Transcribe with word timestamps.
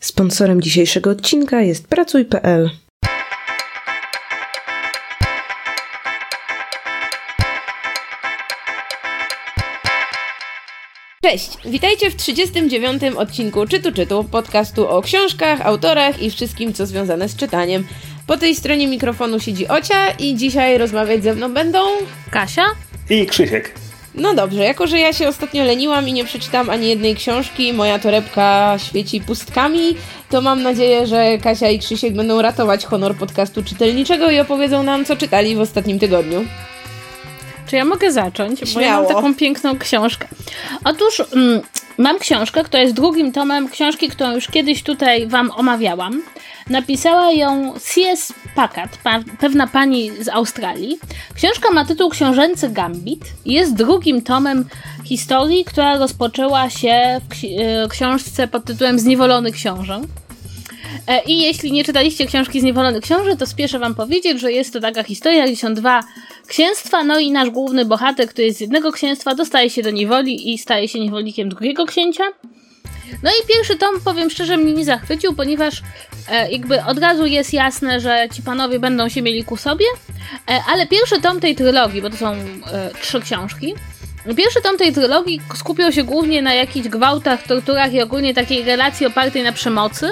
Sponsorem 0.00 0.62
dzisiejszego 0.62 1.10
odcinka 1.10 1.60
jest 1.60 1.88
Pracuj.pl. 1.88 2.70
Cześć, 11.22 11.50
witajcie 11.64 12.10
w 12.10 12.16
39. 12.16 13.02
odcinku 13.16 13.66
Czytu 13.66 13.92
Czytu, 13.92 14.24
podcastu 14.24 14.88
o 14.88 15.02
książkach, 15.02 15.60
autorach 15.60 16.22
i 16.22 16.30
wszystkim, 16.30 16.72
co 16.72 16.86
związane 16.86 17.28
z 17.28 17.36
czytaniem. 17.36 17.86
Po 18.26 18.36
tej 18.36 18.54
stronie 18.54 18.88
mikrofonu 18.88 19.40
siedzi 19.40 19.68
Ocia 19.68 20.10
i 20.10 20.36
dzisiaj 20.36 20.78
rozmawiać 20.78 21.22
ze 21.22 21.34
mną 21.34 21.54
będą 21.54 21.78
Kasia 22.30 22.64
i 23.10 23.26
Krzysiek. 23.26 23.89
No 24.14 24.34
dobrze, 24.34 24.64
jako 24.64 24.86
że 24.86 24.98
ja 24.98 25.12
się 25.12 25.28
ostatnio 25.28 25.64
leniłam 25.64 26.08
i 26.08 26.12
nie 26.12 26.24
przeczytam 26.24 26.70
ani 26.70 26.88
jednej 26.88 27.14
książki, 27.14 27.72
moja 27.72 27.98
torebka 27.98 28.76
świeci 28.78 29.20
pustkami, 29.20 29.96
to 30.30 30.40
mam 30.40 30.62
nadzieję, 30.62 31.06
że 31.06 31.38
Kasia 31.38 31.68
i 31.68 31.78
Krzysiek 31.78 32.14
będą 32.14 32.42
ratować 32.42 32.86
honor 32.86 33.16
podcastu 33.16 33.62
czytelniczego 33.62 34.30
i 34.30 34.40
opowiedzą 34.40 34.82
nam, 34.82 35.04
co 35.04 35.16
czytali 35.16 35.56
w 35.56 35.60
ostatnim 35.60 35.98
tygodniu. 35.98 36.44
Czy 37.66 37.76
ja 37.76 37.84
mogę 37.84 38.12
zacząć? 38.12 38.60
Śmiało. 38.60 38.74
Bo 38.74 38.80
ja 38.80 38.96
mam 38.96 39.06
taką 39.06 39.34
piękną 39.34 39.78
książkę. 39.78 40.28
Otóż 40.84 41.22
mm, 41.32 41.60
mam 41.98 42.18
książkę, 42.18 42.64
która 42.64 42.82
jest 42.82 42.94
drugim 42.94 43.32
tomem 43.32 43.68
książki, 43.68 44.08
którą 44.08 44.34
już 44.34 44.46
kiedyś 44.48 44.82
tutaj 44.82 45.26
wam 45.26 45.50
omawiałam. 45.50 46.22
Napisała 46.70 47.32
ją 47.32 47.74
C.S. 47.78 48.32
Packard, 48.54 48.98
pa, 48.98 49.20
pewna 49.40 49.66
pani 49.66 50.10
z 50.24 50.28
Australii. 50.28 50.98
Książka 51.34 51.70
ma 51.70 51.84
tytuł 51.84 52.10
Książęcy 52.10 52.68
Gambit 52.68 53.24
i 53.44 53.52
jest 53.52 53.74
drugim 53.74 54.22
tomem 54.22 54.64
historii, 55.04 55.64
która 55.64 55.98
rozpoczęła 55.98 56.70
się 56.70 57.20
w 57.30 57.44
e, 57.44 57.88
książce 57.88 58.48
pod 58.48 58.64
tytułem 58.64 58.98
Zniewolony 58.98 59.52
książę. 59.52 60.00
E, 61.06 61.22
I 61.24 61.40
jeśli 61.40 61.72
nie 61.72 61.84
czytaliście 61.84 62.26
książki 62.26 62.60
Zniewolony 62.60 63.00
Książę, 63.00 63.36
to 63.36 63.46
spieszę 63.46 63.78
wam 63.78 63.94
powiedzieć, 63.94 64.40
że 64.40 64.52
jest 64.52 64.72
to 64.72 64.80
taka 64.80 65.02
historia, 65.02 65.46
gdzie 65.46 65.56
są 65.56 65.74
dwa 65.74 66.00
księstwa, 66.50 67.04
no 67.04 67.18
i 67.18 67.32
nasz 67.32 67.50
główny 67.50 67.84
bohater, 67.84 68.28
który 68.28 68.46
jest 68.46 68.58
z 68.58 68.60
jednego 68.60 68.92
księstwa, 68.92 69.34
dostaje 69.34 69.70
się 69.70 69.82
do 69.82 69.90
niewoli 69.90 70.52
i 70.52 70.58
staje 70.58 70.88
się 70.88 71.00
niewolnikiem 71.00 71.48
drugiego 71.48 71.86
księcia. 71.86 72.24
No 73.22 73.30
i 73.30 73.46
pierwszy 73.48 73.76
tom, 73.76 74.00
powiem 74.04 74.30
szczerze, 74.30 74.56
mnie 74.56 74.72
nie 74.72 74.84
zachwycił, 74.84 75.34
ponieważ 75.34 75.82
e, 76.28 76.50
jakby 76.50 76.84
od 76.84 76.98
razu 76.98 77.26
jest 77.26 77.52
jasne, 77.52 78.00
że 78.00 78.28
ci 78.34 78.42
panowie 78.42 78.78
będą 78.78 79.08
się 79.08 79.22
mieli 79.22 79.44
ku 79.44 79.56
sobie, 79.56 79.86
e, 80.50 80.60
ale 80.68 80.86
pierwszy 80.86 81.20
tom 81.20 81.40
tej 81.40 81.54
trylogii, 81.54 82.02
bo 82.02 82.10
to 82.10 82.16
są 82.16 82.32
e, 82.32 82.90
trzy 83.00 83.20
książki, 83.20 83.74
Pierwszy 84.36 84.62
tom 84.62 84.76
tej 84.76 84.92
trylogii 84.92 85.40
skupiał 85.54 85.92
się 85.92 86.04
głównie 86.04 86.42
na 86.42 86.54
jakichś 86.54 86.88
gwałtach, 86.88 87.42
torturach 87.42 87.92
i 87.92 88.02
ogólnie 88.02 88.34
takiej 88.34 88.64
relacji 88.64 89.06
opartej 89.06 89.42
na 89.42 89.52
przemocy. 89.52 90.10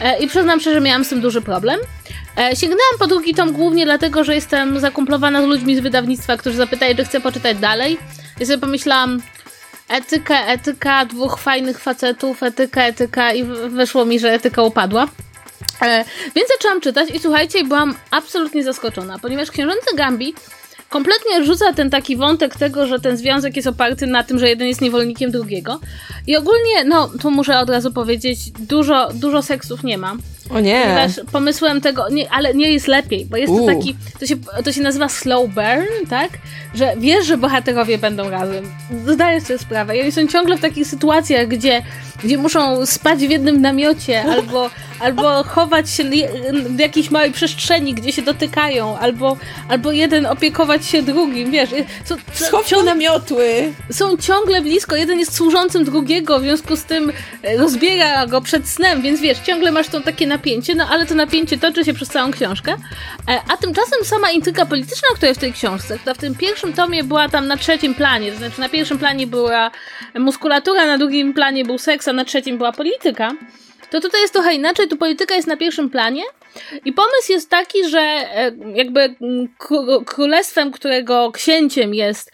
E, 0.00 0.18
I 0.18 0.28
przyznam 0.28 0.60
szczerze, 0.60 0.80
miałam 0.80 1.04
z 1.04 1.08
tym 1.08 1.20
duży 1.20 1.42
problem. 1.42 1.80
E, 2.38 2.56
sięgnęłam 2.56 2.98
po 2.98 3.06
drugi 3.06 3.34
tom 3.34 3.52
głównie 3.52 3.84
dlatego, 3.84 4.24
że 4.24 4.34
jestem 4.34 4.80
zakumplowana 4.80 5.42
z 5.42 5.44
ludźmi 5.44 5.76
z 5.76 5.80
wydawnictwa, 5.80 6.36
którzy 6.36 6.56
zapytali, 6.56 6.96
czy 6.96 7.04
chcę 7.04 7.20
poczytać 7.20 7.58
dalej. 7.58 7.98
I 8.40 8.46
sobie 8.46 8.58
pomyślałam, 8.58 9.22
etyka, 9.88 10.46
etyka, 10.46 11.04
dwóch 11.04 11.38
fajnych 11.38 11.80
facetów, 11.80 12.42
etyka, 12.42 12.82
etyka 12.82 13.32
i 13.32 13.44
wyszło 13.68 14.04
mi, 14.04 14.18
że 14.18 14.32
etyka 14.32 14.62
upadła. 14.62 15.08
E, 15.82 16.04
więc 16.34 16.48
zaczęłam 16.48 16.80
czytać 16.80 17.10
i 17.10 17.18
słuchajcie, 17.18 17.64
byłam 17.64 17.94
absolutnie 18.10 18.64
zaskoczona, 18.64 19.18
ponieważ 19.18 19.50
Książęcy 19.50 19.96
Gambit 19.96 20.40
kompletnie 20.94 21.36
odrzuca 21.36 21.72
ten 21.72 21.90
taki 21.90 22.16
wątek 22.16 22.56
tego, 22.56 22.86
że 22.86 23.00
ten 23.00 23.16
związek 23.16 23.56
jest 23.56 23.68
oparty 23.68 24.06
na 24.06 24.24
tym, 24.24 24.38
że 24.38 24.48
jeden 24.48 24.68
jest 24.68 24.80
niewolnikiem 24.80 25.30
drugiego. 25.30 25.80
I 26.26 26.36
ogólnie, 26.36 26.84
no, 26.86 27.10
tu 27.20 27.30
muszę 27.30 27.58
od 27.58 27.70
razu 27.70 27.92
powiedzieć, 27.92 28.50
dużo, 28.50 29.08
dużo 29.14 29.42
seksów 29.42 29.84
nie 29.84 29.98
ma. 29.98 30.16
O 30.50 30.60
nie! 30.60 30.82
Ponieważ 30.82 31.20
pomysłem 31.32 31.80
tego, 31.80 32.08
nie, 32.08 32.30
ale 32.30 32.54
nie 32.54 32.72
jest 32.72 32.88
lepiej, 32.88 33.26
bo 33.26 33.36
jest 33.36 33.52
U. 33.52 33.58
to 33.58 33.66
taki, 33.66 33.96
to 34.20 34.26
się, 34.26 34.36
to 34.64 34.72
się 34.72 34.82
nazywa 34.82 35.08
slow 35.08 35.54
burn, 35.54 36.06
tak? 36.10 36.30
Że 36.74 36.94
wiesz, 36.98 37.26
że 37.26 37.36
bohaterowie 37.36 37.98
będą 37.98 38.30
razem. 38.30 38.64
Zdajesz 39.06 39.44
sobie 39.44 39.58
sprawę. 39.58 39.96
I 39.96 40.02
oni 40.02 40.12
są 40.12 40.26
ciągle 40.26 40.56
w 40.56 40.60
takich 40.60 40.86
sytuacjach, 40.86 41.48
gdzie, 41.48 41.82
gdzie 42.24 42.38
muszą 42.38 42.86
spać 42.86 43.18
w 43.18 43.30
jednym 43.30 43.60
namiocie, 43.60 44.22
albo, 44.32 44.70
albo 45.00 45.44
chować 45.44 45.90
się 45.90 46.04
w 46.52 46.78
jakiejś 46.78 47.10
małej 47.10 47.32
przestrzeni, 47.32 47.94
gdzie 47.94 48.12
się 48.12 48.22
dotykają, 48.22 48.98
albo, 48.98 49.36
albo 49.68 49.92
jeden 49.92 50.26
opiekować 50.26 50.86
się 50.86 51.02
drugim, 51.02 51.50
wiesz. 51.50 51.70
Są, 52.04 52.16
Schowku 52.32 52.82
namiotły! 52.82 53.74
są 53.90 54.16
ciągle 54.16 54.62
blisko, 54.62 54.96
jeden 54.96 55.18
jest 55.18 55.34
służącym 55.34 55.84
drugiego, 55.84 56.38
w 56.38 56.42
związku 56.42 56.76
z 56.76 56.84
tym 56.84 57.12
e, 57.42 57.56
rozbiera 57.56 58.26
go 58.26 58.40
przed 58.40 58.68
snem, 58.68 59.02
więc 59.02 59.20
wiesz, 59.20 59.38
ciągle 59.38 59.72
masz 59.72 59.88
to 59.88 60.00
takie 60.00 60.26
napięcie, 60.26 60.74
no 60.74 60.88
ale 60.90 61.06
to 61.06 61.14
napięcie 61.14 61.58
toczy 61.58 61.84
się 61.84 61.94
przez 61.94 62.08
całą 62.08 62.30
książkę. 62.30 62.76
E, 63.28 63.40
A 63.52 63.56
tymczasem 63.56 64.04
sama 64.04 64.30
intryga 64.30 64.66
polityczna, 64.66 65.08
która 65.14 65.28
jest 65.28 65.40
w 65.40 65.44
tej 65.44 65.52
książce, 65.52 65.98
która 65.98 66.14
w 66.14 66.18
tym 66.18 66.34
pierwszym 66.34 66.72
tomie 66.72 67.04
była 67.04 67.28
tam 67.28 67.46
na 67.46 67.56
trzecim 67.56 67.94
planie, 67.94 68.32
to 68.32 68.38
znaczy 68.38 68.60
na 68.60 68.68
pierwszym 68.68 68.98
planie 68.98 69.26
była 69.26 69.70
muskulatura, 70.18 70.86
na 70.86 70.98
drugim 70.98 71.34
planie 71.34 71.64
był 71.64 71.78
seks, 71.78 72.08
a 72.08 72.12
na 72.12 72.24
trzecim 72.24 72.58
była 72.58 72.72
polityka, 72.72 73.32
to 74.00 74.08
tutaj 74.08 74.20
jest 74.20 74.32
trochę 74.32 74.54
inaczej, 74.54 74.88
tu 74.88 74.96
polityka 74.96 75.34
jest 75.34 75.48
na 75.48 75.56
pierwszym 75.56 75.90
planie, 75.90 76.22
i 76.84 76.92
pomysł 76.92 77.32
jest 77.32 77.50
taki, 77.50 77.88
że 77.88 78.00
e, 78.00 78.52
jakby 78.74 79.00
mm, 79.00 79.48
kró- 79.60 80.04
królestwem, 80.04 80.72
którego 80.72 81.32
księciem 81.32 81.94
jest 81.94 82.32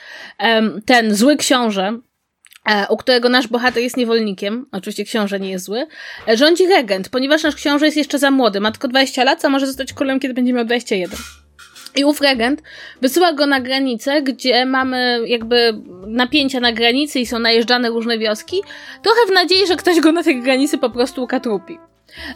ten 0.87 1.15
zły 1.15 1.37
książę, 1.37 1.98
e, 2.66 2.87
u 2.88 2.97
którego 2.97 3.28
nasz 3.28 3.48
bohater 3.48 3.82
jest 3.82 3.97
niewolnikiem, 3.97 4.66
oczywiście 4.72 5.04
książę 5.04 5.41
nie 5.41 5.50
jest 5.50 5.65
zły, 5.65 5.87
e, 6.28 6.37
rządzi 6.37 6.66
regent, 6.66 7.09
ponieważ 7.09 7.43
nasz 7.43 7.54
książę 7.54 7.87
jest 7.87 7.97
jeszcze 7.97 8.19
za 8.19 8.31
młody, 8.31 8.60
ma 8.60 8.71
tylko 8.71 8.88
20 8.88 9.25
lat, 9.25 9.44
a 9.44 9.48
może 9.48 9.66
zostać 9.66 9.92
królem, 9.92 10.21
kiedy 10.21 10.34
będzie 10.34 10.53
miał 10.53 10.65
21. 10.65 11.40
I 11.97 12.05
ów 12.05 12.21
regent 12.21 12.62
wysyła 13.01 13.33
go 13.33 13.47
na 13.47 13.61
granicę, 13.61 14.23
gdzie 14.23 14.67
mamy 14.67 15.21
jakby 15.27 15.83
napięcia 16.06 16.61
na 16.61 16.73
granicy 16.73 17.21
i 17.21 17.27
są 17.27 17.39
najeżdżane 17.39 17.89
różne 17.89 18.19
wioski, 18.19 18.62
trochę 19.03 19.21
w 19.28 19.31
nadziei, 19.31 19.67
że 19.67 19.77
ktoś 19.77 20.01
go 20.01 20.12
na 20.12 20.23
tej 20.23 20.43
granicy 20.43 20.78
po 20.78 20.91
prostu 20.91 21.23
ukatrupi. 21.23 21.90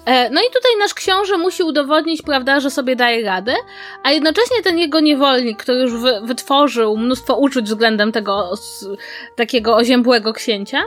E, 0.06 0.30
No 0.30 0.40
i 0.40 0.46
tutaj 0.46 0.72
nasz 0.78 0.94
książę 0.94 1.38
musi 1.38 1.62
udowodnić, 1.62 2.22
prawda, 2.22 2.60
że 2.60 2.70
sobie 2.70 2.96
daje 2.96 3.24
radę, 3.24 3.54
a 4.02 4.10
jednocześnie 4.12 4.62
ten 4.62 4.78
jego 4.78 5.00
niewolnik, 5.00 5.58
który 5.62 5.80
już 5.80 5.92
wy, 5.92 6.20
wytworzył 6.22 6.96
mnóstwo 6.96 7.36
uczuć 7.36 7.66
względem 7.66 8.12
tego 8.12 8.50
takiego 9.36 9.76
oziębłego 9.76 10.32
księcia, 10.32 10.82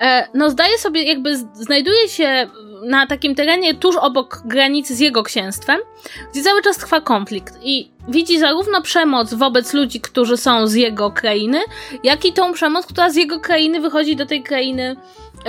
e, 0.00 0.28
no 0.34 0.50
zdaje 0.50 0.78
sobie, 0.78 1.02
jakby 1.02 1.36
znajduje 1.52 2.08
się 2.08 2.50
na 2.82 3.06
takim 3.06 3.34
terenie 3.34 3.74
tuż 3.74 3.96
obok 3.96 4.42
granicy 4.44 4.94
z 4.94 5.00
jego 5.00 5.22
księstwem, 5.22 5.80
gdzie 6.32 6.42
cały 6.42 6.62
czas 6.62 6.76
trwa 6.76 7.00
konflikt 7.00 7.54
i 7.62 7.90
widzi 8.08 8.38
zarówno 8.38 8.82
przemoc 8.82 9.34
wobec 9.34 9.74
ludzi, 9.74 10.00
którzy 10.00 10.36
są 10.36 10.66
z 10.66 10.74
jego 10.74 11.10
krainy, 11.10 11.60
jak 12.02 12.24
i 12.24 12.32
tą 12.32 12.52
przemoc, 12.52 12.86
która 12.86 13.10
z 13.10 13.16
jego 13.16 13.40
krainy 13.40 13.80
wychodzi 13.80 14.16
do 14.16 14.26
tej 14.26 14.42
krainy 14.42 14.96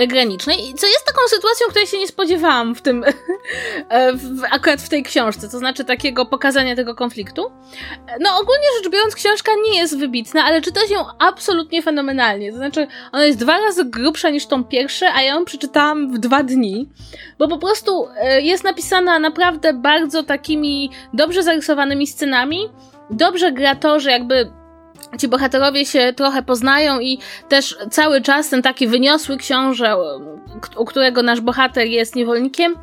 granicznej. 0.08 0.58
Co 0.58 0.88
jest 0.88 1.06
taką 1.06 1.20
sytuacją, 1.28 1.68
której 1.70 1.88
się 1.88 1.98
nie 1.98 2.08
spodziewałam 2.08 2.76
w 2.76 2.82
tym, 2.82 3.04
e, 3.90 4.14
w, 4.14 4.44
akurat 4.52 4.82
w 4.82 4.90
tej 4.90 5.04
książce, 5.04 5.50
to 5.50 5.60
znaczy 5.60 5.86
takiego 5.86 6.26
pokazania 6.26 6.76
tego 6.76 6.96
konfliktu. 6.96 7.52
No 8.20 8.30
ogólnie 8.42 8.68
rzecz 8.78 8.92
biorąc, 8.92 9.16
książka 9.16 9.52
nie 9.66 9.78
jest 9.78 9.98
wybitna, 9.98 10.44
ale 10.44 10.62
czyta 10.62 10.88
się 10.88 10.96
absolutnie 11.20 11.82
fenomenalnie. 11.82 12.52
To 12.52 12.58
znaczy, 12.58 12.88
ona 13.12 13.26
jest 13.26 13.40
dwa 13.40 13.58
razy 13.58 13.86
grubsza 13.86 14.30
niż 14.30 14.46
tą 14.46 14.64
pierwsze, 14.64 15.14
a 15.14 15.22
ja 15.22 15.34
ją 15.34 15.46
przeczytałam 15.46 16.14
w 16.14 16.18
dwa 16.18 16.44
dni, 16.44 16.90
bo 17.40 17.48
po 17.48 17.58
prostu 17.58 18.08
e, 18.18 18.42
jest 18.42 18.64
napisana 18.64 19.20
naprawdę 19.20 19.74
bardzo 19.74 20.24
takimi 20.24 20.92
dobrze 21.14 21.44
zarysowanymi 21.44 22.08
scenami. 22.08 22.70
Dobrze 23.10 23.52
gra 23.52 23.76
to, 23.76 24.00
że 24.00 24.12
jakby 24.12 24.52
ci 25.20 25.28
bohaterowie 25.28 25.86
się 25.86 26.14
trochę 26.16 26.44
poznają 26.44 27.00
i 27.00 27.20
też 27.50 27.78
cały 27.92 28.22
czas 28.22 28.50
ten 28.50 28.62
taki 28.62 28.88
wyniosły 28.88 29.38
książę, 29.38 29.96
u 30.78 30.86
którego 30.86 31.24
nasz 31.24 31.42
bohater 31.42 31.88
jest 31.88 32.16
niewolnikiem, 32.16 32.76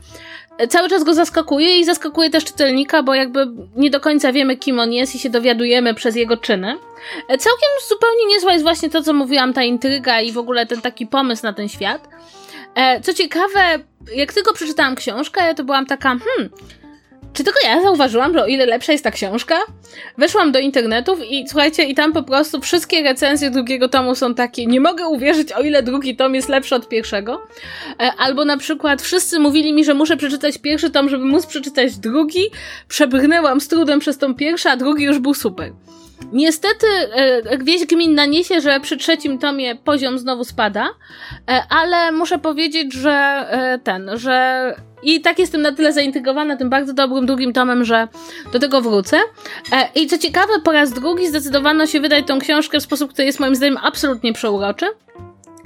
cały 0.69 0.89
czas 0.89 1.05
go 1.05 1.15
zaskakuje 1.15 1.79
i 1.81 1.85
zaskakuje 1.85 2.31
też 2.31 2.45
czytelnika, 2.45 3.03
bo 3.03 3.15
jakby 3.15 3.47
nie 3.77 3.91
do 3.91 4.01
końca 4.01 4.33
wiemy, 4.33 4.57
kim 4.57 4.81
on 4.81 4.93
jest 4.93 5.15
i 5.15 5.19
się 5.19 5.31
dowiadujemy 5.31 5.95
przez 5.95 6.17
jego 6.17 6.37
czyny. 6.37 6.79
Całkiem 7.29 7.69
zupełnie 7.89 8.27
niezła 8.27 8.53
jest 8.53 8.65
właśnie 8.65 8.91
to, 8.91 9.03
co 9.03 9.13
mówiłam, 9.13 9.53
ta 9.53 9.63
intryga 9.63 10.21
i 10.21 10.33
w 10.33 10.39
ogóle 10.39 10.67
ten 10.67 10.81
taki 10.81 11.07
pomysł 11.07 11.43
na 11.43 11.53
ten 11.53 11.69
świat. 11.69 12.09
E, 12.75 13.01
Co 13.01 13.15
ciekawe, 13.15 13.79
jak 14.15 14.33
tylko 14.33 14.53
przeczytałam 14.53 14.95
książkę, 14.95 15.55
to 15.55 15.65
byłam 15.65 15.87
taka, 15.87 16.09
hmm, 16.09 16.51
czy 17.35 17.45
tylko 17.45 17.61
ja 17.65 17.83
zauważyłam, 17.83 18.33
że 18.33 18.43
o 18.43 18.47
ile 18.47 18.67
lepsza 18.67 18.93
jest 18.93 19.05
ta 19.05 19.11
książka? 19.11 19.55
Weszłam 20.19 20.53
do 20.53 20.59
internetów 20.59 21.19
i 21.31 21.49
słuchajcie, 21.49 21.85
i 21.85 21.95
tam 21.95 22.13
po 22.13 22.23
prostu 22.23 22.61
wszystkie 22.61 23.03
recenzje 23.03 23.51
drugiego 23.51 23.89
tomu 23.89 24.15
są 24.15 24.35
takie, 24.35 24.67
nie 24.67 24.81
mogę 24.81 25.07
uwierzyć, 25.07 25.53
o 25.53 25.63
ile 25.63 25.83
drugi 25.83 26.17
tom 26.17 26.35
jest 26.35 26.49
lepszy 26.49 26.75
od 26.75 26.89
pierwszego. 26.89 27.47
E, 28.01 28.13
Albo 28.19 28.45
na 28.45 28.57
przykład 28.57 29.03
wszyscy 29.03 29.39
mówili 29.39 29.73
mi, 29.73 29.85
że 29.85 29.95
muszę 29.95 30.17
przeczytać 30.17 30.59
pierwszy 30.59 30.91
tom, 30.91 31.09
żeby 31.09 31.25
móc 31.25 31.47
przeczytać 31.47 31.97
drugi. 31.97 32.43
Przebrnęłam 32.89 33.61
z 33.61 33.69
trudem 33.69 34.01
przez 34.01 34.19
tą 34.19 34.35
pierwszy, 34.35 34.69
a 34.69 34.77
drugi 34.77 35.05
już 35.05 35.19
był 35.19 35.35
super. 35.35 35.73
Niestety 36.33 36.87
e, 36.87 37.59
wieść 37.59 37.87
gminna 37.87 38.27
niesie, 38.27 38.61
że 38.61 38.81
przy 38.81 38.97
trzecim 38.97 39.39
tomie 39.39 39.75
poziom 39.75 40.19
znowu 40.19 40.45
spada, 40.45 40.89
e, 41.49 41.63
ale 41.69 42.13
muszę 42.13 42.39
powiedzieć, 42.39 42.95
że 42.95 43.11
e, 43.11 43.79
ten, 43.79 44.11
że 44.15 44.75
i 45.03 45.21
tak 45.21 45.39
jestem 45.39 45.63
na 45.63 45.73
tyle 45.73 45.93
zaintrygowana 45.93 46.57
tym 46.57 46.71
bardzo 46.71 46.93
dobrym 46.93 47.27
drugim 47.27 47.53
tomem, 47.53 47.85
że 47.85 48.09
do 48.53 48.59
tego 48.59 48.81
wrócę. 48.81 49.17
I 49.95 50.07
co 50.07 50.19
ciekawe, 50.19 50.53
po 50.65 50.73
raz 50.73 50.93
drugi 50.93 51.29
zdecydowano 51.29 51.87
się 51.87 52.01
wydać 52.01 52.27
tą 52.27 52.39
książkę 52.39 52.81
w 52.81 52.83
sposób, 52.83 53.13
który 53.13 53.27
jest 53.27 53.41
moim 53.41 53.55
zdaniem 53.55 53.79
absolutnie 53.83 54.33
przeuroczy. 54.33 54.87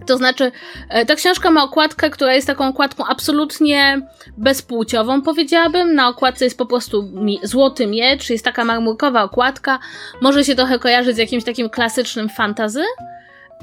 To 0.09 0.17
znaczy, 0.17 0.53
e, 0.89 1.07
ta 1.07 1.15
książka 1.15 1.51
ma 1.51 1.63
okładkę, 1.63 2.11
która 2.11 2.35
jest 2.35 2.47
taką 2.47 2.69
okładką 2.69 3.05
absolutnie 3.07 4.01
bezpłciową, 4.37 5.23
powiedziałabym. 5.23 5.95
Na 5.95 6.09
okładce 6.09 6.45
jest 6.45 6.59
po 6.59 6.67
prostu 6.67 7.13
złoty 7.43 7.87
miecz, 7.87 8.31
jest 8.31 8.45
taka 8.45 8.65
marmurkowa 8.65 9.23
okładka. 9.23 9.79
Może 10.21 10.45
się 10.45 10.55
trochę 10.55 10.79
kojarzyć 10.79 11.17
z 11.17 11.19
jakimś 11.19 11.45
takim 11.45 11.71
klasycznym 11.71 12.29
fantazy. 12.29 12.83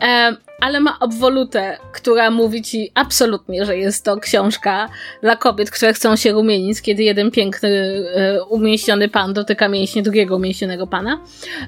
E, 0.02 0.36
ale 0.62 0.80
ma 0.80 1.00
obwolutę, 1.00 1.78
która 1.94 2.32
mówi 2.32 2.62
ci 2.62 2.92
absolutnie, 2.94 3.66
że 3.66 3.78
jest 3.78 4.06
to 4.06 4.18
książka 4.18 4.90
dla 5.22 5.36
kobiet, 5.36 5.72
które 5.72 5.94
chcą 5.94 6.16
się 6.16 6.32
rumienić, 6.32 6.82
kiedy 6.82 7.04
jeden 7.04 7.32
piękny, 7.32 7.70
e, 8.16 8.44
umieściony 8.44 9.10
pan 9.10 9.34
dotyka 9.34 9.70
mięśnie 9.70 10.04
drugiego 10.04 10.36
umieśnionego 10.36 10.88
pana. 10.88 11.20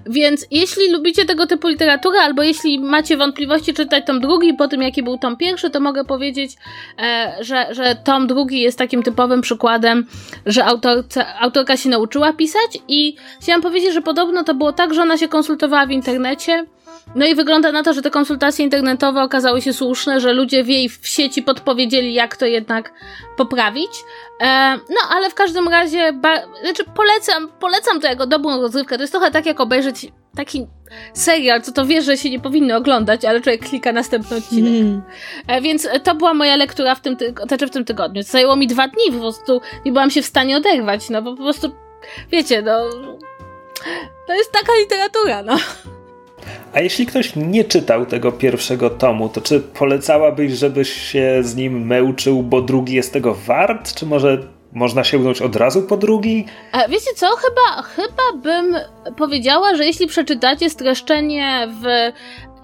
Więc 0.06 0.46
jeśli 0.52 0.92
lubicie 0.92 1.26
tego 1.26 1.48
typu 1.48 1.68
literaturę, 1.68 2.20
albo 2.20 2.44
jeśli 2.44 2.80
macie 2.80 3.18
wątpliwości 3.18 3.74
czytać 3.74 4.06
tom 4.06 4.22
drugi 4.22 4.54
po 4.54 4.68
tym, 4.68 4.82
jaki 4.82 5.04
był 5.04 5.18
tom 5.18 5.38
pierwszy, 5.38 5.70
to 5.70 5.80
mogę 5.80 6.06
powiedzieć, 6.06 6.52
e, 7.00 7.36
że, 7.40 7.68
że 7.72 7.96
tom 8.04 8.28
drugi 8.28 8.62
jest 8.62 8.78
takim 8.78 9.04
typowym 9.04 9.42
przykładem, 9.42 10.08
że 10.46 10.66
autorca, 10.66 11.40
autorka 11.40 11.78
się 11.78 11.90
nauczyła 11.90 12.34
pisać 12.34 12.78
i 12.88 13.16
chciałam 13.42 13.62
powiedzieć, 13.62 13.94
że 13.94 14.02
podobno 14.02 14.44
to 14.44 14.54
było 14.54 14.74
tak, 14.74 14.94
że 14.94 15.02
ona 15.02 15.18
się 15.18 15.28
konsultowała 15.28 15.86
w 15.86 15.92
internecie, 15.92 16.66
no 17.16 17.26
i 17.26 17.36
wygląda 17.36 17.72
na 17.72 17.84
to, 17.84 17.94
że 17.94 18.02
te 18.02 18.10
konsultacje 18.12 18.66
internetowe 18.66 19.24
okazały 19.24 19.62
się 19.62 19.74
słuszne, 19.74 20.20
że 20.20 20.34
ludzie 20.34 20.64
w 20.64 20.68
jej 20.70 20.90
w 20.90 21.08
sieci 21.08 21.44
podpowiedzieli, 21.44 22.14
jak 22.14 22.38
to 22.38 22.46
jednak 22.46 22.94
poprawić. 23.38 23.92
E, 24.42 24.78
no, 24.90 24.98
ale 25.10 25.30
w 25.30 25.34
każdym 25.34 25.68
razie, 25.68 26.14
ba- 26.14 26.62
znaczy 26.64 26.84
polecam, 26.96 27.50
polecam 27.60 28.02
to 28.02 28.08
jako 28.08 28.28
dobrą 28.28 28.62
rozrywkę. 28.62 28.96
To 28.96 29.04
jest 29.04 29.14
trochę 29.14 29.32
tak, 29.32 29.46
jak 29.46 29.60
obejrzeć 29.60 30.12
taki 30.36 30.68
serial, 31.14 31.62
co 31.62 31.72
to 31.72 31.86
wiesz, 31.86 32.06
że 32.06 32.18
się 32.18 32.30
nie 32.30 32.40
powinno 32.40 32.78
oglądać, 32.78 33.26
ale 33.26 33.42
człowiek 33.42 33.70
klika 33.70 33.92
następny 33.92 34.38
odcinek. 34.38 34.74
Mm. 34.74 35.02
E, 35.48 35.62
więc 35.62 35.88
to 36.04 36.16
była 36.16 36.34
moja 36.34 36.56
lektura 36.56 36.96
w 36.96 37.02
tym, 37.02 37.18
ty- 37.18 37.34
znaczy 37.48 37.68
w 37.68 37.72
tym 37.72 37.86
tygodniu. 37.86 38.24
Zajęło 38.24 38.56
mi 38.56 38.68
dwa 38.68 38.88
dni, 38.88 39.12
po 39.14 39.20
prostu 39.20 39.62
nie 39.86 39.92
byłam 39.92 40.10
się 40.10 40.22
w 40.22 40.26
stanie 40.26 40.58
oderwać, 40.58 41.10
no 41.10 41.22
bo 41.22 41.36
po 41.36 41.44
prostu, 41.44 41.72
wiecie, 42.32 42.62
no... 42.62 42.90
To 44.28 44.34
jest 44.34 44.52
taka 44.52 44.72
literatura, 44.80 45.44
no. 45.44 45.58
A 46.74 46.80
jeśli 46.80 47.06
ktoś 47.06 47.36
nie 47.36 47.64
czytał 47.64 48.06
tego 48.06 48.32
pierwszego 48.32 48.90
tomu, 48.90 49.30
to 49.30 49.42
czy 49.42 49.60
polecałabyś, 49.60 50.52
żebyś 50.52 50.94
się 50.94 51.40
z 51.42 51.56
nim 51.56 51.86
męczył, 51.86 52.44
bo 52.44 52.62
drugi 52.62 52.96
jest 52.96 53.14
tego 53.14 53.34
wart? 53.34 53.94
Czy 53.94 54.06
może 54.06 54.38
można 54.74 55.04
sięgnąć 55.04 55.42
od 55.42 55.56
razu 55.56 55.84
po 55.84 55.98
drugi? 55.98 56.46
A 56.72 56.88
wiecie 56.88 57.14
co? 57.16 57.28
Chyba, 57.28 57.82
chyba 57.82 58.42
bym 58.44 58.76
powiedziała, 59.18 59.76
że 59.76 59.86
jeśli 59.86 60.08
przeczytacie 60.08 60.70
streszczenie 60.70 61.68
w 61.82 62.12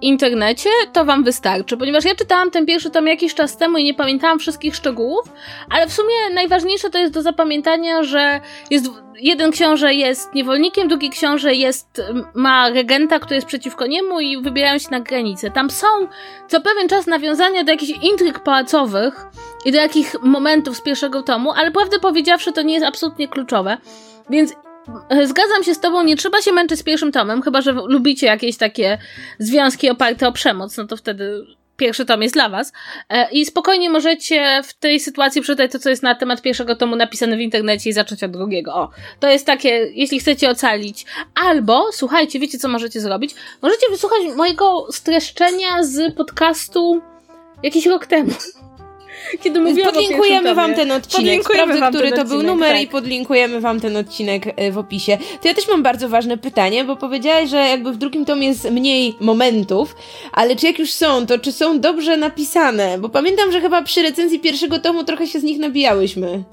internecie, 0.04 0.70
to 0.92 1.04
wam 1.04 1.24
wystarczy, 1.24 1.76
ponieważ 1.76 2.04
ja 2.04 2.14
czytałam 2.14 2.50
ten 2.50 2.66
pierwszy 2.66 2.90
tom 2.90 3.06
jakiś 3.06 3.34
czas 3.34 3.56
temu 3.56 3.78
i 3.78 3.84
nie 3.84 3.94
pamiętałam 3.94 4.38
wszystkich 4.38 4.76
szczegółów, 4.76 5.24
ale 5.70 5.86
w 5.86 5.92
sumie 5.92 6.14
najważniejsze 6.34 6.90
to 6.90 6.98
jest 6.98 7.12
do 7.12 7.22
zapamiętania, 7.22 8.02
że 8.02 8.40
jest 8.70 8.86
jeden 9.16 9.50
książę 9.50 9.94
jest 9.94 10.34
niewolnikiem, 10.34 10.88
drugi 10.88 11.10
książę 11.10 11.54
jest, 11.54 12.02
ma 12.34 12.70
regenta, 12.70 13.18
który 13.18 13.34
jest 13.34 13.46
przeciwko 13.46 13.86
niemu 13.86 14.20
i 14.20 14.42
wybierają 14.42 14.78
się 14.78 14.88
na 14.90 15.00
granicę. 15.00 15.50
Tam 15.50 15.70
są 15.70 15.86
co 16.48 16.60
pewien 16.60 16.88
czas 16.88 17.06
nawiązania 17.06 17.64
do 17.64 17.72
jakichś 17.72 18.02
intryg 18.02 18.40
pałacowych 18.40 19.26
i 19.64 19.72
do 19.72 19.78
jakich 19.78 20.22
momentów 20.22 20.76
z 20.76 20.80
pierwszego 20.80 21.22
tomu, 21.22 21.52
ale 21.52 21.70
prawdę 21.70 21.98
powiedziawszy 21.98 22.52
to 22.52 22.62
nie 22.62 22.74
jest 22.74 22.86
absolutnie 22.86 23.28
kluczowe. 23.28 23.76
Więc 24.30 24.54
Zgadzam 25.24 25.64
się 25.64 25.74
z 25.74 25.80
tobą, 25.80 26.02
nie 26.02 26.16
trzeba 26.16 26.42
się 26.42 26.52
męczyć 26.52 26.78
z 26.78 26.82
pierwszym 26.82 27.12
tomem, 27.12 27.42
chyba 27.42 27.60
że 27.60 27.72
lubicie 27.72 28.26
jakieś 28.26 28.56
takie 28.56 28.98
związki 29.38 29.90
oparte 29.90 30.28
o 30.28 30.32
przemoc, 30.32 30.76
no 30.76 30.86
to 30.86 30.96
wtedy 30.96 31.46
pierwszy 31.76 32.04
tom 32.04 32.22
jest 32.22 32.34
dla 32.34 32.48
was. 32.48 32.72
E, 33.08 33.30
I 33.30 33.46
spokojnie 33.46 33.90
możecie 33.90 34.60
w 34.64 34.74
tej 34.74 35.00
sytuacji 35.00 35.42
przeczytać 35.42 35.72
to, 35.72 35.78
co 35.78 35.90
jest 35.90 36.02
na 36.02 36.14
temat 36.14 36.42
pierwszego 36.42 36.76
tomu 36.76 36.96
napisane 36.96 37.36
w 37.36 37.40
internecie 37.40 37.90
i 37.90 37.92
zacząć 37.92 38.24
od 38.24 38.30
drugiego. 38.30 38.74
O, 38.74 38.90
to 39.20 39.28
jest 39.28 39.46
takie, 39.46 39.68
jeśli 39.94 40.20
chcecie 40.20 40.50
ocalić. 40.50 41.06
Albo, 41.44 41.92
słuchajcie, 41.92 42.38
wiecie, 42.38 42.58
co 42.58 42.68
możecie 42.68 43.00
zrobić? 43.00 43.34
Możecie 43.62 43.86
wysłuchać 43.90 44.18
mojego 44.36 44.86
streszczenia 44.92 45.82
z 45.82 46.14
podcastu 46.14 47.00
jakiś 47.62 47.86
rok 47.86 48.06
temu. 48.06 48.30
Kiedy 49.42 49.60
mówiłam 49.60 49.92
Podlinkujemy 49.92 50.54
wam 50.54 50.74
ten 50.74 50.92
odcinek, 50.92 51.44
sprawdzę, 51.44 51.88
który 51.88 52.12
to 52.12 52.24
był 52.24 52.42
numer 52.42 52.72
tak. 52.72 52.82
i 52.82 52.86
podlinkujemy 52.86 53.60
wam 53.60 53.80
ten 53.80 53.96
odcinek 53.96 54.44
w 54.72 54.78
opisie. 54.78 55.18
To 55.42 55.48
ja 55.48 55.54
też 55.54 55.68
mam 55.68 55.82
bardzo 55.82 56.08
ważne 56.08 56.38
pytanie, 56.38 56.84
bo 56.84 56.96
powiedziałaś, 56.96 57.50
że 57.50 57.56
jakby 57.56 57.92
w 57.92 57.96
drugim 57.96 58.24
tomie 58.24 58.48
jest 58.48 58.70
mniej 58.70 59.14
momentów, 59.20 59.96
ale 60.32 60.56
czy 60.56 60.66
jak 60.66 60.78
już 60.78 60.92
są, 60.92 61.26
to 61.26 61.38
czy 61.38 61.52
są 61.52 61.80
dobrze 61.80 62.16
napisane? 62.16 62.98
Bo 62.98 63.08
pamiętam, 63.08 63.52
że 63.52 63.60
chyba 63.60 63.82
przy 63.82 64.02
recenzji 64.02 64.40
pierwszego 64.40 64.78
tomu 64.78 65.04
trochę 65.04 65.26
się 65.26 65.40
z 65.40 65.42
nich 65.42 65.58
nabijałyśmy. 65.58 66.44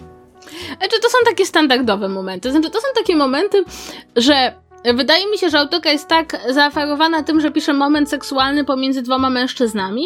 Znaczy, 0.77 0.99
to 1.01 1.09
są 1.09 1.17
takie 1.25 1.45
standardowe 1.45 2.09
momenty. 2.09 2.51
Znaczy, 2.51 2.69
to 2.69 2.81
są 2.81 2.87
takie 2.95 3.15
momenty, 3.15 3.63
że 4.15 4.53
Wydaje 4.93 5.29
mi 5.29 5.37
się, 5.37 5.49
że 5.49 5.59
autorka 5.59 5.91
jest 5.91 6.07
tak 6.07 6.37
zaaferowana 6.49 7.23
tym, 7.23 7.41
że 7.41 7.51
pisze 7.51 7.73
moment 7.73 8.09
seksualny 8.09 8.65
pomiędzy 8.65 9.01
dwoma 9.01 9.29
mężczyznami, 9.29 10.05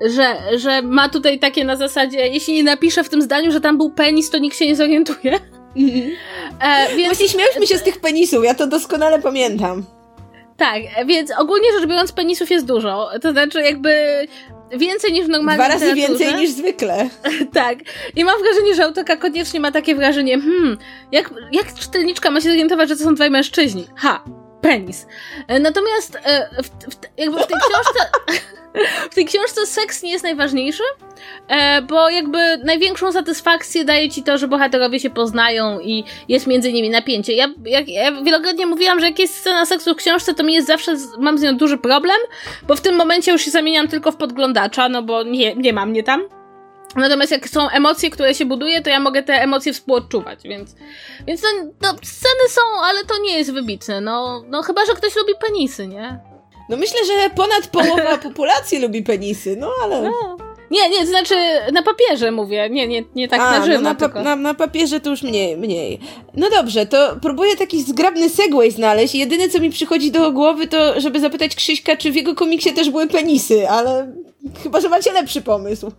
że, 0.00 0.36
że 0.56 0.82
ma 0.82 1.08
tutaj 1.08 1.38
takie 1.38 1.64
na 1.64 1.76
zasadzie, 1.76 2.28
jeśli 2.28 2.54
nie 2.54 2.62
napisze 2.62 3.04
w 3.04 3.08
tym 3.08 3.22
zdaniu, 3.22 3.52
że 3.52 3.60
tam 3.60 3.78
był 3.78 3.90
penis, 3.90 4.30
to 4.30 4.38
nikt 4.38 4.56
się 4.56 4.66
nie 4.66 4.76
zorientuje. 4.76 5.40
Mm-hmm. 5.76 6.10
E, 6.60 6.96
więc... 6.96 7.08
Właśnie 7.08 7.28
śmiałyśmy 7.28 7.66
się 7.66 7.78
z 7.78 7.82
tych 7.82 8.00
penisów, 8.00 8.44
ja 8.44 8.54
to 8.54 8.66
doskonale 8.66 9.18
pamiętam. 9.18 9.84
Tak, 10.56 10.82
więc 11.06 11.30
ogólnie 11.38 11.72
rzecz 11.72 11.88
biorąc 11.88 12.12
penisów 12.12 12.50
jest 12.50 12.66
dużo. 12.66 13.10
To 13.22 13.32
znaczy 13.32 13.62
jakby 13.62 13.90
więcej 14.76 15.12
niż 15.12 15.26
w 15.26 15.28
normalnej 15.28 15.66
Dwa 15.66 15.74
razy 15.74 15.94
więcej 15.94 16.34
niż 16.34 16.50
zwykle. 16.50 17.08
tak. 17.54 17.78
I 18.16 18.24
mam 18.24 18.42
wrażenie, 18.42 18.74
że 18.74 18.84
autorka 18.84 19.16
koniecznie 19.16 19.60
ma 19.60 19.72
takie 19.72 19.94
wrażenie, 19.94 20.40
hmm, 20.40 20.78
jak, 21.12 21.34
jak 21.52 21.74
czytelniczka 21.74 22.30
ma 22.30 22.40
się 22.40 22.48
zorientować, 22.48 22.88
że 22.88 22.96
to 22.96 23.04
są 23.04 23.14
dwaj 23.14 23.30
mężczyźni? 23.30 23.86
Ha, 23.96 24.24
penis. 24.60 25.06
E, 25.48 25.60
natomiast 25.60 26.16
e, 26.24 26.48
w, 26.62 26.68
w, 26.68 27.18
jakby 27.18 27.42
w 27.42 27.46
tej 27.46 27.56
książce 27.60 28.10
w 29.10 29.14
tej 29.14 29.24
książce 29.24 29.66
seks 29.66 30.02
nie 30.02 30.10
jest 30.10 30.24
najważniejszy, 30.24 30.82
e, 31.48 31.82
bo 31.82 32.10
jakby 32.10 32.38
największą 32.64 33.12
satysfakcję 33.12 33.84
daje 33.84 34.10
ci 34.10 34.22
to, 34.22 34.38
że 34.38 34.48
bohaterowie 34.48 35.00
się 35.00 35.10
poznają 35.10 35.80
i 35.80 36.04
jest 36.28 36.46
między 36.46 36.72
nimi 36.72 36.90
napięcie. 36.90 37.32
Ja, 37.32 37.48
jak, 37.64 37.88
ja 37.88 38.22
wielokrotnie 38.22 38.66
mówiłam, 38.66 39.00
że 39.00 39.06
jak 39.06 39.18
jest 39.18 39.34
scena 39.34 39.66
seksu 39.66 39.94
w 39.94 39.96
książce, 39.96 40.34
to 40.34 40.44
mi 40.44 40.54
jest 40.54 40.66
zawsze, 40.66 40.96
mam 41.18 41.38
z 41.38 41.42
nią 41.42 41.56
duży 41.56 41.78
problem, 41.78 42.16
bo 42.66 42.76
w 42.76 42.80
tym 42.80 42.96
momencie 42.96 43.32
już 43.32 43.42
się 43.42 43.50
zamieniam 43.50 43.88
tylko 43.88 44.12
w 44.12 44.16
podglądacza, 44.16 44.88
no 44.88 45.02
bo 45.02 45.22
nie, 45.22 45.54
nie 45.54 45.72
ma 45.72 45.86
mnie 45.86 46.02
tam. 46.02 46.28
Natomiast 46.96 47.32
jak 47.32 47.48
są 47.48 47.68
emocje, 47.68 48.10
które 48.10 48.34
się 48.34 48.46
buduje, 48.46 48.82
to 48.82 48.90
ja 48.90 49.00
mogę 49.00 49.22
te 49.22 49.32
emocje 49.32 49.72
współodczuwać, 49.72 50.42
więc, 50.44 50.74
więc 51.26 51.40
to, 51.40 51.48
no, 51.82 51.88
sceny 52.02 52.48
są, 52.48 52.60
ale 52.82 53.04
to 53.04 53.14
nie 53.22 53.38
jest 53.38 53.52
wybitne. 53.52 54.00
No, 54.00 54.44
no 54.48 54.62
chyba, 54.62 54.86
że 54.86 54.92
ktoś 54.92 55.16
lubi 55.16 55.32
penisy, 55.46 55.86
nie? 55.86 56.37
No 56.68 56.76
myślę, 56.76 56.98
że 57.06 57.30
ponad 57.30 57.66
połowa 57.66 58.18
populacji 58.18 58.78
lubi 58.78 59.02
penisy, 59.02 59.56
no 59.56 59.70
ale... 59.82 60.02
No. 60.02 60.47
Nie, 60.70 60.88
nie, 60.90 60.98
to 60.98 61.06
znaczy 61.06 61.34
na 61.72 61.82
papierze 61.82 62.30
mówię, 62.30 62.70
nie, 62.70 62.88
nie, 62.88 63.04
nie 63.14 63.28
tak 63.28 63.40
A, 63.40 63.58
na 63.58 63.66
żywo. 63.66 63.78
No 63.80 63.82
na, 63.82 63.94
pa 63.94 64.22
na, 64.22 64.36
na, 64.36 64.54
papierze 64.54 65.00
to 65.00 65.10
już 65.10 65.22
mniej, 65.22 65.56
mniej. 65.56 65.98
No 66.34 66.50
dobrze, 66.50 66.86
to 66.86 67.16
próbuję 67.22 67.56
taki 67.56 67.82
zgrabny 67.82 68.28
segway 68.28 68.70
znaleźć. 68.70 69.14
Jedyne, 69.14 69.48
co 69.48 69.60
mi 69.60 69.70
przychodzi 69.70 70.10
do 70.10 70.32
głowy, 70.32 70.66
to 70.66 71.00
żeby 71.00 71.20
zapytać 71.20 71.54
Krzyśka, 71.54 71.96
czy 71.96 72.12
w 72.12 72.16
jego 72.16 72.34
komiksie 72.34 72.72
też 72.72 72.90
były 72.90 73.06
penisy, 73.06 73.68
ale 73.68 74.12
chyba, 74.62 74.80
że 74.80 74.88
macie 74.88 75.12
lepszy 75.12 75.42
pomysł 75.42 75.90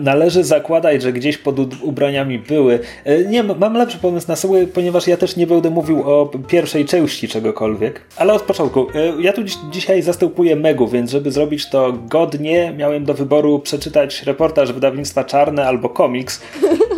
należy 0.00 0.44
zakładać, 0.44 1.02
że 1.02 1.12
gdzieś 1.12 1.38
pod 1.38 1.58
ubraniami 1.82 2.38
były. 2.38 2.78
E, 3.04 3.24
nie, 3.24 3.42
mam 3.42 3.74
lepszy 3.74 3.98
pomysł 3.98 4.28
na 4.28 4.36
sobie, 4.36 4.66
ponieważ 4.66 5.06
ja 5.06 5.16
też 5.16 5.36
nie 5.36 5.46
będę 5.46 5.70
mówił 5.70 6.02
o 6.10 6.30
pierwszej 6.48 6.84
części 6.84 7.28
czegokolwiek. 7.28 8.00
Ale 8.16 8.32
od 8.32 8.42
początku. 8.42 8.86
E, 8.94 9.22
ja 9.22 9.32
tu 9.32 9.44
dziś, 9.44 9.56
dzisiaj 9.72 10.02
zastępuję 10.02 10.56
Megu, 10.56 10.88
więc 10.88 11.10
żeby 11.10 11.32
zrobić 11.32 11.70
to 11.70 11.92
godnie, 11.92 12.74
miałem 12.76 13.04
do 13.04 13.14
wyboru 13.14 13.58
przeczytać 13.58 13.97
reportaż 14.26 14.72
wydawnictwa 14.72 15.24
Czarne 15.24 15.66
albo 15.66 15.88
komiks. 15.88 16.40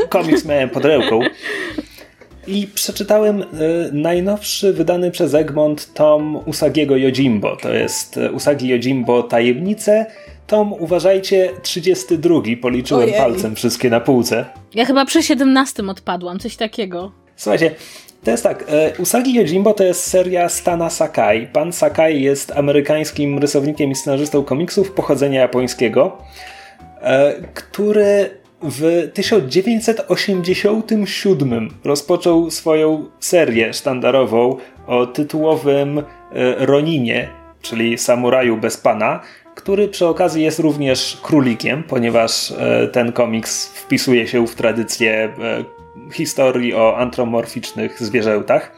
Komiks 0.08 0.44
miałem 0.44 0.70
pod 0.70 0.84
ręką. 0.84 1.20
I 2.46 2.66
przeczytałem 2.74 3.42
y, 3.42 3.46
najnowszy 3.92 4.72
wydany 4.72 5.10
przez 5.10 5.34
Egmont 5.34 5.94
tom 5.94 6.36
Usagiego 6.46 6.96
Yojimbo. 6.96 7.56
To 7.56 7.72
jest 7.72 8.20
Usagi 8.32 8.68
Yojimbo 8.68 9.22
Tajemnice 9.22 10.06
tom, 10.50 10.72
uważajcie, 10.72 11.50
32. 11.62 12.40
Policzyłem 12.62 13.04
Ojej. 13.04 13.20
palcem 13.20 13.56
wszystkie 13.56 13.90
na 13.90 14.00
półce. 14.00 14.44
Ja 14.74 14.84
chyba 14.84 15.04
przy 15.04 15.22
17 15.22 15.82
odpadłam, 15.88 16.38
coś 16.38 16.56
takiego. 16.56 17.12
Słuchajcie, 17.36 17.74
To 18.24 18.30
jest 18.30 18.42
tak, 18.42 18.64
e, 18.68 18.92
Usagi 18.98 19.34
Yojimbo 19.34 19.74
to 19.74 19.84
jest 19.84 20.06
seria 20.06 20.48
Stana 20.48 20.90
Sakai. 20.90 21.46
Pan 21.46 21.72
Sakai 21.72 22.22
jest 22.22 22.52
amerykańskim 22.52 23.38
rysownikiem 23.38 23.90
i 23.90 23.94
scenarzystą 23.94 24.44
komiksów 24.44 24.92
pochodzenia 24.92 25.40
japońskiego, 25.40 26.18
e, 26.18 26.59
który 27.54 28.30
w 28.62 29.10
1987 29.14 31.70
rozpoczął 31.84 32.50
swoją 32.50 33.04
serię 33.20 33.72
sztandarową 33.72 34.56
o 34.86 35.06
tytułowym 35.06 35.98
e, 35.98 36.02
Roninie, 36.66 37.28
czyli 37.62 37.98
samuraju 37.98 38.56
bez 38.56 38.76
pana, 38.76 39.20
który 39.54 39.88
przy 39.88 40.06
okazji 40.06 40.44
jest 40.44 40.58
również 40.58 41.18
królikiem, 41.22 41.82
ponieważ 41.82 42.52
ten 42.92 43.12
komiks 43.12 43.68
wpisuje 43.68 44.28
się 44.28 44.46
w 44.46 44.54
tradycję 44.54 45.32
historii 46.12 46.74
o 46.74 46.96
antromorficznych 46.96 48.02
zwierzętach. 48.02 48.72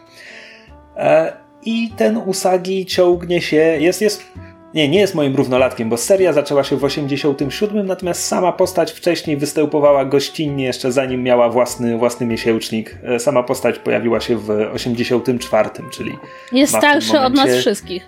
E, 0.96 1.32
I 1.62 1.90
ten 1.96 2.16
Usagi 2.16 2.86
ciągnie 2.86 3.40
się, 3.40 3.56
jest, 3.56 4.02
jest, 4.02 4.32
nie, 4.74 4.88
nie 4.88 5.00
jest 5.00 5.14
moim 5.14 5.36
równolatkiem, 5.36 5.88
bo 5.88 5.96
seria 5.96 6.32
zaczęła 6.32 6.64
się 6.64 6.76
w 6.76 6.84
87, 6.84 7.86
natomiast 7.86 8.24
sama 8.24 8.52
postać 8.52 8.92
wcześniej 8.92 9.36
występowała 9.36 10.04
gościnnie, 10.04 10.64
jeszcze 10.64 10.92
zanim 10.92 11.22
miała 11.22 11.48
własny, 11.48 11.98
własny 11.98 12.26
miesięcznik. 12.26 12.98
E, 13.02 13.18
sama 13.18 13.42
postać 13.42 13.78
pojawiła 13.78 14.20
się 14.20 14.36
w 14.36 14.50
84, 14.50 15.70
czyli. 15.92 16.12
Jest 16.52 16.76
starszy 16.76 17.20
od 17.20 17.34
nas 17.34 17.50
wszystkich. 17.50 18.06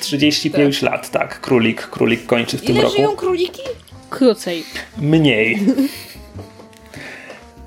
35 0.00 0.80
tak. 0.80 0.90
lat, 0.90 1.10
tak. 1.10 1.40
Królik, 1.40 1.82
królik 1.82 2.26
kończy 2.26 2.58
w 2.58 2.64
Ile 2.64 2.74
tym 2.74 2.82
roku. 2.82 2.96
żyją 2.96 3.16
króliki? 3.16 3.62
Krócej. 4.10 4.64
Mniej. 4.98 5.58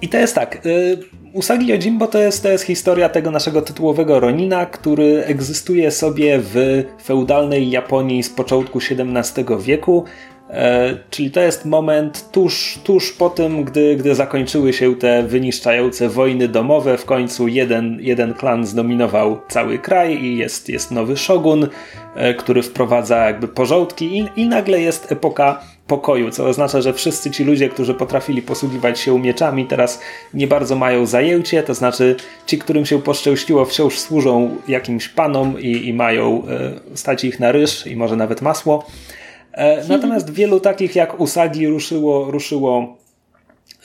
I 0.01 0.09
to 0.09 0.17
jest 0.17 0.35
tak. 0.35 0.65
Y, 0.65 0.97
Usagi 1.33 1.67
Yojimbo 1.67 2.07
to 2.07 2.19
jest, 2.19 2.43
to 2.43 2.49
jest 2.49 2.63
historia 2.63 3.09
tego 3.09 3.31
naszego 3.31 3.61
tytułowego 3.61 4.19
Ronina, 4.19 4.65
który 4.65 5.23
egzystuje 5.25 5.91
sobie 5.91 6.39
w 6.39 6.83
feudalnej 7.03 7.69
Japonii 7.69 8.23
z 8.23 8.29
początku 8.29 8.79
XVII 8.79 9.45
wieku. 9.59 10.05
E, 10.49 10.97
czyli 11.09 11.31
to 11.31 11.39
jest 11.39 11.65
moment 11.65 12.31
tuż, 12.31 12.79
tuż 12.83 13.11
po 13.11 13.29
tym, 13.29 13.63
gdy, 13.63 13.95
gdy 13.95 14.15
zakończyły 14.15 14.73
się 14.73 14.95
te 14.95 15.23
wyniszczające 15.23 16.09
wojny 16.09 16.47
domowe. 16.47 16.97
W 16.97 17.05
końcu 17.05 17.47
jeden, 17.47 17.97
jeden 18.01 18.33
klan 18.33 18.65
zdominował 18.65 19.39
cały 19.47 19.79
kraj 19.79 20.23
i 20.23 20.37
jest, 20.37 20.69
jest 20.69 20.91
nowy 20.91 21.17
szogun, 21.17 21.67
e, 22.15 22.33
który 22.33 22.63
wprowadza 22.63 23.17
jakby 23.25 23.47
porządki, 23.47 24.17
i, 24.17 24.41
i 24.41 24.47
nagle 24.47 24.81
jest 24.81 25.11
epoka 25.11 25.61
pokoju, 25.93 26.31
co 26.31 26.47
oznacza, 26.47 26.81
że 26.81 26.93
wszyscy 26.93 27.31
ci 27.31 27.43
ludzie, 27.43 27.69
którzy 27.69 27.93
potrafili 27.93 28.41
posługiwać 28.41 28.99
się 28.99 29.19
mieczami, 29.19 29.65
teraz 29.65 29.99
nie 30.33 30.47
bardzo 30.47 30.75
mają 30.75 31.05
zajęcie, 31.05 31.63
to 31.63 31.73
znaczy 31.73 32.15
ci, 32.45 32.57
którym 32.57 32.85
się 32.85 33.01
poszczęściło, 33.01 33.65
wciąż 33.65 33.99
służą 33.99 34.55
jakimś 34.67 35.09
panom 35.09 35.59
i, 35.59 35.87
i 35.87 35.93
mają 35.93 36.43
e, 36.47 36.97
stać 36.97 37.23
ich 37.23 37.39
na 37.39 37.51
ryż 37.51 37.87
i 37.87 37.95
może 37.95 38.15
nawet 38.15 38.41
masło. 38.41 38.85
E, 39.51 39.87
natomiast 39.87 40.33
wielu 40.33 40.59
takich 40.59 40.95
jak 40.95 41.19
Usagi 41.19 41.67
ruszyło, 41.67 42.31
ruszyło 42.31 42.97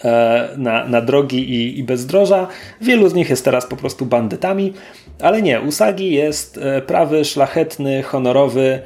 e, 0.05 0.49
na, 0.57 0.87
na 0.87 1.00
drogi 1.00 1.50
i, 1.50 1.79
i 1.79 1.85
bezdroża. 1.85 2.47
Wielu 2.81 3.09
z 3.09 3.15
nich 3.15 3.31
jest 3.31 3.45
teraz 3.45 3.67
po 3.67 3.77
prostu 3.77 4.07
bandytami, 4.07 4.73
ale 5.21 5.43
nie, 5.43 5.61
Usagi 5.61 6.12
jest 6.12 6.59
e, 6.59 6.83
prawy, 6.83 7.25
szlachetny, 7.25 8.03
honorowy, 8.03 8.83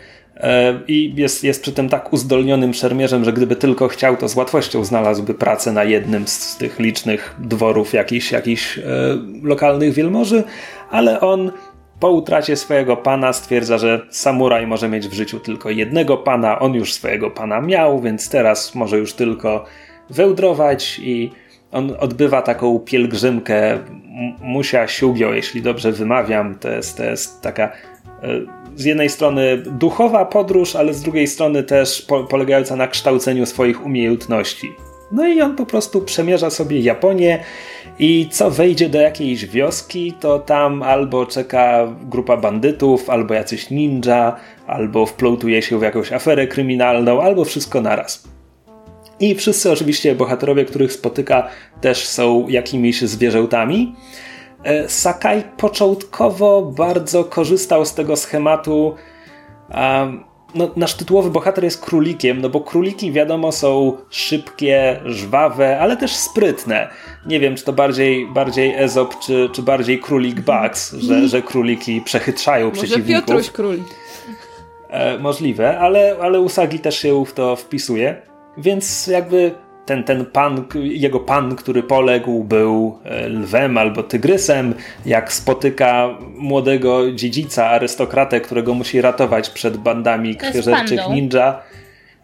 i 0.89 1.15
jest, 1.17 1.45
jest 1.45 1.63
przy 1.63 1.73
tym 1.73 1.89
tak 1.89 2.13
uzdolnionym 2.13 2.75
szermierzem, 2.75 3.25
że 3.25 3.33
gdyby 3.33 3.57
tylko 3.57 3.89
chciał, 3.89 4.17
to 4.17 4.29
z 4.29 4.37
łatwością 4.37 4.85
znalazłby 4.85 5.35
pracę 5.35 5.73
na 5.73 5.85
jednym 5.85 6.29
z 6.29 6.57
tych 6.57 6.79
licznych 6.79 7.37
dworów 7.39 7.93
jakichś, 7.93 8.33
jakichś 8.33 8.79
e, 8.79 8.83
lokalnych 9.43 9.95
wielmoży, 9.95 10.45
ale 10.91 11.21
on 11.21 11.53
po 12.01 12.11
utracie 12.11 12.57
swojego 12.57 12.97
pana 12.97 13.33
stwierdza, 13.33 13.79
że 13.79 14.07
samuraj 14.11 14.67
może 14.67 14.89
mieć 14.89 15.09
w 15.09 15.13
życiu 15.13 15.41
tylko 15.41 15.71
jednego 15.71 16.17
pana, 16.17 16.59
on 16.59 16.75
już 16.75 16.93
swojego 16.93 17.31
pana 17.31 17.61
miał, 17.61 18.01
więc 18.01 18.29
teraz 18.29 18.75
może 18.75 18.99
już 18.99 19.15
tylko 19.15 19.65
wełdrować 20.11 21.01
i 21.03 21.31
on 21.73 21.97
odbywa 21.99 22.43
taką 22.43 22.79
pielgrzymkę. 22.79 23.79
Musia 24.41 24.89
Siugio, 24.89 25.33
jeśli 25.33 25.63
dobrze 25.63 25.93
wymawiam, 25.93 26.55
to 26.55 26.71
jest, 26.71 26.97
to 26.97 27.05
jest 27.05 27.43
taka 27.43 27.65
e, 27.65 27.92
z 28.77 28.85
jednej 28.85 29.09
strony 29.09 29.57
duchowa 29.57 30.25
podróż, 30.25 30.77
ale 30.77 30.95
z 30.95 31.03
drugiej 31.03 31.27
strony 31.27 31.63
też 31.63 32.03
po 32.03 32.25
polegająca 32.25 32.77
na 32.77 32.89
kształceniu 32.89 33.47
swoich 33.47 33.87
umiejętności. 33.87 34.73
No 35.13 35.27
i 35.27 35.41
on 35.41 35.57
po 35.57 35.67
prostu 35.67 36.01
przemierza 36.01 36.51
sobie 36.51 36.81
Japonię 36.81 37.39
i 37.99 38.29
co 38.31 38.51
wejdzie 38.51 38.89
do 38.89 39.01
jakiejś 39.01 39.47
wioski, 39.47 40.13
to 40.21 40.39
tam 40.39 40.83
albo 40.83 41.27
czeka 41.27 41.95
grupa 42.03 42.37
bandytów, 42.37 43.11
albo 43.11 43.35
jacyś 43.35 43.71
ninja, 43.71 44.37
albo 44.67 45.07
wplątuje 45.07 45.63
się 45.63 45.79
w 45.79 45.83
jakąś 45.83 46.13
aferę 46.13 46.47
kryminalną, 46.47 47.23
albo 47.23 47.45
wszystko 47.45 47.81
naraz. 47.81 48.29
I 49.21 49.35
wszyscy 49.35 49.73
oczywiście 49.73 50.15
bohaterowie, 50.15 50.65
których 50.65 50.93
spotyka, 50.93 51.49
też 51.81 52.07
są 52.07 52.49
jakimiś 52.49 53.03
zwierzętami. 53.03 53.95
E, 54.65 54.89
Sakai 54.89 55.43
początkowo 55.57 56.63
bardzo 56.63 57.25
korzystał 57.25 57.87
z 57.87 57.95
tego 57.95 58.17
schematu. 58.17 58.95
no, 60.55 60.71
nasz 60.77 60.95
tytułowy 60.95 61.31
bohater 61.31 61.65
jest 61.65 61.85
królikiem, 61.85 62.41
no 62.41 62.49
bo 62.49 62.61
króliki 62.61 63.13
wiadomo 63.13 63.53
są 63.53 63.97
szybkie, 64.11 65.01
żwawe, 65.05 65.81
ale 65.81 65.97
też 65.97 66.13
sprytne. 66.17 66.89
Nie 67.27 67.41
wiem, 67.41 67.57
czy 67.57 67.65
to 67.65 67.73
bardziej, 67.73 68.27
bardziej 68.27 68.75
Ezop, 68.77 69.19
czy, 69.19 69.49
czy 69.53 69.63
bardziej 69.63 70.01
królik 70.01 70.41
Bugs, 70.41 70.93
że, 70.93 71.29
że 71.29 71.43
króliki 71.43 72.01
przechytrzają 72.01 72.69
Może 72.69 72.83
przeciwników. 72.83 73.27
Piotruś 73.27 73.51
królik. 73.51 73.85
E, 74.89 75.19
możliwe, 75.19 75.79
ale, 75.79 76.17
ale 76.23 76.41
Usagi 76.41 76.79
też 76.79 76.99
się 76.99 77.25
w 77.25 77.33
to 77.33 77.57
wpisuje. 77.57 78.23
Więc 78.57 79.07
jakby 79.07 79.55
ten, 79.87 80.05
ten 80.05 80.27
pan, 80.27 80.65
jego 80.75 81.21
pan, 81.21 81.57
który 81.57 81.83
poległ, 81.83 82.45
był 82.45 82.99
e, 83.05 83.29
lwem 83.29 83.79
albo 83.79 84.03
tygrysem. 84.03 84.75
Jak 85.07 85.33
spotyka 85.33 86.09
młodego 86.37 87.13
dziedzica, 87.13 87.71
arystokratę, 87.71 88.41
którego 88.41 88.75
musi 88.75 89.01
ratować 89.01 89.51
przed 89.51 89.77
bandami 89.77 90.37
krwiożerczych 90.37 91.01
ninja. 91.11 91.61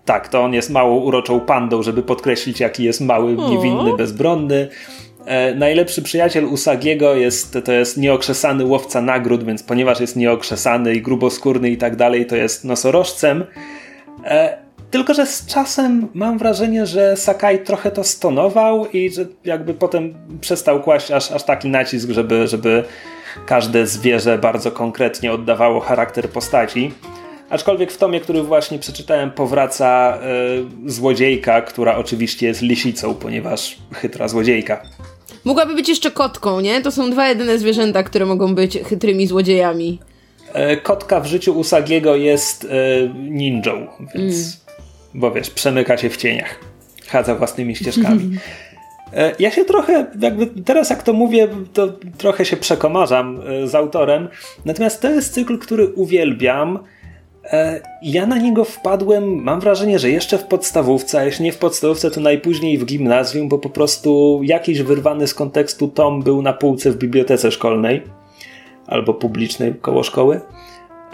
Tak, 0.05 0.29
to 0.29 0.43
on 0.43 0.55
jest 0.55 0.71
małą 0.71 0.97
uroczą 0.97 1.41
pandą, 1.41 1.83
żeby 1.83 2.03
podkreślić, 2.03 2.61
jaki 2.61 2.85
jest 2.85 3.01
mały, 3.01 3.37
niewinny, 3.37 3.97
bezbronny. 3.97 4.69
E, 5.27 5.55
najlepszy 5.55 6.03
przyjaciel 6.03 6.45
Usagiego 6.45 7.15
jest, 7.15 7.59
to 7.65 7.73
jest 7.73 7.97
nieokrzesany 7.97 8.65
łowca 8.65 9.01
nagród, 9.01 9.45
więc 9.45 9.63
ponieważ 9.63 10.01
jest 10.01 10.17
nieokrzesany 10.17 10.95
i 10.95 11.03
gruboskórny 11.03 11.71
i 11.71 11.77
tak 11.77 11.97
dalej, 11.97 12.27
to 12.27 12.37
jest 12.37 12.65
nosorożcem. 12.65 13.45
E, 14.25 14.68
tylko, 14.91 15.15
że 15.15 15.27
z 15.27 15.47
czasem 15.47 16.09
mam 16.15 16.39
wrażenie, 16.39 16.87
że 16.87 17.17
Sakai 17.17 17.59
trochę 17.59 17.91
to 17.91 18.05
stonował 18.05 18.87
i 18.87 19.11
że 19.11 19.27
jakby 19.45 19.75
potem 19.75 20.15
przestał 20.41 20.83
kłaść 20.83 21.11
aż, 21.11 21.33
aż 21.33 21.43
taki 21.43 21.69
nacisk, 21.69 22.11
żeby, 22.11 22.49
żeby 22.49 22.85
każde 23.47 23.87
zwierzę 23.87 24.39
bardzo 24.39 24.73
konkretnie 24.73 25.33
oddawało 25.33 25.81
charakter 25.81 26.31
postaci. 26.31 26.93
Aczkolwiek 27.51 27.93
w 27.93 27.97
tomie, 27.97 28.21
który 28.21 28.43
właśnie 28.43 28.79
przeczytałem, 28.79 29.31
powraca 29.31 30.19
y, 30.87 30.91
złodziejka, 30.91 31.63
która 31.63 31.97
oczywiście 31.97 32.47
jest 32.47 32.63
lisicą, 32.63 33.15
ponieważ 33.15 33.79
chytra 33.93 34.29
złodziejka. 34.29 34.83
Mogłaby 35.45 35.75
być 35.75 35.89
jeszcze 35.89 36.11
kotką, 36.11 36.61
nie? 36.61 36.83
To 36.83 36.91
są 36.91 37.11
dwa 37.11 37.29
jedyne 37.29 37.59
zwierzęta, 37.59 38.03
które 38.03 38.27
mogą 38.27 38.55
być 38.55 38.79
chytrymi 38.85 39.27
złodziejami. 39.27 39.99
E, 40.53 40.77
kotka 40.77 41.21
w 41.21 41.27
życiu 41.27 41.59
Usagiego 41.59 42.17
jest 42.17 42.65
y, 42.65 42.69
ninją, 43.15 43.87
więc. 44.15 44.68
Bo 45.19 45.31
wiesz, 45.31 45.51
przemyka 45.51 45.97
się 45.97 46.11
w 46.11 46.17
cieniach, 46.17 46.61
chadza 47.07 47.35
własnymi 47.35 47.77
ścieżkami. 47.77 48.39
E, 49.13 49.33
ja 49.39 49.51
się 49.51 49.65
trochę, 49.65 50.07
jakby 50.21 50.47
teraz 50.47 50.91
jak 50.91 51.03
to 51.03 51.13
mówię, 51.13 51.49
to 51.73 51.89
trochę 52.19 52.45
się 52.45 52.57
przekomarzam 52.57 53.41
e, 53.41 53.69
z 53.69 53.75
autorem, 53.75 54.29
natomiast 54.65 55.03
to 55.03 55.11
jest 55.11 55.35
cykl, 55.35 55.59
który 55.59 55.87
uwielbiam. 55.87 56.79
E, 57.45 57.81
ja 58.03 58.27
na 58.27 58.39
niego 58.39 58.65
wpadłem, 58.65 59.43
mam 59.43 59.61
wrażenie, 59.61 59.99
że 59.99 60.11
jeszcze 60.11 60.39
w 60.39 60.45
podstawówce, 60.45 61.19
a 61.19 61.25
jeśli 61.25 61.45
nie 61.45 61.53
w 61.53 61.59
podstawówce, 61.59 62.11
to 62.11 62.21
najpóźniej 62.21 62.79
w 62.79 62.85
gimnazjum, 62.85 63.49
bo 63.49 63.59
po 63.59 63.71
prostu 63.71 64.41
jakiś 64.43 64.83
wyrwany 64.83 65.27
z 65.27 65.35
kontekstu 65.35 65.89
tom 65.89 66.23
był 66.23 66.43
na 66.43 66.53
półce 66.53 66.91
w 66.91 66.97
bibliotece 66.97 67.53
szkolnej 67.53 68.03
albo 68.87 69.15
publicznej 69.15 69.75
koło 69.75 70.03
szkoły. 70.03 70.41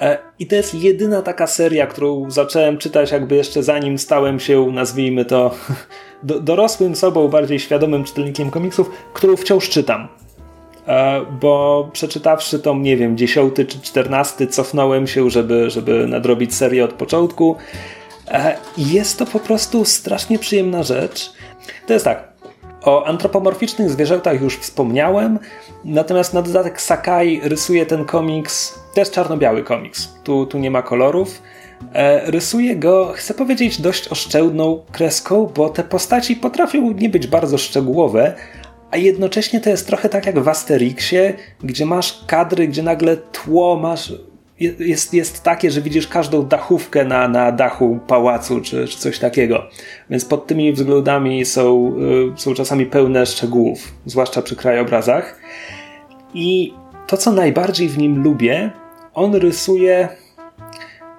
E, 0.00 0.18
I 0.38 0.46
to 0.46 0.56
jest 0.56 0.74
jedyna 0.74 1.22
taka 1.22 1.46
seria, 1.46 1.86
którą 1.86 2.30
zacząłem 2.30 2.78
czytać, 2.78 3.12
jakby 3.12 3.34
jeszcze 3.34 3.62
zanim 3.62 3.98
stałem 3.98 4.40
się, 4.40 4.66
nazwijmy 4.72 5.24
to, 5.24 5.54
dorosłym 6.22 6.96
sobą, 6.96 7.28
bardziej 7.28 7.60
świadomym 7.60 8.04
czytelnikiem 8.04 8.50
komiksów, 8.50 8.90
którą 9.12 9.36
wciąż 9.36 9.68
czytam. 9.68 10.08
E, 10.88 11.20
bo 11.40 11.88
przeczytawszy 11.92 12.58
to, 12.58 12.74
nie 12.74 12.96
wiem, 12.96 13.16
dziesiąty 13.16 13.66
czy 13.66 13.80
czternasty, 13.80 14.46
cofnąłem 14.46 15.06
się, 15.06 15.30
żeby, 15.30 15.70
żeby 15.70 16.06
nadrobić 16.06 16.54
serię 16.54 16.84
od 16.84 16.92
początku. 16.92 17.56
E, 18.28 18.56
jest 18.76 19.18
to 19.18 19.26
po 19.26 19.40
prostu 19.40 19.84
strasznie 19.84 20.38
przyjemna 20.38 20.82
rzecz. 20.82 21.32
To 21.86 21.92
jest 21.92 22.04
tak. 22.04 22.34
O 22.82 23.04
antropomorficznych 23.04 23.90
zwierzętach 23.90 24.42
już 24.42 24.56
wspomniałem, 24.56 25.38
natomiast 25.84 26.34
na 26.34 26.42
dodatek 26.42 26.80
Sakai 26.80 27.40
rysuje 27.44 27.86
ten 27.86 28.04
komiks, 28.04 28.83
jest 29.00 29.14
czarno-biały 29.14 29.62
komiks, 29.62 30.08
tu, 30.24 30.46
tu 30.46 30.58
nie 30.58 30.70
ma 30.70 30.82
kolorów. 30.82 31.42
E, 31.92 32.30
rysuje 32.30 32.76
go, 32.76 33.12
chcę 33.14 33.34
powiedzieć, 33.34 33.80
dość 33.80 34.08
oszczędną 34.08 34.82
kreską, 34.92 35.52
bo 35.56 35.68
te 35.68 35.84
postaci 35.84 36.36
potrafią 36.36 36.90
nie 36.90 37.08
być 37.08 37.26
bardzo 37.26 37.58
szczegółowe, 37.58 38.34
a 38.90 38.96
jednocześnie 38.96 39.60
to 39.60 39.70
jest 39.70 39.86
trochę 39.86 40.08
tak 40.08 40.26
jak 40.26 40.40
w 40.40 40.48
Asterixie, 40.48 41.34
gdzie 41.62 41.86
masz 41.86 42.24
kadry, 42.26 42.68
gdzie 42.68 42.82
nagle 42.82 43.16
tło 43.16 43.76
masz 43.76 44.12
jest, 44.58 45.14
jest 45.14 45.42
takie, 45.42 45.70
że 45.70 45.80
widzisz 45.80 46.08
każdą 46.08 46.46
dachówkę 46.46 47.04
na, 47.04 47.28
na 47.28 47.52
dachu 47.52 47.98
pałacu 48.06 48.60
czy, 48.60 48.88
czy 48.88 48.98
coś 48.98 49.18
takiego. 49.18 49.62
Więc 50.10 50.24
pod 50.24 50.46
tymi 50.46 50.72
względami 50.72 51.44
są, 51.44 51.94
y, 52.36 52.40
są 52.40 52.54
czasami 52.54 52.86
pełne 52.86 53.26
szczegółów, 53.26 53.78
zwłaszcza 54.06 54.42
przy 54.42 54.56
krajobrazach. 54.56 55.40
I 56.34 56.74
to, 57.06 57.16
co 57.16 57.32
najbardziej 57.32 57.88
w 57.88 57.98
nim 57.98 58.22
lubię, 58.22 58.70
on 59.14 59.34
rysuje. 59.34 60.08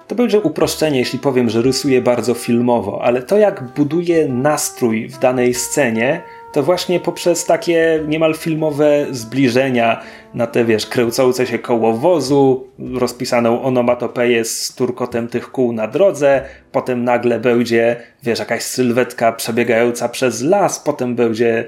To 0.08 0.16
będzie 0.16 0.40
uproszczenie, 0.40 1.00
jeśli 1.00 1.20
powiem, 1.20 1.50
że 1.50 1.62
rysuje 1.62 2.02
bardzo 2.02 2.34
filmowo, 2.34 3.02
ale 3.04 3.24
to, 3.24 3.38
jak 3.38 3.64
buduje 3.64 4.28
nastrój 4.28 5.08
w 5.08 5.20
danej 5.20 5.54
scenie, 5.54 6.22
to 6.56 6.64
właśnie 6.64 7.00
poprzez 7.00 7.46
takie 7.46 8.04
niemal 8.08 8.34
filmowe 8.34 9.06
zbliżenia 9.12 10.02
na 10.34 10.48
te, 10.48 10.66
wiesz, 10.66 10.86
kręcące 10.86 11.48
się 11.48 11.60
koło 11.60 11.94
wozu, 11.94 12.68
rozpisaną 12.94 13.64
onomatopeję 13.64 14.46
z 14.46 14.76
turkotem 14.76 15.28
tych 15.28 15.52
kół 15.52 15.74
na 15.74 15.88
drodze, 15.88 16.42
potem 16.72 17.04
nagle 17.04 17.40
będzie, 17.40 17.96
wiesz, 18.24 18.40
jakaś 18.40 18.64
sylwetka 18.64 19.32
przebiegająca 19.32 20.10
przez 20.10 20.42
las, 20.42 20.80
potem 20.80 21.16
będzie 21.16 21.66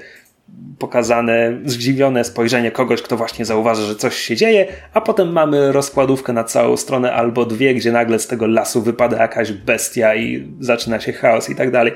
pokazane 0.78 1.58
zdziwione 1.64 2.24
spojrzenie 2.24 2.70
kogoś, 2.70 3.02
kto 3.02 3.16
właśnie 3.16 3.44
zauważy, 3.44 3.82
że 3.82 3.96
coś 3.96 4.16
się 4.16 4.36
dzieje, 4.36 4.66
a 4.94 5.00
potem 5.00 5.32
mamy 5.32 5.72
rozkładówkę 5.72 6.32
na 6.32 6.44
całą 6.44 6.76
stronę 6.76 7.12
albo 7.12 7.46
dwie, 7.46 7.74
gdzie 7.74 7.92
nagle 7.92 8.18
z 8.18 8.26
tego 8.26 8.46
lasu 8.46 8.82
wypada 8.82 9.16
jakaś 9.16 9.52
bestia 9.52 10.14
i 10.14 10.52
zaczyna 10.60 11.00
się 11.00 11.12
chaos 11.12 11.50
i 11.50 11.54
tak 11.54 11.70
dalej. 11.70 11.92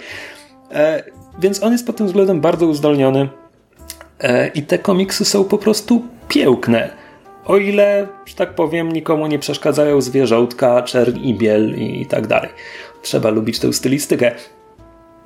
E, 0.73 1.03
więc 1.39 1.63
on 1.63 1.73
jest 1.73 1.87
pod 1.87 1.97
tym 1.97 2.07
względem 2.07 2.41
bardzo 2.41 2.67
uzdolniony 2.67 3.29
e, 4.21 4.49
i 4.49 4.63
te 4.63 4.79
komiksy 4.79 5.25
są 5.25 5.45
po 5.45 5.59
prostu 5.59 6.03
piękne. 6.29 6.91
O 7.45 7.57
ile, 7.57 8.07
że 8.27 8.35
tak 8.35 8.55
powiem, 8.55 8.93
nikomu 8.93 9.27
nie 9.27 9.39
przeszkadzają 9.39 10.01
zwierzątka, 10.01 10.83
czern 10.83 11.17
i 11.17 11.35
biel 11.35 11.75
i 11.79 12.07
tak 12.07 12.27
dalej. 12.27 12.51
Trzeba 13.03 13.31
lubić 13.31 13.59
tę 13.59 13.73
stylistykę. 13.73 14.33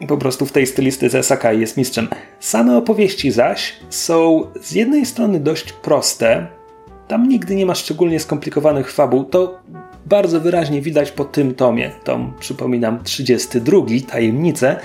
Po 0.08 0.16
prostu 0.16 0.46
w 0.46 0.52
tej 0.52 0.66
stylistyce 0.66 1.22
Sakai 1.22 1.60
jest 1.60 1.76
mistrzem. 1.76 2.08
Same 2.40 2.76
opowieści 2.76 3.30
zaś 3.30 3.76
są 3.90 4.42
z 4.62 4.72
jednej 4.72 5.06
strony 5.06 5.40
dość 5.40 5.72
proste. 5.72 6.46
Tam 7.08 7.28
nigdy 7.28 7.54
nie 7.54 7.66
ma 7.66 7.74
szczególnie 7.74 8.20
skomplikowanych 8.20 8.92
fabuł. 8.92 9.24
To 9.24 9.58
bardzo 10.06 10.40
wyraźnie 10.40 10.82
widać 10.82 11.10
po 11.10 11.24
tym 11.24 11.54
tomie. 11.54 11.90
Tom, 12.04 12.32
przypominam, 12.40 13.04
32, 13.04 13.78
Tajemnice 14.08 14.76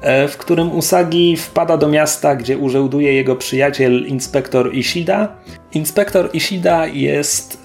E, 0.00 0.28
w 0.28 0.36
którym 0.36 0.72
Usagi 0.72 1.36
wpada 1.36 1.76
do 1.76 1.88
miasta, 1.88 2.36
gdzie 2.36 2.58
urzęduje 2.58 3.12
jego 3.12 3.36
przyjaciel 3.36 4.06
inspektor 4.06 4.74
Ishida. 4.74 5.36
Inspektor 5.72 6.30
Ishida 6.32 6.86
jest. 6.86 7.62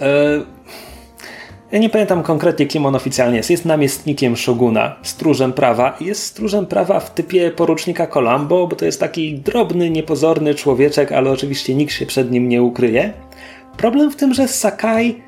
Ja 1.73 1.79
nie 1.79 1.89
pamiętam 1.89 2.23
konkretnie, 2.23 2.65
kim 2.65 2.85
on 2.85 2.95
oficjalnie 2.95 3.37
jest. 3.37 3.49
Jest 3.49 3.65
namiestnikiem 3.65 4.35
szoguna, 4.35 4.95
stróżem 5.03 5.53
prawa. 5.53 5.97
Jest 6.01 6.23
stróżem 6.23 6.65
prawa 6.65 6.99
w 6.99 7.13
typie 7.13 7.51
porucznika 7.51 8.07
Columbo, 8.07 8.67
bo 8.67 8.75
to 8.75 8.85
jest 8.85 8.99
taki 8.99 9.39
drobny, 9.39 9.89
niepozorny 9.89 10.55
człowieczek, 10.55 11.11
ale 11.11 11.31
oczywiście 11.31 11.75
nikt 11.75 11.93
się 11.93 12.05
przed 12.05 12.31
nim 12.31 12.49
nie 12.49 12.63
ukryje. 12.63 13.13
Problem 13.77 14.11
w 14.11 14.15
tym, 14.15 14.33
że 14.33 14.47
Sakai 14.47 15.21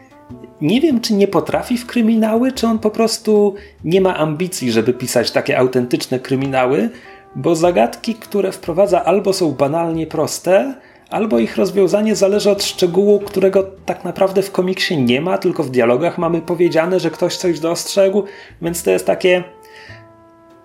nie 0.62 0.82
wiem, 0.82 1.02
czy 1.02 1.14
nie 1.14 1.28
potrafi 1.28 1.78
w 1.78 1.86
kryminały, 1.86 2.52
czy 2.52 2.68
on 2.68 2.80
po 2.80 2.90
prostu 2.90 3.56
nie 3.84 4.02
ma 4.02 4.18
ambicji, 4.18 4.72
żeby 4.72 4.94
pisać 4.94 5.32
takie 5.32 5.58
autentyczne 5.58 6.20
kryminały, 6.20 6.90
bo 7.36 7.56
zagadki, 7.56 8.16
które 8.16 8.52
wprowadza, 8.52 9.04
albo 9.04 9.34
są 9.34 9.52
banalnie 9.52 10.08
proste, 10.08 10.76
albo 11.16 11.40
ich 11.40 11.58
rozwiązanie 11.58 12.16
zależy 12.16 12.52
od 12.52 12.64
szczegółu, 12.64 13.20
którego 13.20 13.64
tak 13.86 14.04
naprawdę 14.04 14.42
w 14.42 14.52
komiksie 14.52 14.98
nie 14.98 15.22
ma, 15.22 15.38
tylko 15.38 15.64
w 15.64 15.70
dialogach 15.70 16.18
mamy 16.18 16.42
powiedziane, 16.42 17.00
że 17.00 17.12
ktoś 17.12 17.38
coś 17.38 17.60
dostrzegł, 17.60 18.24
więc 18.62 18.84
to 18.84 18.92
jest 18.92 19.06
takie 19.06 19.44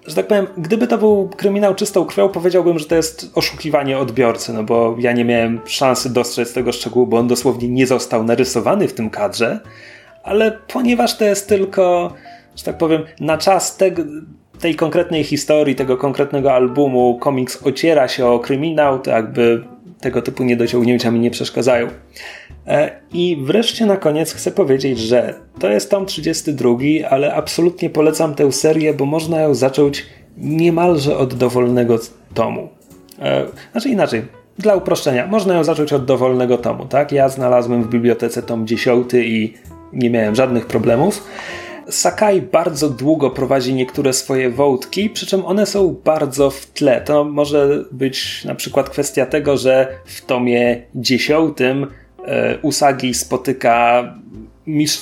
że 0.07 0.15
tak 0.15 0.27
powiem, 0.27 0.47
gdyby 0.59 0.87
to 0.87 0.99
był 0.99 1.29
kryminał 1.37 1.75
czystą 1.75 2.05
krwią, 2.05 2.29
powiedziałbym, 2.29 2.79
że 2.79 2.87
to 2.87 2.95
jest 2.95 3.31
oszukiwanie 3.35 3.99
odbiorcy, 3.99 4.53
no 4.53 4.63
bo 4.63 4.97
ja 4.99 5.13
nie 5.13 5.25
miałem 5.25 5.61
szansy 5.65 6.13
dostrzec 6.13 6.53
tego 6.53 6.73
szczegółu, 6.73 7.07
bo 7.07 7.19
on 7.19 7.29
dosłownie 7.29 7.69
nie 7.69 7.87
został 7.87 8.25
narysowany 8.25 8.89
w 8.89 8.93
tym 8.93 9.11
kadrze, 9.11 9.61
ale 10.23 10.59
ponieważ 10.73 11.17
to 11.17 11.25
jest 11.25 11.49
tylko, 11.49 12.13
że 12.57 12.65
tak 12.65 12.79
powiem, 12.79 13.03
na 13.21 13.39
czas 13.39 13.77
tego, 13.77 14.03
tej 14.61 14.75
konkretnej 14.75 15.25
historii, 15.25 15.75
tego 15.75 15.97
konkretnego 15.97 16.53
albumu, 16.53 17.19
komiks 17.19 17.67
ociera 17.67 18.09
się 18.09 18.27
o 18.27 18.39
kryminał, 18.39 18.99
to 18.99 19.11
jakby 19.11 19.65
tego 20.01 20.23
typu 20.23 20.45
niedociągnięcia 20.45 21.11
mi 21.11 21.21
nie 21.21 21.31
przeszkadzają. 21.31 21.89
E, 22.67 23.01
I 23.13 23.37
wreszcie 23.41 23.87
na 23.87 23.97
koniec 23.97 24.33
chcę 24.33 24.51
powiedzieć, 24.51 24.99
że 24.99 25.35
to 25.59 25.71
jest 25.71 25.91
tom 25.91 26.07
32, 26.07 26.79
ale 27.11 27.35
absolutnie 27.35 27.91
polecam 27.91 28.35
tę 28.35 28.53
serię, 28.53 28.95
bo 28.95 29.07
można 29.07 29.41
ją 29.41 29.55
zacząć 29.55 30.07
niemalże 30.37 31.17
od 31.17 31.35
dowolnego 31.35 31.99
tomu. 32.35 32.69
E, 33.19 33.47
znaczy 33.73 33.89
inaczej, 33.89 34.23
dla 34.59 34.75
uproszczenia, 34.75 35.27
można 35.27 35.55
ją 35.55 35.65
zacząć 35.65 35.93
od 35.93 36.05
dowolnego 36.05 36.59
tomu, 36.59 36.87
tak? 36.87 37.13
Ja 37.13 37.29
znalazłem 37.29 37.83
w 37.83 37.89
bibliotece 37.89 38.43
tom 38.43 38.67
10 38.67 39.15
i 39.15 39.55
nie 39.93 40.11
miałem 40.11 40.35
żadnych 40.35 40.67
problemów. 40.67 41.25
Sakai 41.91 42.43
bardzo 42.43 42.91
długo 42.91 43.31
prowadzi 43.31 43.75
niektóre 43.75 44.13
swoje 44.13 44.51
wątki, 44.51 45.11
przy 45.11 45.27
czym 45.27 45.45
one 45.45 45.67
są 45.67 45.97
bardzo 46.05 46.51
w 46.51 46.67
tle. 46.67 47.01
To 47.01 47.25
może 47.25 47.85
być 47.93 48.45
na 48.45 48.55
przykład 48.55 48.91
kwestia 48.91 49.27
tego, 49.27 49.57
że 49.57 49.99
w 50.05 50.25
tomie 50.25 50.83
dziesiątym 50.95 51.87
e, 52.25 52.59
Usagi 52.63 53.15
spotyka 53.15 54.05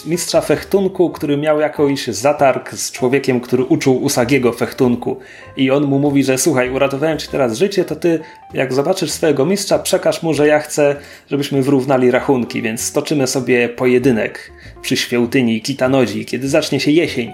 mistrza 0.07 0.41
fechtunku, 0.41 1.11
który 1.11 1.37
miał 1.37 1.61
jakiś 1.61 2.07
zatarg 2.07 2.75
z 2.75 2.93
człowiekiem, 2.93 3.41
który 3.41 3.65
uczył 3.65 3.97
Usagiego 3.97 4.53
fechtunku. 4.53 5.17
I 5.57 5.71
on 5.71 5.85
mu 5.85 5.99
mówi, 5.99 6.25
że 6.25 6.39
słuchaj, 6.39 6.71
uratowałem 6.71 7.19
ci 7.19 7.29
teraz 7.29 7.59
życie, 7.59 7.85
to 7.85 7.97
ty 7.97 8.21
jak 8.55 8.73
zobaczysz 8.73 9.11
swojego 9.11 9.47
mistrza, 9.47 9.79
przekaż 9.79 10.23
mu, 10.23 10.35
że 10.35 10.47
ja 10.47 10.61
chcę, 10.61 10.97
żebyśmy 11.31 11.63
wyrównali 11.63 12.11
rachunki, 12.11 12.63
więc 12.63 12.81
stoczymy 12.81 13.27
sobie 13.27 13.69
pojedynek 13.69 14.53
przy 14.83 14.97
świątyni 14.97 15.61
Kitanodzi, 15.61 16.25
kiedy 16.25 16.49
zacznie 16.49 16.81
się 16.81 16.91
jesień. 16.91 17.33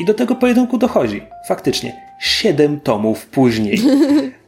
I 0.00 0.04
do 0.04 0.14
tego 0.14 0.34
pojedynku 0.34 0.78
dochodzi. 0.78 1.22
Faktycznie. 1.48 1.92
Siedem 2.20 2.80
tomów 2.80 3.26
później. 3.26 3.80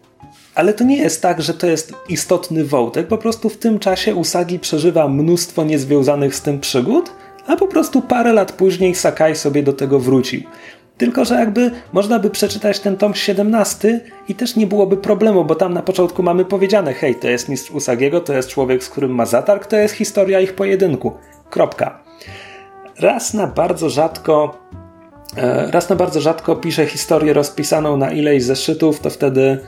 Ale 0.55 0.75
to 0.75 0.85
nie 0.85 0.97
jest 0.97 1.23
tak, 1.23 1.43
że 1.43 1.55
to 1.55 1.67
jest 1.67 1.93
istotny 2.09 2.65
wątek, 2.65 3.07
po 3.07 3.19
prostu 3.19 3.49
w 3.49 3.57
tym 3.57 3.79
czasie 3.79 4.15
Usagi 4.15 4.59
przeżywa 4.59 5.09
mnóstwo 5.09 5.65
niezwiązanych 5.65 6.35
z 6.35 6.43
tym 6.43 6.61
przygód, 6.61 7.12
a 7.47 7.57
po 7.57 7.67
prostu 7.67 8.03
parę 8.03 8.33
lat 8.33 8.53
później 8.53 8.95
Sakai 8.95 9.37
sobie 9.37 9.62
do 9.62 9.73
tego 9.73 9.99
wrócił. 9.99 10.43
Tylko, 10.99 11.25
że 11.25 11.35
jakby 11.35 11.71
można 11.93 12.19
by 12.19 12.31
przeczytać 12.31 12.81
ten 12.81 12.97
tom 12.97 13.15
17 13.15 14.01
i 14.29 14.35
też 14.35 14.57
nie 14.57 14.67
byłoby 14.67 14.97
problemu, 14.97 15.45
bo 15.45 15.55
tam 15.55 15.75
na 15.75 15.83
początku 15.83 16.23
mamy 16.23 16.45
powiedziane: 16.45 16.95
hej, 16.95 17.15
to 17.15 17.29
jest 17.29 17.49
mistrz 17.49 17.71
Usagiego, 17.71 18.21
to 18.21 18.33
jest 18.33 18.49
człowiek, 18.49 18.85
z 18.85 18.88
którym 18.88 19.15
ma 19.15 19.27
zatarg, 19.27 19.67
to 19.67 19.77
jest 19.77 19.95
historia 19.95 20.41
ich 20.41 20.55
pojedynku. 20.55 21.12
Kropka. 21.51 22.03
Raz 23.01 23.35
na 23.35 23.47
bardzo 23.47 23.91
rzadko 23.91 24.59
e, 25.37 25.71
raz 25.71 25.88
na 25.88 25.97
bardzo 25.97 26.21
rzadko 26.21 26.57
piszę 26.57 26.87
historię 26.87 27.33
rozpisaną 27.33 27.97
na 27.97 28.11
ileś 28.11 28.43
zeszytów, 28.43 29.01
to 29.01 29.11
wtedy 29.11 29.59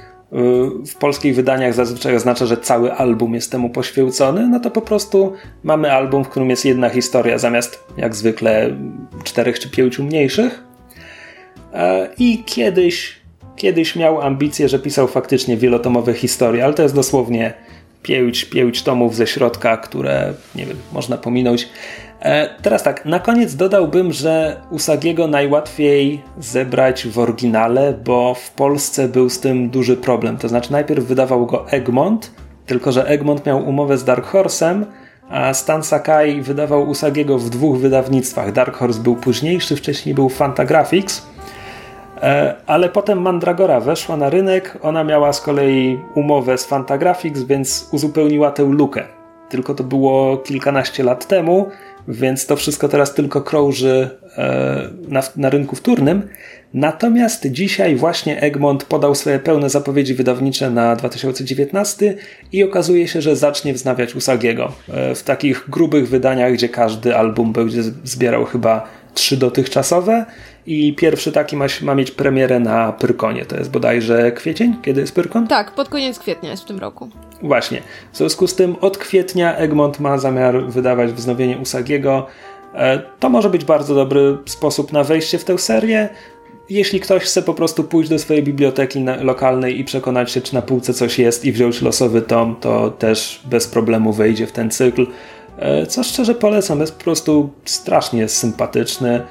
w 0.86 0.94
polskich 1.00 1.34
wydaniach 1.34 1.74
zazwyczaj 1.74 2.16
oznacza, 2.16 2.46
że 2.46 2.56
cały 2.56 2.92
album 2.92 3.34
jest 3.34 3.52
temu 3.52 3.70
poświęcony, 3.70 4.48
no 4.48 4.60
to 4.60 4.70
po 4.70 4.80
prostu 4.80 5.32
mamy 5.62 5.92
album, 5.92 6.24
w 6.24 6.28
którym 6.28 6.50
jest 6.50 6.64
jedna 6.64 6.88
historia 6.88 7.38
zamiast 7.38 7.84
jak 7.96 8.14
zwykle 8.14 8.76
czterech 9.24 9.58
czy 9.58 9.70
pięciu 9.70 10.04
mniejszych. 10.04 10.64
E, 11.72 12.08
I 12.18 12.42
kiedyś, 12.46 13.16
kiedyś 13.56 13.96
miał 13.96 14.20
ambicje, 14.22 14.68
że 14.68 14.78
pisał 14.78 15.08
faktycznie 15.08 15.56
wielotomowe 15.56 16.14
historie, 16.14 16.64
ale 16.64 16.74
to 16.74 16.82
jest 16.82 16.94
dosłownie 16.94 17.54
pięć, 18.04 18.44
pięć 18.44 18.82
tomów 18.82 19.16
ze 19.16 19.26
środka, 19.26 19.76
które 19.76 20.32
nie 20.54 20.66
wiem, 20.66 20.76
można 20.92 21.16
pominąć. 21.16 21.68
E, 22.20 22.48
teraz 22.62 22.82
tak, 22.82 23.04
na 23.04 23.20
koniec 23.20 23.54
dodałbym, 23.54 24.12
że 24.12 24.60
Usagiego 24.70 25.26
najłatwiej 25.26 26.22
zebrać 26.38 27.06
w 27.06 27.18
oryginale, 27.18 27.94
bo 28.04 28.34
w 28.34 28.50
Polsce 28.50 29.08
był 29.08 29.30
z 29.30 29.40
tym 29.40 29.70
duży 29.70 29.96
problem. 29.96 30.36
To 30.36 30.48
znaczy, 30.48 30.72
najpierw 30.72 31.04
wydawał 31.04 31.46
go 31.46 31.70
Egmont, 31.70 32.30
tylko 32.66 32.92
że 32.92 33.06
Egmont 33.06 33.46
miał 33.46 33.68
umowę 33.68 33.98
z 33.98 34.04
Dark 34.04 34.32
Horse'em, 34.32 34.84
a 35.28 35.54
Stan 35.54 35.82
Sakai 35.82 36.42
wydawał 36.42 36.88
Usagiego 36.88 37.38
w 37.38 37.50
dwóch 37.50 37.78
wydawnictwach. 37.78 38.52
Dark 38.52 38.76
Horse 38.76 39.00
był 39.00 39.16
późniejszy, 39.16 39.76
wcześniej 39.76 40.14
był 40.14 40.28
Fantagraphics. 40.28 41.33
E, 42.24 42.54
ale 42.66 42.88
potem 42.88 43.22
Mandragora 43.22 43.80
weszła 43.80 44.16
na 44.16 44.30
rynek, 44.30 44.78
ona 44.82 45.04
miała 45.04 45.32
z 45.32 45.40
kolei 45.40 45.98
umowę 46.14 46.58
z 46.58 46.64
Fantagraphics, 46.64 47.42
więc 47.42 47.88
uzupełniła 47.92 48.50
tę 48.50 48.62
lukę. 48.62 49.04
Tylko 49.48 49.74
to 49.74 49.84
było 49.84 50.36
kilkanaście 50.36 51.02
lat 51.04 51.26
temu, 51.26 51.68
więc 52.08 52.46
to 52.46 52.56
wszystko 52.56 52.88
teraz 52.88 53.14
tylko 53.14 53.42
krąży 53.42 54.10
e, 54.38 54.88
na, 55.08 55.22
na 55.36 55.50
rynku 55.50 55.76
wtórnym. 55.76 56.28
Natomiast 56.74 57.46
dzisiaj 57.46 57.96
właśnie 57.96 58.40
Egmont 58.40 58.84
podał 58.84 59.14
swoje 59.14 59.38
pełne 59.38 59.70
zapowiedzi 59.70 60.14
wydawnicze 60.14 60.70
na 60.70 60.96
2019 60.96 62.14
i 62.52 62.64
okazuje 62.64 63.08
się, 63.08 63.20
że 63.20 63.36
zacznie 63.36 63.74
wznawiać 63.74 64.14
Usagiego 64.14 64.72
e, 64.88 65.14
w 65.14 65.22
takich 65.22 65.70
grubych 65.70 66.08
wydaniach, 66.08 66.52
gdzie 66.52 66.68
każdy 66.68 67.16
album 67.16 67.52
będzie 67.52 67.82
zbierał 67.82 68.44
chyba 68.44 68.88
trzy 69.14 69.36
dotychczasowe 69.36 70.26
i 70.66 70.94
pierwszy 70.94 71.32
taki 71.32 71.56
ma, 71.56 71.66
ma 71.82 71.94
mieć 71.94 72.10
premierę 72.10 72.60
na 72.60 72.92
Pyrkonie. 72.92 73.44
To 73.44 73.56
jest 73.56 73.70
bodajże 73.70 74.32
kwiecień? 74.32 74.76
Kiedy 74.82 75.00
jest 75.00 75.14
Pyrkon? 75.14 75.46
Tak, 75.46 75.74
pod 75.74 75.88
koniec 75.88 76.18
kwietnia 76.18 76.50
jest 76.50 76.62
w 76.62 76.66
tym 76.66 76.78
roku. 76.78 77.08
Właśnie. 77.42 77.82
W 78.12 78.16
związku 78.16 78.46
z 78.46 78.54
tym 78.54 78.76
od 78.80 78.98
kwietnia 78.98 79.56
Egmont 79.56 80.00
ma 80.00 80.18
zamiar 80.18 80.64
wydawać 80.66 81.12
wznowienie 81.12 81.58
Usagiego. 81.58 82.26
E, 82.74 83.02
to 83.20 83.28
może 83.28 83.50
być 83.50 83.64
bardzo 83.64 83.94
dobry 83.94 84.38
sposób 84.46 84.92
na 84.92 85.04
wejście 85.04 85.38
w 85.38 85.44
tę 85.44 85.58
serię. 85.58 86.08
Jeśli 86.70 87.00
ktoś 87.00 87.22
chce 87.22 87.42
po 87.42 87.54
prostu 87.54 87.84
pójść 87.84 88.10
do 88.10 88.18
swojej 88.18 88.42
biblioteki 88.42 89.04
lokalnej 89.20 89.80
i 89.80 89.84
przekonać 89.84 90.30
się, 90.30 90.40
czy 90.40 90.54
na 90.54 90.62
półce 90.62 90.94
coś 90.94 91.18
jest 91.18 91.44
i 91.44 91.52
wziąć 91.52 91.82
losowy 91.82 92.22
tom, 92.22 92.56
to 92.60 92.90
też 92.90 93.40
bez 93.44 93.66
problemu 93.66 94.12
wejdzie 94.12 94.46
w 94.46 94.52
ten 94.52 94.70
cykl. 94.70 95.06
E, 95.58 95.86
co 95.86 96.02
szczerze 96.04 96.34
polecam, 96.34 96.80
jest 96.80 96.94
po 96.94 97.04
prostu 97.04 97.50
strasznie 97.64 98.28
sympatyczny. 98.28 99.22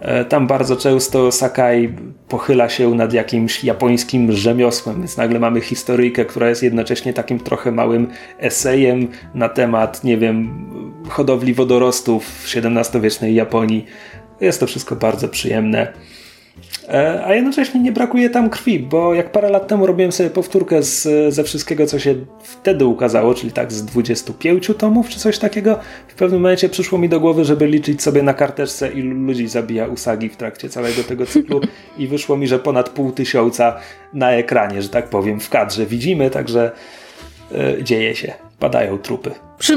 E, 0.00 0.24
tam 0.24 0.46
bardzo 0.46 0.76
często 0.76 1.32
Sakai 1.32 1.94
pochyla 2.28 2.68
się 2.68 2.94
nad 2.94 3.12
jakimś 3.12 3.64
japońskim 3.64 4.32
rzemiosłem, 4.32 4.98
więc 4.98 5.16
nagle 5.16 5.40
mamy 5.40 5.60
historyjkę, 5.60 6.24
która 6.24 6.48
jest 6.48 6.62
jednocześnie 6.62 7.12
takim 7.12 7.38
trochę 7.38 7.72
małym 7.72 8.08
esejem 8.38 9.08
na 9.34 9.48
temat, 9.48 10.04
nie 10.04 10.18
wiem, 10.18 10.66
hodowli 11.08 11.54
wodorostów 11.54 12.26
w 12.26 12.56
XVII-wiecznej 12.56 13.34
Japonii. 13.34 13.86
Jest 14.40 14.60
to 14.60 14.66
wszystko 14.66 14.96
bardzo 14.96 15.28
przyjemne. 15.28 15.92
E, 16.90 17.24
a 17.24 17.34
jednocześnie 17.34 17.80
nie 17.80 17.92
brakuje 17.92 18.30
tam 18.30 18.50
krwi, 18.50 18.80
bo 18.80 19.14
jak 19.14 19.32
parę 19.32 19.50
lat 19.50 19.68
temu 19.68 19.86
robiłem 19.86 20.12
sobie 20.12 20.30
powtórkę 20.30 20.82
z, 20.82 21.34
ze 21.34 21.44
wszystkiego, 21.44 21.86
co 21.86 21.98
się 21.98 22.14
wtedy 22.42 22.86
ukazało, 22.86 23.34
czyli 23.34 23.52
tak 23.52 23.72
z 23.72 23.84
25 23.84 24.70
tomów 24.78 25.08
czy 25.08 25.18
coś 25.18 25.38
takiego, 25.38 25.78
w 26.08 26.14
pewnym 26.14 26.40
momencie 26.40 26.68
przyszło 26.68 26.98
mi 26.98 27.08
do 27.08 27.20
głowy, 27.20 27.44
żeby 27.44 27.66
liczyć 27.66 28.02
sobie 28.02 28.22
na 28.22 28.34
karteczce, 28.34 28.92
ilu 28.92 29.14
ludzi 29.26 29.48
zabija 29.48 29.86
Usagi 29.86 30.28
w 30.28 30.36
trakcie 30.36 30.68
całego 30.68 31.02
tego 31.02 31.26
cyklu 31.26 31.60
i 31.98 32.06
wyszło 32.06 32.36
mi, 32.36 32.46
że 32.46 32.58
ponad 32.58 32.88
pół 32.88 33.12
tysiąca 33.12 33.76
na 34.12 34.30
ekranie, 34.30 34.82
że 34.82 34.88
tak 34.88 35.08
powiem, 35.08 35.40
w 35.40 35.48
kadrze 35.48 35.86
widzimy, 35.86 36.30
także 36.30 36.70
yy, 37.50 37.84
dzieje 37.84 38.14
się, 38.14 38.32
padają 38.58 38.98
trupy. 38.98 39.30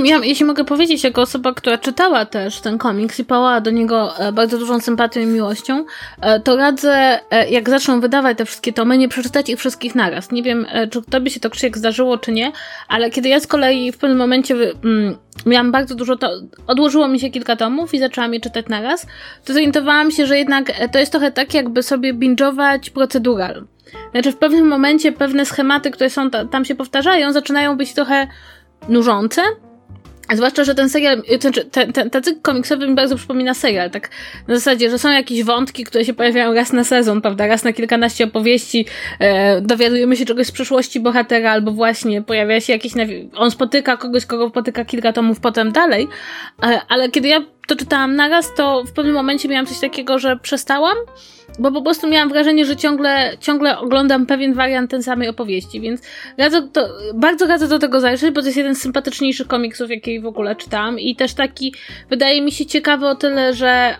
Ja, 0.03 0.19
jeśli 0.23 0.45
mogę 0.45 0.65
powiedzieć, 0.65 1.03
jako 1.03 1.21
osoba, 1.21 1.53
która 1.53 1.77
czytała 1.77 2.25
też 2.25 2.61
ten 2.61 2.77
komiks 2.77 3.19
i 3.19 3.25
pałała 3.25 3.61
do 3.61 3.71
niego 3.71 4.17
e, 4.17 4.31
bardzo 4.31 4.57
dużą 4.57 4.79
sympatią 4.79 5.21
i 5.21 5.25
miłością, 5.25 5.85
e, 6.21 6.39
to 6.39 6.55
radzę, 6.55 7.19
e, 7.31 7.49
jak 7.49 7.69
zaczną 7.69 7.99
wydawać 7.99 8.37
te 8.37 8.45
wszystkie 8.45 8.73
tomy, 8.73 8.97
nie 8.97 9.09
przeczytać 9.09 9.49
ich 9.49 9.59
wszystkich 9.59 9.95
naraz. 9.95 10.31
Nie 10.31 10.43
wiem, 10.43 10.65
czy 10.91 11.01
tobie 11.01 11.31
się 11.31 11.39
to 11.39 11.49
Krzysiek 11.49 11.77
zdarzyło, 11.77 12.17
czy 12.17 12.31
nie, 12.31 12.51
ale 12.87 13.09
kiedy 13.09 13.29
ja 13.29 13.39
z 13.39 13.47
kolei 13.47 13.91
w 13.91 13.97
pewnym 13.97 14.17
momencie 14.17 14.55
mm, 14.55 15.17
miałam 15.45 15.71
bardzo 15.71 15.95
dużo, 15.95 16.15
to 16.15 16.31
odłożyło 16.67 17.07
mi 17.07 17.19
się 17.19 17.29
kilka 17.29 17.55
tomów 17.55 17.93
i 17.93 17.99
zaczęłam 17.99 18.33
je 18.33 18.39
czytać 18.39 18.65
naraz, 18.69 19.07
to 19.45 19.53
zorientowałam 19.53 20.11
się, 20.11 20.25
że 20.25 20.37
jednak 20.37 20.71
to 20.91 20.99
jest 20.99 21.11
trochę 21.11 21.31
tak, 21.31 21.53
jakby 21.53 21.83
sobie 21.83 22.13
binge'ować 22.13 22.89
procedural. 22.89 23.63
Znaczy 24.11 24.31
w 24.31 24.37
pewnym 24.37 24.67
momencie 24.67 25.11
pewne 25.11 25.45
schematy, 25.45 25.91
które 25.91 26.09
są 26.09 26.29
tam 26.29 26.65
się 26.65 26.75
powtarzają, 26.75 27.31
zaczynają 27.31 27.77
być 27.77 27.93
trochę 27.93 28.27
nużące, 28.89 29.41
Zwłaszcza, 30.31 30.63
że 30.63 30.75
ten 30.75 30.89
serial, 30.89 31.23
ten, 31.39 31.53
ten, 31.71 31.93
ten, 31.93 32.09
ten 32.09 32.23
cykl 32.23 32.41
komiksowy 32.41 32.87
mi 32.87 32.95
bardzo 32.95 33.15
przypomina 33.15 33.53
serial, 33.53 33.91
tak 33.91 34.09
na 34.47 34.55
zasadzie, 34.55 34.89
że 34.89 34.99
są 34.99 35.11
jakieś 35.11 35.43
wątki, 35.43 35.83
które 35.83 36.05
się 36.05 36.13
pojawiają 36.13 36.53
raz 36.53 36.73
na 36.73 36.83
sezon, 36.83 37.21
prawda, 37.21 37.47
raz 37.47 37.63
na 37.63 37.73
kilkanaście 37.73 38.23
opowieści, 38.23 38.85
e, 39.19 39.61
dowiadujemy 39.61 40.15
się 40.15 40.25
czegoś 40.25 40.47
z 40.47 40.51
przeszłości 40.51 40.99
bohatera, 40.99 41.51
albo 41.51 41.71
właśnie 41.71 42.21
pojawia 42.21 42.61
się 42.61 42.73
jakiś, 42.73 42.93
on 43.35 43.51
spotyka 43.51 43.97
kogoś, 43.97 44.25
kogo 44.25 44.49
spotyka 44.49 44.85
kilka 44.85 45.13
tomów 45.13 45.39
potem 45.39 45.71
dalej, 45.71 46.07
e, 46.63 46.81
ale 46.89 47.09
kiedy 47.09 47.27
ja 47.27 47.41
to 47.67 47.75
czytałam 47.75 48.15
naraz, 48.15 48.53
to 48.55 48.83
w 48.83 48.91
pewnym 48.91 49.13
momencie 49.13 49.49
miałam 49.49 49.65
coś 49.65 49.79
takiego, 49.79 50.19
że 50.19 50.37
przestałam, 50.37 50.97
bo 51.59 51.71
po 51.71 51.81
prostu 51.81 52.07
miałam 52.07 52.29
wrażenie, 52.29 52.65
że 52.65 52.75
ciągle, 52.75 53.37
ciągle 53.39 53.79
oglądam 53.79 54.25
pewien 54.25 54.53
wariant 54.53 54.91
tej 54.91 55.03
samej 55.03 55.27
opowieści, 55.27 55.81
więc 55.81 56.01
radzę 56.37 56.67
to, 56.73 56.89
bardzo 57.13 57.47
radzę 57.47 57.67
do 57.67 57.79
tego 57.79 57.99
zajrzeć, 57.99 58.31
bo 58.31 58.41
to 58.41 58.47
jest 58.47 58.57
jeden 58.57 58.75
z 58.75 58.81
sympatyczniejszych 58.81 59.47
komiksów, 59.47 59.89
jakie 59.89 60.21
w 60.21 60.25
ogóle 60.25 60.55
czytałam 60.55 60.99
i 60.99 61.15
też 61.15 61.33
taki, 61.33 61.73
wydaje 62.09 62.41
mi 62.41 62.51
się 62.51 62.65
ciekawy 62.65 63.07
o 63.07 63.15
tyle, 63.15 63.53
że 63.53 63.95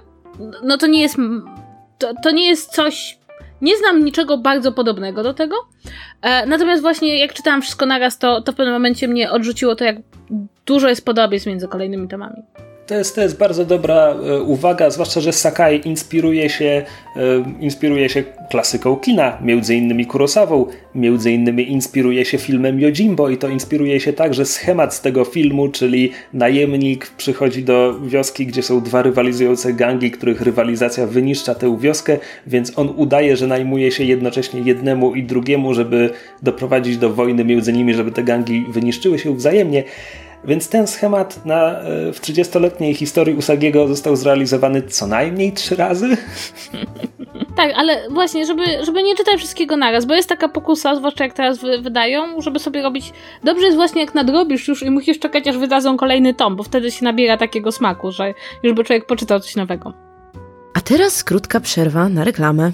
no 0.63 0.77
to 0.77 0.87
nie 0.87 1.01
jest, 1.01 1.17
to, 1.97 2.13
to 2.23 2.31
nie 2.31 2.47
jest 2.47 2.71
coś, 2.71 3.17
nie 3.61 3.77
znam 3.77 4.05
niczego 4.05 4.37
bardzo 4.37 4.71
podobnego 4.71 5.23
do 5.23 5.33
tego, 5.33 5.55
e, 6.21 6.45
natomiast 6.45 6.81
właśnie 6.81 7.19
jak 7.19 7.33
czytałam 7.33 7.61
wszystko 7.61 7.85
naraz, 7.85 8.17
to, 8.17 8.41
to 8.41 8.51
w 8.51 8.55
pewnym 8.55 8.73
momencie 8.73 9.07
mnie 9.07 9.31
odrzuciło 9.31 9.75
to, 9.75 9.83
jak 9.83 9.95
dużo 10.65 10.89
jest 10.89 11.05
podobieństw 11.05 11.47
między 11.47 11.67
kolejnymi 11.67 12.07
tomami. 12.07 12.43
To 12.87 12.95
jest, 12.95 13.15
to 13.15 13.21
jest 13.21 13.37
bardzo 13.37 13.65
dobra 13.65 14.09
e, 14.09 14.41
uwaga, 14.41 14.89
zwłaszcza, 14.89 15.21
że 15.21 15.33
Sakai 15.33 15.87
inspiruje 15.87 16.49
się, 16.49 16.85
e, 17.15 17.21
inspiruje 17.59 18.09
się 18.09 18.23
klasyką 18.49 18.95
kina, 18.95 19.37
między 19.41 19.75
innymi 19.75 20.05
Kurosawą, 20.05 20.65
między 20.95 21.31
innymi 21.31 21.71
inspiruje 21.71 22.25
się 22.25 22.37
filmem 22.37 22.79
Yojimbo 22.79 23.29
i 23.29 23.37
to 23.37 23.49
inspiruje 23.49 23.99
się 23.99 24.13
także 24.13 24.45
schemat 24.45 24.93
z 24.93 25.01
tego 25.01 25.25
filmu, 25.25 25.69
czyli 25.69 26.11
najemnik 26.33 27.07
przychodzi 27.17 27.63
do 27.63 27.99
wioski, 27.99 28.45
gdzie 28.45 28.63
są 28.63 28.81
dwa 28.81 29.01
rywalizujące 29.01 29.73
gangi, 29.73 30.11
których 30.11 30.41
rywalizacja 30.41 31.07
wyniszcza 31.07 31.55
tę 31.55 31.77
wioskę, 31.79 32.17
więc 32.47 32.79
on 32.79 32.93
udaje, 32.97 33.37
że 33.37 33.47
najmuje 33.47 33.91
się 33.91 34.03
jednocześnie 34.03 34.61
jednemu 34.61 35.15
i 35.15 35.23
drugiemu, 35.23 35.73
żeby 35.73 36.09
doprowadzić 36.41 36.97
do 36.97 37.09
wojny 37.09 37.45
między 37.45 37.73
nimi, 37.73 37.93
żeby 37.93 38.11
te 38.11 38.23
gangi 38.23 38.65
wyniszczyły 38.69 39.19
się 39.19 39.35
wzajemnie. 39.35 39.83
Więc 40.45 40.69
ten 40.69 40.87
schemat 40.87 41.45
na, 41.45 41.79
e, 41.79 42.13
w 42.13 42.21
30-letniej 42.21 42.93
historii 42.93 43.35
Usagiego 43.35 43.87
został 43.87 44.15
zrealizowany 44.15 44.81
co 44.81 45.07
najmniej 45.07 45.53
trzy 45.53 45.75
razy. 45.75 46.17
Tak, 47.55 47.71
ale 47.75 48.09
właśnie, 48.09 48.45
żeby, 48.45 48.63
żeby 48.85 49.03
nie 49.03 49.15
czytać 49.15 49.35
wszystkiego 49.35 49.77
naraz, 49.77 50.05
bo 50.05 50.13
jest 50.15 50.29
taka 50.29 50.49
pokusa, 50.49 50.95
zwłaszcza 50.95 51.23
jak 51.23 51.33
teraz 51.33 51.59
wy, 51.59 51.81
wydają, 51.81 52.41
żeby 52.41 52.59
sobie 52.59 52.81
robić. 52.81 53.13
Dobrze 53.43 53.65
jest 53.65 53.77
właśnie 53.77 54.01
jak 54.01 54.15
nadrobisz 54.15 54.67
już 54.67 54.83
i 54.83 54.91
musisz 54.91 55.19
czekać, 55.19 55.47
aż 55.47 55.57
wydadzą 55.57 55.97
kolejny 55.97 56.33
tom, 56.33 56.55
bo 56.55 56.63
wtedy 56.63 56.91
się 56.91 57.05
nabiera 57.05 57.37
takiego 57.37 57.71
smaku, 57.71 58.11
że 58.11 58.33
już 58.63 58.73
by 58.73 58.83
człowiek 58.83 59.05
poczytał 59.05 59.39
coś 59.39 59.55
nowego. 59.55 59.93
A 60.73 60.81
teraz 60.81 61.23
krótka 61.23 61.59
przerwa 61.59 62.09
na 62.09 62.23
reklamę. 62.23 62.71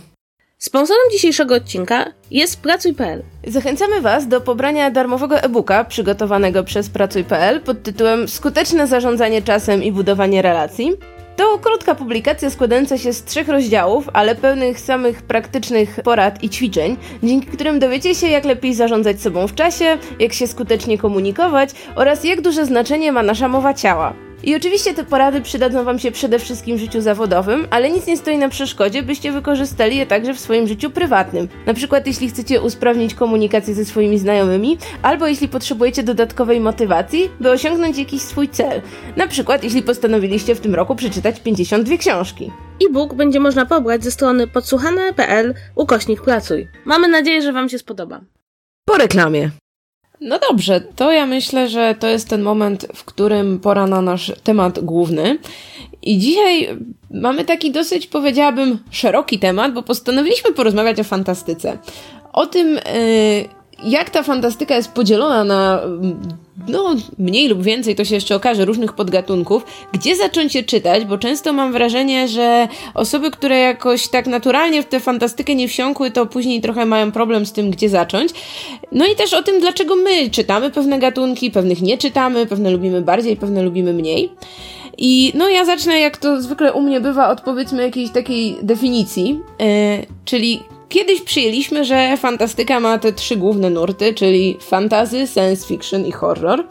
Sponsorem 0.61 1.11
dzisiejszego 1.11 1.55
odcinka 1.55 2.05
jest 2.31 2.61
Pracuj.pl. 2.61 3.23
Zachęcamy 3.47 4.01
Was 4.01 4.27
do 4.27 4.41
pobrania 4.41 4.91
darmowego 4.91 5.41
e-booka 5.41 5.83
przygotowanego 5.83 6.63
przez 6.63 6.89
Pracuj.pl 6.89 7.61
pod 7.61 7.83
tytułem 7.83 8.27
Skuteczne 8.27 8.87
zarządzanie 8.87 9.41
czasem 9.41 9.83
i 9.83 9.91
budowanie 9.91 10.41
relacji. 10.41 10.91
To 11.35 11.57
krótka 11.57 11.95
publikacja 11.95 12.49
składająca 12.49 12.97
się 12.97 13.13
z 13.13 13.23
trzech 13.23 13.47
rozdziałów, 13.47 14.09
ale 14.13 14.35
pełnych 14.35 14.79
samych 14.79 15.21
praktycznych 15.21 15.99
porad 16.03 16.43
i 16.43 16.49
ćwiczeń, 16.49 16.97
dzięki 17.23 17.47
którym 17.47 17.79
dowiecie 17.79 18.15
się, 18.15 18.27
jak 18.27 18.45
lepiej 18.45 18.73
zarządzać 18.73 19.21
sobą 19.21 19.47
w 19.47 19.55
czasie, 19.55 19.97
jak 20.19 20.33
się 20.33 20.47
skutecznie 20.47 20.97
komunikować 20.97 21.69
oraz 21.95 22.23
jak 22.23 22.41
duże 22.41 22.65
znaczenie 22.65 23.11
ma 23.11 23.23
nasza 23.23 23.47
mowa 23.47 23.73
ciała. 23.73 24.28
I 24.43 24.55
oczywiście 24.55 24.93
te 24.93 25.03
porady 25.03 25.41
przydadzą 25.41 25.83
Wam 25.83 25.99
się 25.99 26.11
przede 26.11 26.39
wszystkim 26.39 26.77
w 26.77 26.79
życiu 26.79 27.01
zawodowym, 27.01 27.67
ale 27.69 27.89
nic 27.91 28.07
nie 28.07 28.17
stoi 28.17 28.37
na 28.37 28.49
przeszkodzie, 28.49 29.03
byście 29.03 29.31
wykorzystali 29.31 29.97
je 29.97 30.05
także 30.05 30.33
w 30.33 30.39
swoim 30.39 30.67
życiu 30.67 30.89
prywatnym. 30.89 31.47
Na 31.65 31.73
przykład 31.73 32.07
jeśli 32.07 32.29
chcecie 32.29 32.61
usprawnić 32.61 33.13
komunikację 33.13 33.73
ze 33.73 33.85
swoimi 33.85 34.19
znajomymi, 34.19 34.77
albo 35.01 35.27
jeśli 35.27 35.47
potrzebujecie 35.47 36.03
dodatkowej 36.03 36.59
motywacji, 36.59 37.29
by 37.39 37.51
osiągnąć 37.51 37.97
jakiś 37.97 38.21
swój 38.21 38.49
cel. 38.49 38.81
Na 39.17 39.27
przykład 39.27 39.63
jeśli 39.63 39.83
postanowiliście 39.83 40.55
w 40.55 40.59
tym 40.59 40.75
roku 40.75 40.95
przeczytać 40.95 41.39
52 41.39 41.97
książki. 41.97 42.51
E-book 42.85 43.13
będzie 43.13 43.39
można 43.39 43.65
pobrać 43.65 44.03
ze 44.03 44.11
strony 44.11 44.47
podsłuchane.pl 44.47 45.53
ukośnik 45.75 46.21
pracuj. 46.21 46.67
Mamy 46.85 47.07
nadzieję, 47.07 47.41
że 47.41 47.53
Wam 47.53 47.69
się 47.69 47.79
spodoba. 47.79 48.21
Po 48.85 48.97
reklamie. 48.97 49.51
No 50.21 50.39
dobrze, 50.49 50.81
to 50.81 51.11
ja 51.11 51.25
myślę, 51.25 51.69
że 51.69 51.95
to 51.99 52.07
jest 52.07 52.29
ten 52.29 52.41
moment, 52.41 52.87
w 52.95 53.03
którym 53.05 53.59
pora 53.59 53.87
na 53.87 54.01
nasz 54.01 54.31
temat 54.43 54.79
główny. 54.79 55.37
I 56.01 56.17
dzisiaj 56.17 56.77
mamy 57.11 57.45
taki 57.45 57.71
dosyć, 57.71 58.07
powiedziałabym, 58.07 58.79
szeroki 58.91 59.39
temat, 59.39 59.73
bo 59.73 59.83
postanowiliśmy 59.83 60.53
porozmawiać 60.53 60.99
o 60.99 61.03
fantastyce. 61.03 61.77
O 62.33 62.45
tym, 62.45 62.67
yy, 62.67 63.58
jak 63.83 64.09
ta 64.09 64.23
fantastyka 64.23 64.75
jest 64.75 64.91
podzielona 64.91 65.43
na 65.43 65.81
no, 66.67 66.95
mniej 67.17 67.47
lub 67.47 67.63
więcej, 67.63 67.95
to 67.95 68.05
się 68.05 68.15
jeszcze 68.15 68.35
okaże, 68.35 68.65
różnych 68.65 68.93
podgatunków, 68.93 69.65
gdzie 69.91 70.15
zacząć 70.15 70.55
je 70.55 70.63
czytać, 70.63 71.05
bo 71.05 71.17
często 71.17 71.53
mam 71.53 71.71
wrażenie, 71.71 72.27
że 72.27 72.67
osoby, 72.93 73.31
które 73.31 73.59
jakoś 73.59 74.07
tak 74.07 74.27
naturalnie 74.27 74.83
w 74.83 74.85
tę 74.85 74.99
fantastykę 74.99 75.55
nie 75.55 75.67
wsiąkły, 75.67 76.11
to 76.11 76.25
później 76.25 76.61
trochę 76.61 76.85
mają 76.85 77.11
problem 77.11 77.45
z 77.45 77.53
tym, 77.53 77.71
gdzie 77.71 77.89
zacząć. 77.89 78.31
No 78.91 79.05
i 79.05 79.15
też 79.15 79.33
o 79.33 79.43
tym, 79.43 79.59
dlaczego 79.59 79.95
my 79.95 80.29
czytamy 80.29 80.71
pewne 80.71 80.99
gatunki, 80.99 81.51
pewnych 81.51 81.81
nie 81.81 81.97
czytamy, 81.97 82.45
pewne 82.45 82.71
lubimy 82.71 83.01
bardziej, 83.01 83.37
pewne 83.37 83.63
lubimy 83.63 83.93
mniej. 83.93 84.31
I 84.97 85.31
no 85.35 85.49
ja 85.49 85.65
zacznę, 85.65 85.99
jak 85.99 86.17
to 86.17 86.41
zwykle 86.41 86.73
u 86.73 86.81
mnie 86.81 87.01
bywa, 87.01 87.29
od 87.29 87.41
powiedzmy 87.41 87.83
jakiejś 87.83 88.11
takiej 88.11 88.57
definicji, 88.61 89.39
yy, 89.59 89.65
czyli 90.25 90.59
Kiedyś 90.89 91.21
przyjęliśmy, 91.21 91.85
że 91.85 92.17
fantastyka 92.17 92.79
ma 92.79 92.97
te 92.97 93.13
trzy 93.13 93.35
główne 93.35 93.69
nurty, 93.69 94.13
czyli 94.13 94.57
fantasy, 94.61 95.27
science 95.27 95.67
fiction 95.67 96.05
i 96.05 96.11
horror. 96.11 96.67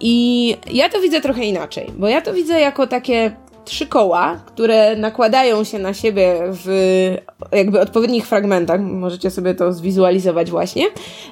I 0.00 0.56
ja 0.72 0.88
to 0.88 1.00
widzę 1.00 1.20
trochę 1.20 1.44
inaczej, 1.44 1.90
bo 1.98 2.08
ja 2.08 2.20
to 2.20 2.32
widzę 2.34 2.60
jako 2.60 2.86
takie 2.86 3.36
trzy 3.70 3.86
koła, 3.86 4.40
które 4.46 4.96
nakładają 4.96 5.64
się 5.64 5.78
na 5.78 5.94
siebie 5.94 6.34
w 6.42 6.66
jakby 7.52 7.80
odpowiednich 7.80 8.26
fragmentach. 8.26 8.80
Możecie 8.80 9.30
sobie 9.30 9.54
to 9.54 9.72
zwizualizować 9.72 10.50
właśnie. 10.50 10.84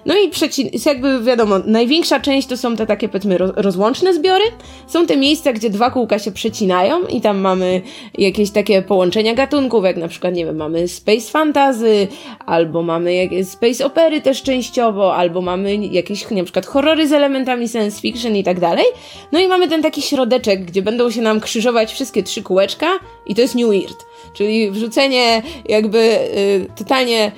No 0.06 0.14
i 0.16 0.30
przecin- 0.30 0.86
jakby 0.86 1.22
wiadomo, 1.22 1.58
największa 1.66 2.20
część 2.20 2.48
to 2.48 2.56
są 2.56 2.76
te 2.76 2.86
takie 2.86 3.08
powiedzmy 3.08 3.38
rozłączne 3.38 4.14
zbiory. 4.14 4.44
Są 4.86 5.06
te 5.06 5.16
miejsca, 5.16 5.52
gdzie 5.52 5.70
dwa 5.70 5.90
kółka 5.90 6.18
się 6.18 6.32
przecinają 6.32 7.06
i 7.06 7.20
tam 7.20 7.38
mamy 7.38 7.82
jakieś 8.18 8.50
takie 8.50 8.82
połączenia 8.82 9.34
gatunków, 9.34 9.84
jak 9.84 9.96
na 9.96 10.08
przykład, 10.08 10.34
nie 10.34 10.46
wiem, 10.46 10.56
mamy 10.56 10.88
space 10.88 11.30
fantasy, 11.30 12.08
albo 12.46 12.82
mamy 12.82 13.14
jakieś 13.14 13.48
space 13.48 13.86
opery 13.86 14.20
też 14.20 14.42
częściowo, 14.42 15.16
albo 15.16 15.40
mamy 15.40 15.76
jakieś 15.76 16.30
na 16.30 16.44
przykład 16.44 16.66
horrory 16.66 17.08
z 17.08 17.12
elementami 17.12 17.68
science 17.68 18.00
fiction 18.00 18.36
i 18.36 18.44
tak 18.44 18.60
dalej. 18.60 18.84
No 19.32 19.38
i 19.40 19.48
mamy 19.48 19.68
ten 19.68 19.82
taki 19.82 20.02
środeczek, 20.02 20.64
gdzie 20.64 20.82
będą 20.82 21.10
się 21.10 21.22
nam 21.22 21.40
krzyżować 21.40 21.92
wszystkie 21.92 22.22
trzy 22.28 22.42
kółeczka 22.42 22.86
i 23.26 23.34
to 23.34 23.40
jest 23.40 23.54
New 23.54 23.68
Weird. 23.68 24.06
Czyli 24.32 24.70
wrzucenie 24.70 25.42
jakby 25.68 25.98
y, 25.98 26.66
totalnie 26.76 27.32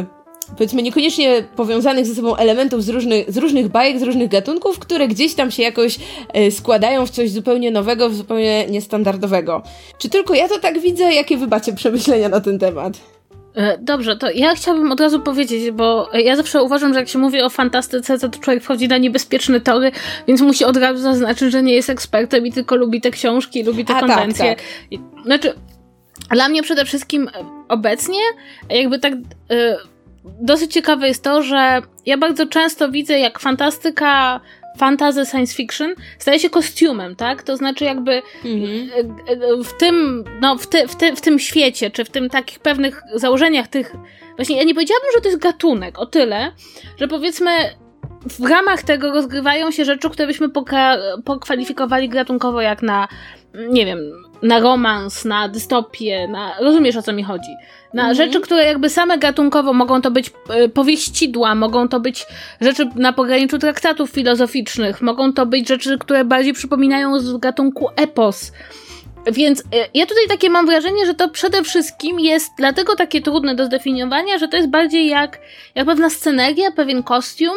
y, 0.00 0.22
powiedzmy 0.56 0.82
niekoniecznie 0.82 1.44
powiązanych 1.56 2.06
ze 2.06 2.14
sobą 2.14 2.36
elementów 2.36 2.84
z 2.84 2.88
różnych, 2.88 3.32
z 3.32 3.36
różnych 3.36 3.68
bajek, 3.68 3.98
z 3.98 4.02
różnych 4.02 4.28
gatunków, 4.28 4.78
które 4.78 5.08
gdzieś 5.08 5.34
tam 5.34 5.50
się 5.50 5.62
jakoś 5.62 5.98
y, 6.36 6.50
składają 6.50 7.06
w 7.06 7.10
coś 7.10 7.30
zupełnie 7.30 7.70
nowego, 7.70 8.08
w 8.08 8.14
zupełnie 8.14 8.66
niestandardowego. 8.66 9.62
Czy 9.98 10.08
tylko 10.08 10.34
ja 10.34 10.48
to 10.48 10.58
tak 10.58 10.80
widzę? 10.80 11.14
Jakie 11.14 11.36
wy 11.36 11.46
macie 11.46 11.72
przemyślenia 11.72 12.28
na 12.28 12.40
ten 12.40 12.58
temat? 12.58 13.11
E, 13.54 13.78
dobrze, 13.78 14.16
to 14.16 14.30
ja 14.30 14.54
chciałabym 14.54 14.92
od 14.92 15.00
razu 15.00 15.20
powiedzieć, 15.20 15.70
bo 15.70 16.10
ja 16.14 16.36
zawsze 16.36 16.62
uważam, 16.62 16.92
że 16.92 17.00
jak 17.00 17.08
się 17.08 17.18
mówi 17.18 17.42
o 17.42 17.50
fantastyce, 17.50 18.18
to 18.18 18.28
człowiek 18.28 18.62
wchodzi 18.62 18.88
na 18.88 18.98
niebezpieczne 18.98 19.60
tory, 19.60 19.92
więc 20.28 20.40
musi 20.40 20.64
od 20.64 20.76
razu 20.76 21.02
zaznaczyć, 21.02 21.52
że 21.52 21.62
nie 21.62 21.74
jest 21.74 21.90
ekspertem 21.90 22.46
i 22.46 22.52
tylko 22.52 22.76
lubi 22.76 23.00
te 23.00 23.10
książki, 23.10 23.62
lubi 23.62 23.84
te 23.84 23.96
A, 23.96 24.00
tak, 24.00 24.08
konwencje. 24.08 24.44
Tak, 24.44 24.58
tak. 24.90 25.24
Znaczy, 25.24 25.54
dla 26.30 26.48
mnie 26.48 26.62
przede 26.62 26.84
wszystkim 26.84 27.30
obecnie, 27.68 28.20
jakby 28.70 28.98
tak. 28.98 29.12
Yy, 29.12 29.76
dosyć 30.40 30.72
ciekawe 30.72 31.08
jest 31.08 31.24
to, 31.24 31.42
że 31.42 31.82
ja 32.06 32.18
bardzo 32.18 32.46
często 32.46 32.90
widzę, 32.90 33.18
jak 33.18 33.38
fantastyka 33.38 34.40
fantasy 34.78 35.26
science 35.26 35.54
fiction 35.54 35.94
staje 36.18 36.40
się 36.40 36.50
kostiumem, 36.50 37.16
tak? 37.16 37.42
To 37.42 37.56
znaczy 37.56 37.84
jakby 37.84 38.22
mhm. 38.44 39.64
w 39.64 39.72
tym, 39.78 40.24
no, 40.40 40.56
w, 40.56 40.66
ty, 40.66 40.88
w, 40.88 40.96
ty, 40.96 41.16
w 41.16 41.20
tym 41.20 41.38
świecie, 41.38 41.90
czy 41.90 42.04
w 42.04 42.10
tym 42.10 42.30
takich 42.30 42.58
pewnych 42.58 43.02
założeniach 43.14 43.68
tych, 43.68 43.96
właśnie 44.36 44.56
ja 44.56 44.64
nie 44.64 44.74
powiedziałabym, 44.74 45.10
że 45.14 45.20
to 45.20 45.28
jest 45.28 45.42
gatunek, 45.42 45.98
o 45.98 46.06
tyle, 46.06 46.52
że 46.98 47.08
powiedzmy 47.08 47.50
w 48.26 48.44
ramach 48.44 48.82
tego 48.82 49.12
rozgrywają 49.12 49.70
się 49.70 49.84
rzeczy, 49.84 50.10
które 50.10 50.26
byśmy 50.26 50.48
pokwalifikowali 51.24 52.08
gatunkowo 52.08 52.60
jak 52.60 52.82
na, 52.82 53.08
nie 53.54 53.86
wiem, 53.86 53.98
na 54.42 54.60
romans, 54.60 55.24
na 55.24 55.48
dystopię, 55.48 56.28
na. 56.28 56.58
Rozumiesz 56.60 56.96
o 56.96 57.02
co 57.02 57.12
mi 57.12 57.22
chodzi? 57.22 57.50
Na 57.94 58.02
mhm. 58.02 58.16
rzeczy, 58.16 58.40
które 58.40 58.64
jakby 58.64 58.90
same 58.90 59.18
gatunkowo 59.18 59.72
mogą 59.72 60.02
to 60.02 60.10
być 60.10 60.30
y, 60.64 60.68
powieścidła, 60.68 61.54
mogą 61.54 61.88
to 61.88 62.00
być 62.00 62.26
rzeczy 62.60 62.88
na 62.94 63.12
pograniczu 63.12 63.58
traktatów 63.58 64.10
filozoficznych, 64.10 65.02
mogą 65.02 65.32
to 65.32 65.46
być 65.46 65.68
rzeczy, 65.68 65.98
które 65.98 66.24
bardziej 66.24 66.52
przypominają 66.52 67.20
z 67.20 67.36
gatunku 67.36 67.88
epos. 67.96 68.52
Więc 69.26 69.60
e, 69.60 69.64
ja 69.94 70.06
tutaj 70.06 70.24
takie 70.28 70.50
mam 70.50 70.66
wrażenie, 70.66 71.06
że 71.06 71.14
to 71.14 71.28
przede 71.28 71.62
wszystkim 71.62 72.20
jest 72.20 72.52
dlatego 72.56 72.96
takie 72.96 73.20
trudne 73.20 73.54
do 73.54 73.64
zdefiniowania, 73.64 74.38
że 74.38 74.48
to 74.48 74.56
jest 74.56 74.68
bardziej 74.68 75.08
jak, 75.08 75.38
jak 75.74 75.86
pewna 75.86 76.10
sceneria, 76.10 76.70
pewien 76.70 77.02
kostium 77.02 77.54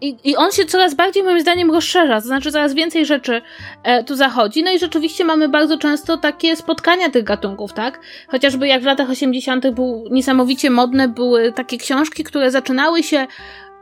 i, 0.00 0.16
i 0.24 0.36
on 0.36 0.52
się 0.52 0.64
coraz 0.64 0.94
bardziej 0.94 1.22
moim 1.22 1.40
zdaniem 1.40 1.70
rozszerza, 1.70 2.20
to 2.20 2.26
znaczy 2.26 2.52
coraz 2.52 2.74
więcej 2.74 3.06
rzeczy 3.06 3.42
e, 3.82 4.04
tu 4.04 4.16
zachodzi. 4.16 4.62
No 4.62 4.72
i 4.72 4.78
rzeczywiście 4.78 5.24
mamy 5.24 5.48
bardzo 5.48 5.78
często 5.78 6.16
takie 6.16 6.56
spotkania 6.56 7.10
tych 7.10 7.24
gatunków, 7.24 7.72
tak? 7.72 8.00
Chociażby 8.28 8.68
jak 8.68 8.82
w 8.82 8.86
latach 8.86 9.10
80. 9.10 9.70
był 9.70 10.04
niesamowicie 10.10 10.70
modne, 10.70 11.08
były 11.08 11.52
takie 11.52 11.78
książki, 11.78 12.24
które 12.24 12.50
zaczynały 12.50 13.02
się 13.02 13.26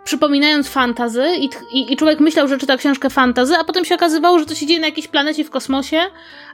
przypominając 0.05 0.69
fantazy 0.69 1.25
i, 1.39 1.51
i, 1.73 1.93
i, 1.93 1.97
człowiek 1.97 2.21
myślał, 2.21 2.49
że 2.49 2.59
czyta 2.59 2.77
książkę 2.77 3.11
fantazy, 3.11 3.55
a 3.57 3.65
potem 3.65 3.85
się 3.85 3.95
okazywało, 3.95 4.39
że 4.39 4.47
to 4.47 4.55
się 4.55 4.67
dzieje 4.67 4.81
na 4.81 4.87
jakiejś 4.87 5.09
planecie 5.09 5.45
w 5.45 5.51
kosmosie, 5.51 6.01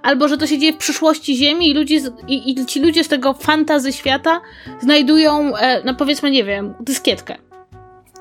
albo 0.02 0.28
że 0.28 0.38
to 0.38 0.46
się 0.46 0.58
dzieje 0.58 0.72
w 0.72 0.76
przyszłości 0.76 1.36
Ziemi 1.36 1.70
i, 1.70 1.74
ludzi 1.74 2.00
z, 2.00 2.12
i, 2.28 2.50
i 2.50 2.66
ci 2.66 2.80
ludzie 2.80 3.04
z 3.04 3.08
tego 3.08 3.34
fantazy 3.34 3.92
świata 3.92 4.40
znajdują, 4.80 5.56
e, 5.56 5.82
no 5.84 5.94
powiedzmy, 5.94 6.30
nie 6.30 6.44
wiem, 6.44 6.74
dyskietkę. 6.80 7.45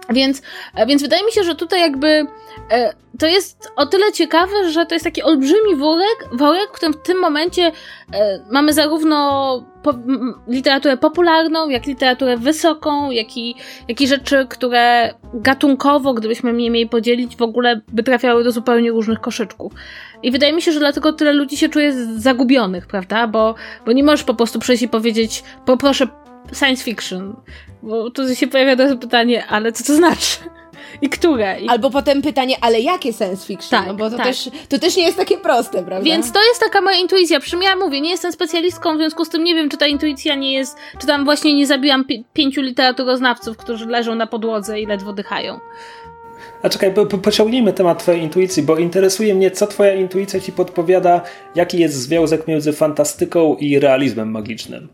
Więc, 0.09 0.41
e, 0.75 0.85
więc 0.85 1.01
wydaje 1.01 1.25
mi 1.25 1.31
się, 1.31 1.43
że 1.43 1.55
tutaj 1.55 1.79
jakby 1.79 2.27
e, 2.71 2.93
to 3.19 3.27
jest 3.27 3.71
o 3.75 3.85
tyle 3.85 4.11
ciekawe, 4.11 4.71
że 4.71 4.85
to 4.85 4.95
jest 4.95 5.05
taki 5.05 5.23
olbrzymi 5.23 5.75
worek, 5.75 6.29
worek 6.31 6.69
w 6.69 6.71
którym 6.71 6.93
w 6.93 7.01
tym 7.01 7.19
momencie 7.19 7.71
e, 8.13 8.39
mamy 8.51 8.73
zarówno 8.73 9.65
po, 9.83 9.93
literaturę 10.47 10.97
popularną, 10.97 11.69
jak 11.69 11.85
literaturę 11.85 12.37
wysoką, 12.37 13.11
jak 13.11 13.37
i, 13.37 13.55
jak 13.87 14.01
i 14.01 14.07
rzeczy, 14.07 14.47
które 14.49 15.13
gatunkowo, 15.33 16.13
gdybyśmy 16.13 16.61
je 16.61 16.71
mieli 16.71 16.89
podzielić, 16.89 17.35
w 17.35 17.41
ogóle 17.41 17.81
by 17.87 18.03
trafiały 18.03 18.43
do 18.43 18.51
zupełnie 18.51 18.91
różnych 18.91 19.21
koszyczków. 19.21 19.73
I 20.23 20.31
wydaje 20.31 20.53
mi 20.53 20.61
się, 20.61 20.71
że 20.71 20.79
dlatego 20.79 21.13
tyle 21.13 21.33
ludzi 21.33 21.57
się 21.57 21.69
czuje 21.69 21.93
zagubionych, 22.17 22.87
prawda? 22.87 23.27
Bo, 23.27 23.55
bo 23.85 23.91
nie 23.91 24.03
możesz 24.03 24.23
po 24.23 24.33
prostu 24.33 24.59
przyjść 24.59 24.83
i 24.83 24.87
powiedzieć, 24.87 25.43
poproszę 25.65 26.07
science 26.53 26.83
fiction. 26.83 27.35
Bo 27.83 28.09
tu 28.09 28.35
się 28.35 28.47
pojawia 28.47 28.75
teraz 28.75 28.99
pytanie, 28.99 29.45
ale 29.45 29.71
co 29.71 29.83
to 29.83 29.95
znaczy? 29.95 30.37
I 31.01 31.09
które? 31.09 31.61
I... 31.61 31.69
Albo 31.69 31.89
potem 31.89 32.21
pytanie, 32.21 32.55
ale 32.61 32.79
jakie 32.79 33.13
science 33.13 33.47
fiction? 33.47 33.79
Tak, 33.79 33.87
no 33.87 33.93
bo 33.93 34.09
to, 34.09 34.17
tak. 34.17 34.25
też, 34.25 34.49
to 34.69 34.79
też 34.79 34.97
nie 34.97 35.03
jest 35.03 35.17
takie 35.17 35.37
proste, 35.37 35.83
prawda? 35.83 36.05
Więc 36.05 36.31
to 36.31 36.43
jest 36.43 36.59
taka 36.59 36.81
moja 36.81 36.97
intuicja. 36.97 37.39
Przy 37.39 37.57
ja 37.63 37.75
mówię, 37.75 38.01
nie 38.01 38.09
jestem 38.09 38.31
specjalistką, 38.31 38.95
w 38.95 38.97
związku 38.97 39.25
z 39.25 39.29
tym 39.29 39.43
nie 39.43 39.55
wiem, 39.55 39.69
czy 39.69 39.77
ta 39.77 39.87
intuicja 39.87 40.35
nie 40.35 40.53
jest, 40.53 40.77
czy 40.99 41.07
tam 41.07 41.25
właśnie 41.25 41.55
nie 41.55 41.67
zabiłam 41.67 42.05
pi 42.05 42.23
pięciu 42.33 42.61
literaturoznawców, 42.61 43.57
którzy 43.57 43.85
leżą 43.85 44.15
na 44.15 44.27
podłodze 44.27 44.81
i 44.81 44.85
ledwo 44.85 45.13
dychają. 45.13 45.59
A 46.61 46.69
czekaj, 46.69 46.93
po, 46.93 47.05
po, 47.05 47.17
pociągnijmy 47.17 47.73
temat 47.73 47.99
twojej 47.99 48.21
intuicji, 48.21 48.63
bo 48.63 48.77
interesuje 48.77 49.35
mnie, 49.35 49.51
co 49.51 49.67
twoja 49.67 49.93
intuicja 49.93 50.39
ci 50.39 50.51
podpowiada, 50.51 51.21
jaki 51.55 51.79
jest 51.79 51.95
związek 51.95 52.47
między 52.47 52.73
fantastyką 52.73 53.55
i 53.55 53.79
realizmem 53.79 54.31
magicznym. 54.31 54.89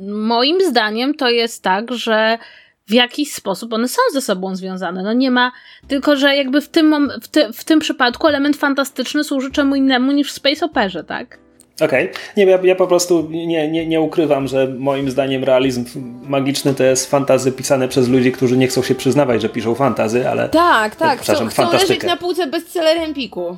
Moim 0.00 0.60
zdaniem 0.60 1.14
to 1.14 1.28
jest 1.28 1.62
tak, 1.62 1.92
że 1.92 2.38
w 2.86 2.92
jakiś 2.92 3.32
sposób 3.32 3.72
one 3.72 3.88
są 3.88 4.02
ze 4.12 4.20
sobą 4.20 4.56
związane. 4.56 5.02
No 5.02 5.12
nie 5.12 5.30
ma, 5.30 5.52
tylko 5.88 6.16
że 6.16 6.36
jakby 6.36 6.60
w 6.60 6.68
tym, 6.68 7.10
w, 7.22 7.28
ty, 7.28 7.52
w 7.52 7.64
tym 7.64 7.80
przypadku 7.80 8.28
element 8.28 8.56
fantastyczny 8.56 9.24
służy 9.24 9.50
czemu 9.50 9.74
innemu 9.74 10.12
niż 10.12 10.32
w 10.32 10.34
Space 10.34 10.66
Operze, 10.66 11.04
tak? 11.04 11.38
Okej. 11.80 12.10
Okay. 12.10 12.20
Nie, 12.36 12.44
ja, 12.44 12.58
ja, 12.62 12.74
po 12.74 12.86
prostu 12.86 13.28
nie, 13.30 13.68
nie, 13.70 13.86
nie 13.86 14.00
ukrywam, 14.00 14.48
że 14.48 14.68
moim 14.78 15.10
zdaniem 15.10 15.44
realizm 15.44 15.84
magiczny 16.22 16.74
to 16.74 16.84
jest 16.84 17.10
fantazy 17.10 17.52
pisane 17.52 17.88
przez 17.88 18.08
ludzi, 18.08 18.32
którzy 18.32 18.56
nie 18.56 18.68
chcą 18.68 18.82
się 18.82 18.94
przyznawać, 18.94 19.42
że 19.42 19.48
piszą 19.48 19.74
fantazy, 19.74 20.28
ale... 20.28 20.48
Tak, 20.48 20.96
tak. 20.96 21.20
Chcą, 21.20 21.48
chcą 21.48 21.72
leżeć 21.72 22.02
na 22.02 22.16
półce 22.16 22.46
bestsellerem 22.46 23.04
Empiku. 23.04 23.56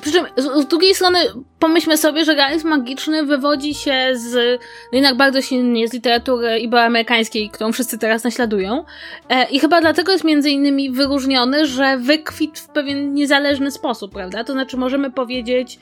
Przy 0.00 0.12
czym 0.12 0.26
z, 0.36 0.64
z, 0.64 0.66
drugiej 0.66 0.94
strony 0.94 1.18
pomyślmy 1.58 1.96
sobie, 1.96 2.24
że 2.24 2.34
realizm 2.34 2.68
magiczny 2.68 3.24
wywodzi 3.24 3.74
się 3.74 4.10
z 4.14 4.60
no 4.92 4.96
jednak 4.98 5.16
bardzo 5.16 5.42
silnie 5.42 5.88
z 5.88 5.92
literatury 5.92 6.58
iberoamerykańskiej, 6.58 7.50
którą 7.50 7.72
wszyscy 7.72 7.98
teraz 7.98 8.24
naśladują. 8.24 8.84
E, 9.28 9.50
I 9.50 9.60
chyba 9.60 9.80
dlatego 9.80 10.12
jest 10.12 10.24
między 10.24 10.50
innymi 10.50 10.90
wyróżniony, 10.90 11.66
że 11.66 11.98
wykwit 11.98 12.58
w 12.58 12.68
pewien 12.68 13.14
niezależny 13.14 13.70
sposób, 13.70 14.12
prawda? 14.12 14.44
To 14.44 14.52
znaczy 14.52 14.76
możemy 14.76 15.10
powiedzieć, 15.10 15.78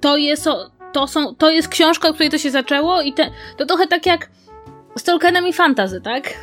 to 0.00 0.16
jest, 0.16 0.48
to 0.92 1.06
są, 1.06 1.34
to 1.34 1.50
jest 1.50 1.68
książka, 1.68 2.08
od 2.08 2.14
której 2.14 2.30
to 2.30 2.38
się 2.38 2.50
zaczęło 2.50 3.02
i 3.02 3.12
te, 3.12 3.30
to 3.56 3.66
trochę 3.66 3.86
tak 3.86 4.06
jak 4.06 4.28
z 4.96 5.02
Tolkienem 5.02 5.46
i 5.46 5.52
fantazy, 5.52 6.00
tak? 6.00 6.34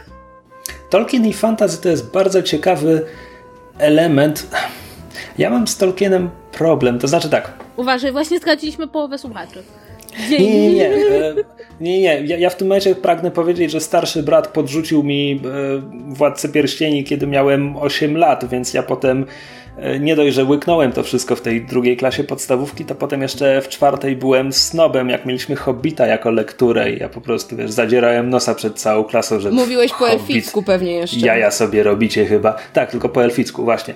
Tolkien 0.89 1.25
i 1.25 1.33
fantazy 1.33 1.81
to 1.81 1.89
jest 1.89 2.11
bardzo 2.11 2.43
ciekawy 2.43 3.05
element 3.77 4.47
ja 5.37 5.49
mam 5.49 5.67
z 5.67 5.77
Tolkienem 5.77 6.29
problem, 6.51 6.99
to 6.99 7.07
znaczy 7.07 7.29
tak. 7.29 7.53
Uważaj, 7.77 8.11
właśnie 8.11 8.37
straciliśmy 8.39 8.87
połowę 8.87 9.17
słuchaczy. 9.17 9.63
Nie, 10.29 10.39
nie, 10.39 10.73
nie. 10.73 10.87
E, 10.89 11.33
Nie, 11.81 11.99
nie, 12.01 12.21
ja, 12.25 12.37
ja, 12.37 12.49
w 12.49 12.55
tym 12.55 12.67
momencie 12.67 12.95
pragnę 12.95 13.31
powiedzieć, 13.31 13.71
że 13.71 13.79
starszy 13.79 14.23
brat 14.23 14.47
podrzucił 14.47 15.03
mi 15.03 15.41
e, 15.45 16.13
Władcę 16.13 16.49
Pierścieni, 16.49 17.03
kiedy 17.03 17.27
miałem 17.27 17.77
8 17.77 18.17
lat, 18.17 18.49
więc 18.49 18.73
ja 18.73 18.83
potem 18.83 19.25
e, 19.77 19.99
nie 19.99 20.15
dość, 20.15 20.35
że 20.35 20.43
łyknąłem 20.43 20.91
to 20.91 21.03
wszystko 21.03 21.35
w 21.35 21.41
tej 21.41 21.65
drugiej 21.65 21.97
klasie 21.97 22.23
podstawówki, 22.23 22.85
to 22.85 22.95
potem 22.95 23.21
jeszcze 23.21 23.61
w 23.61 23.69
czwartej 23.69 24.15
byłem 24.15 24.53
snobem, 24.53 25.09
jak 25.09 25.25
mieliśmy 25.25 25.55
Hobbita 25.55 26.07
jako 26.07 26.31
lekturę 26.31 26.91
i 26.91 26.99
ja 26.99 27.09
po 27.09 27.21
prostu, 27.21 27.55
wiesz, 27.55 27.71
zadzierałem 27.71 28.29
nosa 28.29 28.55
przed 28.55 28.79
całą 28.79 29.03
klasą, 29.03 29.39
że 29.39 29.51
Mówiłeś 29.51 29.91
po 29.99 30.09
elficku 30.09 30.63
pewnie 30.63 30.91
jeszcze. 30.93 31.19
Jaja 31.19 31.51
sobie 31.51 31.83
robicie 31.83 32.25
chyba. 32.25 32.55
Tak, 32.73 32.91
tylko 32.91 33.09
po 33.09 33.23
elficku, 33.23 33.63
właśnie. 33.63 33.95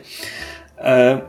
E, 0.78 1.22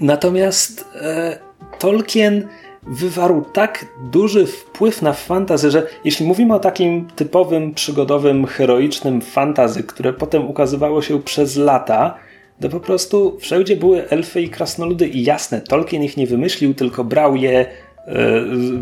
natomiast 0.00 0.88
e, 0.94 1.38
Tolkien 1.78 2.48
wywarł 2.82 3.44
tak 3.52 3.86
duży 4.12 4.46
wpływ 4.46 5.02
na 5.02 5.12
fantazy, 5.12 5.70
że 5.70 5.86
jeśli 6.04 6.26
mówimy 6.26 6.54
o 6.54 6.58
takim 6.58 7.06
typowym, 7.16 7.74
przygodowym, 7.74 8.46
heroicznym 8.46 9.20
fantazy, 9.20 9.82
które 9.82 10.12
potem 10.12 10.46
ukazywało 10.46 11.02
się 11.02 11.22
przez 11.22 11.56
lata, 11.56 12.14
to 12.60 12.68
po 12.68 12.80
prostu 12.80 13.38
wszędzie 13.40 13.76
były 13.76 14.08
elfy 14.08 14.42
i 14.42 14.48
krasnoludy 14.48 15.08
i 15.08 15.24
jasne, 15.24 15.60
Tolkien 15.60 16.02
ich 16.02 16.16
nie 16.16 16.26
wymyślił, 16.26 16.74
tylko 16.74 17.04
brał 17.04 17.36
je 17.36 17.58
e, 17.60 17.66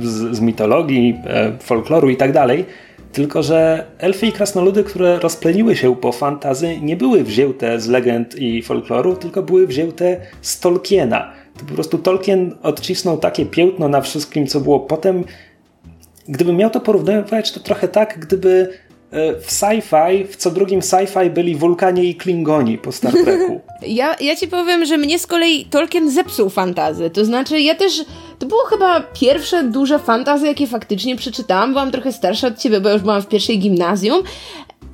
z, 0.00 0.37
z 0.37 0.40
mitologii, 0.40 1.20
folkloru 1.61 2.11
i 2.11 2.16
tak 2.16 2.33
dalej, 2.33 2.64
tylko 3.14 3.42
że 3.42 3.87
elfy 3.98 4.27
i 4.27 4.33
krasnoludy, 4.33 4.85
które 4.85 5.18
rozpleniły 5.18 5.77
się 5.77 5.96
po 5.96 6.12
fantazy, 6.12 6.81
nie 6.81 6.96
były 6.96 7.24
wzięte 7.24 7.81
z 7.81 7.88
legend 7.88 8.38
i 8.38 8.62
folkloru, 8.62 9.16
tylko 9.16 9.42
były 9.42 9.66
wzięte 9.66 10.20
z 10.42 10.61
Tolkiena 10.61 11.44
to 11.59 11.64
po 11.64 11.74
prostu 11.74 11.98
Tolkien 11.98 12.55
odcisnął 12.62 13.18
takie 13.18 13.46
piętno 13.46 13.88
na 13.88 14.00
wszystkim, 14.00 14.46
co 14.46 14.61
było 14.61 14.81
potem. 14.81 15.24
Gdybym 16.29 16.57
miał 16.57 16.70
to 16.70 16.81
porównywać, 16.81 17.53
to 17.53 17.61
trochę 17.61 17.88
tak, 17.88 18.18
gdyby 18.18 18.79
w 19.40 19.50
sci-fi, 19.50 20.27
w 20.27 20.37
co 20.37 20.50
drugim 20.50 20.81
sci-fi 20.81 21.31
byli 21.31 21.57
wulkanie 21.57 22.05
i 22.05 22.14
klingoni 22.14 22.79
po 22.79 22.92
Star 22.92 23.12
Treku. 23.12 23.61
ja, 23.87 24.16
ja 24.20 24.37
ci 24.37 24.48
powiem, 24.48 24.85
że 24.85 24.98
mnie 24.98 25.18
z 25.18 25.27
kolei 25.27 25.64
Tolkien 25.64 26.11
zepsuł 26.11 26.50
fantazy. 26.50 27.11
To 27.11 27.24
znaczy, 27.24 27.61
ja 27.61 27.74
też. 27.74 28.05
To 28.38 28.46
było 28.46 28.64
chyba 28.64 29.00
pierwsze 29.00 29.64
duże 29.64 29.98
fantazy, 29.98 30.46
jakie 30.46 30.66
faktycznie 30.66 31.16
przeczytałam. 31.16 31.72
Byłam 31.72 31.90
trochę 31.90 32.12
starsza 32.12 32.46
od 32.46 32.59
ciebie, 32.59 32.81
bo 32.81 32.90
już 32.90 33.03
byłam 33.03 33.22
w 33.22 33.29
pierwszej 33.29 33.59
gimnazjum. 33.59 34.22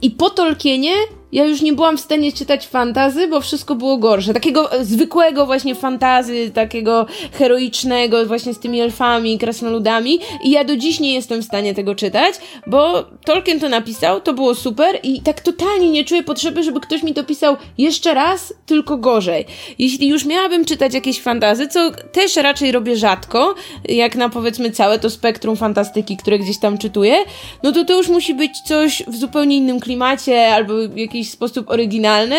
I 0.03 0.11
po 0.11 0.31
Tolkienie 0.31 0.93
ja 1.33 1.45
już 1.45 1.63
nie 1.63 1.73
byłam 1.73 1.97
w 1.97 2.01
stanie 2.01 2.33
czytać 2.33 2.67
fantazy, 2.67 3.29
bo 3.29 3.41
wszystko 3.41 3.75
było 3.75 3.97
gorsze. 3.97 4.35
Takiego 4.35 4.73
e, 4.73 4.85
zwykłego 4.85 5.47
właśnie 5.47 5.75
fantazy, 5.75 6.51
takiego 6.55 7.07
heroicznego, 7.33 8.27
właśnie 8.27 8.55
z 8.55 8.59
tymi 8.59 8.81
elfami, 8.81 9.39
krasnoludami. 9.39 10.19
I 10.45 10.51
ja 10.51 10.65
do 10.65 10.77
dziś 10.77 11.01
nie 11.01 11.15
jestem 11.15 11.43
w 11.43 11.45
stanie 11.45 11.75
tego 11.75 11.95
czytać, 11.95 12.35
bo 12.67 13.05
Tolkien 13.25 13.61
to 13.61 13.69
napisał, 13.69 14.21
to 14.21 14.33
było 14.33 14.55
super 14.55 14.99
i 15.03 15.21
tak 15.21 15.41
totalnie 15.41 15.91
nie 15.91 16.05
czuję 16.05 16.23
potrzeby, 16.23 16.63
żeby 16.63 16.81
ktoś 16.81 17.03
mi 17.03 17.15
to 17.15 17.25
pisał 17.25 17.57
jeszcze 17.79 18.15
raz, 18.15 18.55
tylko 18.67 18.97
gorzej. 18.97 19.45
Jeśli 19.79 20.09
już 20.09 20.25
miałabym 20.25 20.65
czytać 20.65 20.95
jakieś 20.95 21.21
fantazy, 21.21 21.69
co 21.69 21.91
też 22.13 22.37
raczej 22.37 22.73
robię 22.73 22.97
rzadko, 22.97 23.55
jak 23.89 24.17
na 24.17 24.29
powiedzmy 24.29 24.71
całe 24.71 24.99
to 24.99 25.11
spektrum 25.11 25.57
fantastyki, 25.57 26.17
które 26.17 26.39
gdzieś 26.39 26.59
tam 26.59 26.79
czytuję, 26.79 27.17
no 27.63 27.73
to 27.73 27.85
to 27.85 27.97
już 27.97 28.09
musi 28.09 28.35
być 28.35 28.61
coś 28.61 29.03
w 29.09 29.17
zupełnie 29.17 29.57
innym 29.57 29.81
klimacie 29.81 30.55
albo 30.55 30.75
jakiś 30.97 31.20
jakiś 31.21 31.33
sposób 31.33 31.71
oryginalny, 31.71 32.37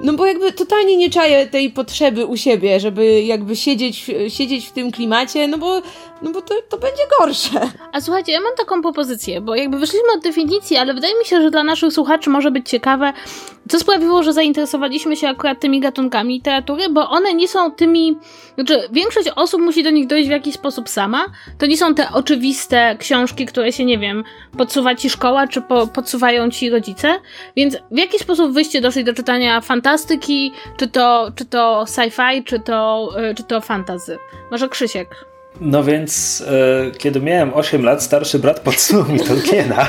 no 0.00 0.12
bo 0.12 0.26
jakby 0.26 0.52
totalnie 0.52 0.96
nie 0.96 1.10
czaję 1.10 1.46
tej 1.46 1.70
potrzeby 1.70 2.26
u 2.26 2.36
siebie, 2.36 2.80
żeby 2.80 3.22
jakby 3.22 3.56
siedzieć, 3.56 4.06
siedzieć 4.28 4.66
w 4.66 4.72
tym 4.72 4.92
klimacie, 4.92 5.48
no 5.48 5.58
bo, 5.58 5.82
no 6.22 6.30
bo 6.30 6.42
to, 6.42 6.54
to 6.68 6.78
będzie 6.78 7.02
gorsze. 7.18 7.60
A 7.92 8.00
słuchajcie, 8.00 8.32
ja 8.32 8.40
mam 8.40 8.56
taką 8.56 8.82
propozycję, 8.82 9.40
bo 9.40 9.54
jakby 9.54 9.78
wyszliśmy 9.78 10.08
od 10.16 10.22
definicji, 10.22 10.76
ale 10.76 10.94
wydaje 10.94 11.18
mi 11.18 11.24
się, 11.24 11.42
że 11.42 11.50
dla 11.50 11.62
naszych 11.62 11.92
słuchaczy 11.92 12.30
może 12.30 12.50
być 12.50 12.68
ciekawe, 12.68 13.12
co 13.68 13.78
sprawiło, 13.78 14.22
że 14.22 14.32
zainteresowaliśmy 14.32 15.16
się 15.16 15.28
akurat 15.28 15.60
tymi 15.60 15.80
gatunkami 15.80 16.34
literatury, 16.34 16.88
bo 16.88 17.10
one 17.10 17.34
nie 17.34 17.48
są 17.48 17.72
tymi, 17.72 18.16
znaczy 18.54 18.88
większość 18.92 19.28
osób 19.36 19.60
musi 19.60 19.82
do 19.82 19.90
nich 19.90 20.06
dojść 20.06 20.28
w 20.28 20.32
jakiś 20.32 20.54
sposób 20.54 20.88
sama. 20.88 21.24
To 21.58 21.66
nie 21.66 21.76
są 21.76 21.94
te 21.94 22.10
oczywiste 22.12 22.96
książki, 22.98 23.46
które 23.46 23.72
się, 23.72 23.84
nie 23.84 23.98
wiem, 23.98 24.24
podsuwa 24.58 24.94
ci 24.94 25.10
szkoła, 25.10 25.46
czy 25.46 25.62
po, 25.62 25.86
podsuwają 25.86 26.50
ci 26.50 26.70
rodzice, 26.70 27.20
więc 27.56 27.76
w 27.90 27.98
jaki 27.98 28.18
sposób 28.20 28.52
wyście 28.52 28.80
doszli 28.80 29.04
do 29.04 29.14
czytania 29.14 29.60
fantastyki, 29.60 30.52
czy 30.76 30.88
to, 30.88 31.32
czy 31.36 31.44
to 31.44 31.84
sci-fi, 31.84 32.44
czy 32.44 32.60
to, 32.60 33.10
e, 33.16 33.34
czy 33.34 33.44
to 33.44 33.60
fantazy? 33.60 34.18
Może 34.50 34.68
Krzysiek? 34.68 35.30
No 35.60 35.84
więc, 35.84 36.44
e, 36.46 36.90
kiedy 36.98 37.20
miałem 37.20 37.54
8 37.54 37.84
lat, 37.84 38.02
starszy 38.02 38.38
brat 38.38 38.60
podsunął 38.60 39.04
mi 39.08 39.20
Tolkiena. 39.20 39.88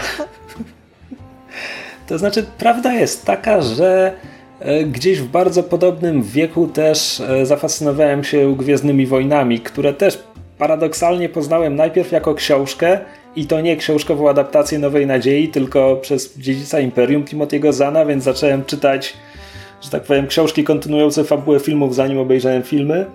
to 2.08 2.18
znaczy, 2.18 2.46
prawda 2.58 2.94
jest 2.94 3.26
taka, 3.26 3.62
że 3.62 4.14
e, 4.60 4.84
gdzieś 4.84 5.20
w 5.20 5.28
bardzo 5.28 5.64
podobnym 5.64 6.24
wieku 6.24 6.68
też 6.68 7.20
e, 7.20 7.46
zafascynowałem 7.46 8.24
się 8.24 8.56
Gwiezdnymi 8.58 9.08
Wojnami, 9.08 9.60
które 9.60 9.94
też 9.94 10.20
paradoksalnie 10.58 11.30
poznałem 11.30 11.76
najpierw 11.76 12.12
jako 12.12 12.36
książkę, 12.36 13.00
i 13.36 13.48
to 13.48 13.62
nie 13.62 13.78
książkową 13.78 14.30
adaptację 14.30 14.80
Nowej 14.80 15.08
Nadziei, 15.08 15.50
tylko 15.50 15.96
przez 16.02 16.38
dziedzica 16.38 16.80
Imperium 16.80 17.24
Timothy'ego 17.24 17.74
Zana, 17.74 18.06
więc 18.06 18.24
zacząłem 18.24 18.66
czytać, 18.66 19.14
że 19.82 19.90
tak 19.90 20.04
powiem, 20.04 20.28
książki 20.28 20.64
kontynuujące 20.64 21.24
fabułę 21.24 21.60
filmów, 21.60 21.96
zanim 21.96 22.18
obejrzałem 22.18 22.64
filmy. 22.64 23.06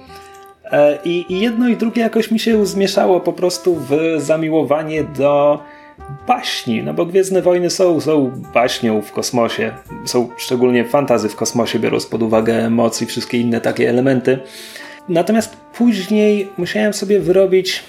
E, 0.64 0.98
I, 1.04 1.24
I 1.28 1.40
jedno 1.40 1.68
i 1.68 1.76
drugie 1.76 2.02
jakoś 2.02 2.30
mi 2.30 2.38
się 2.38 2.66
zmieszało 2.66 3.20
po 3.20 3.32
prostu 3.32 3.74
w 3.74 3.96
zamiłowanie 4.18 5.04
do 5.04 5.58
baśni, 6.26 6.82
no 6.82 6.94
bo 6.94 7.06
Gwiezdne 7.06 7.42
Wojny 7.42 7.70
są, 7.70 8.00
są 8.00 8.42
baśnią 8.54 9.02
w 9.02 9.12
kosmosie, 9.12 9.72
są 10.04 10.28
szczególnie 10.36 10.84
fantazy 10.84 11.28
w 11.28 11.36
kosmosie, 11.36 11.78
biorąc 11.78 12.06
pod 12.06 12.22
uwagę 12.22 12.70
moc 12.70 13.02
i 13.02 13.06
wszystkie 13.06 13.38
inne 13.38 13.60
takie 13.60 13.90
elementy. 13.90 14.38
Natomiast 15.08 15.56
później 15.56 16.48
musiałem 16.58 16.92
sobie 16.92 17.20
wyrobić 17.20 17.82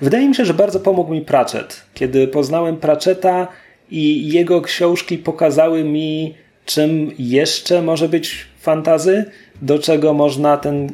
Wydaje 0.00 0.28
mi 0.28 0.34
się, 0.34 0.44
że 0.44 0.54
bardzo 0.54 0.80
pomógł 0.80 1.12
mi 1.12 1.20
Pratchett. 1.20 1.82
Kiedy 1.94 2.28
poznałem 2.28 2.76
Pratchetta 2.76 3.48
i 3.90 4.32
jego 4.32 4.62
książki 4.62 5.18
pokazały 5.18 5.84
mi, 5.84 6.34
czym 6.64 7.10
jeszcze 7.18 7.82
może 7.82 8.08
być 8.08 8.46
fantazy, 8.60 9.24
do 9.62 9.78
czego 9.78 10.14
można 10.14 10.56
ten 10.56 10.88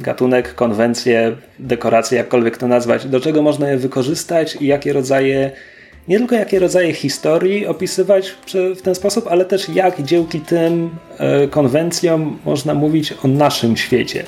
gatunek, 0.00 0.54
konwencję, 0.54 1.36
dekorację, 1.58 2.18
jakkolwiek 2.18 2.58
to 2.58 2.68
nazwać, 2.68 3.06
do 3.06 3.20
czego 3.20 3.42
można 3.42 3.70
je 3.70 3.76
wykorzystać 3.76 4.56
i 4.60 4.66
jakie 4.66 4.92
rodzaje, 4.92 5.50
nie 6.08 6.18
tylko 6.18 6.34
jakie 6.34 6.58
rodzaje 6.58 6.92
historii 6.92 7.66
opisywać 7.66 8.34
w 8.76 8.82
ten 8.82 8.94
sposób, 8.94 9.26
ale 9.30 9.44
też 9.44 9.68
jak 9.68 10.02
dzięki 10.02 10.40
tym 10.40 10.90
e, 11.18 11.48
konwencjom 11.48 12.38
można 12.44 12.74
mówić 12.74 13.14
o 13.24 13.28
naszym 13.28 13.76
świecie. 13.76 14.24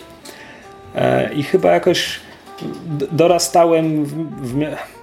E, 0.94 1.35
I 1.35 1.42
chyba 1.42 1.72
jakoś 1.72 2.20
dorastałem, 3.12 4.05
w, 4.05 4.55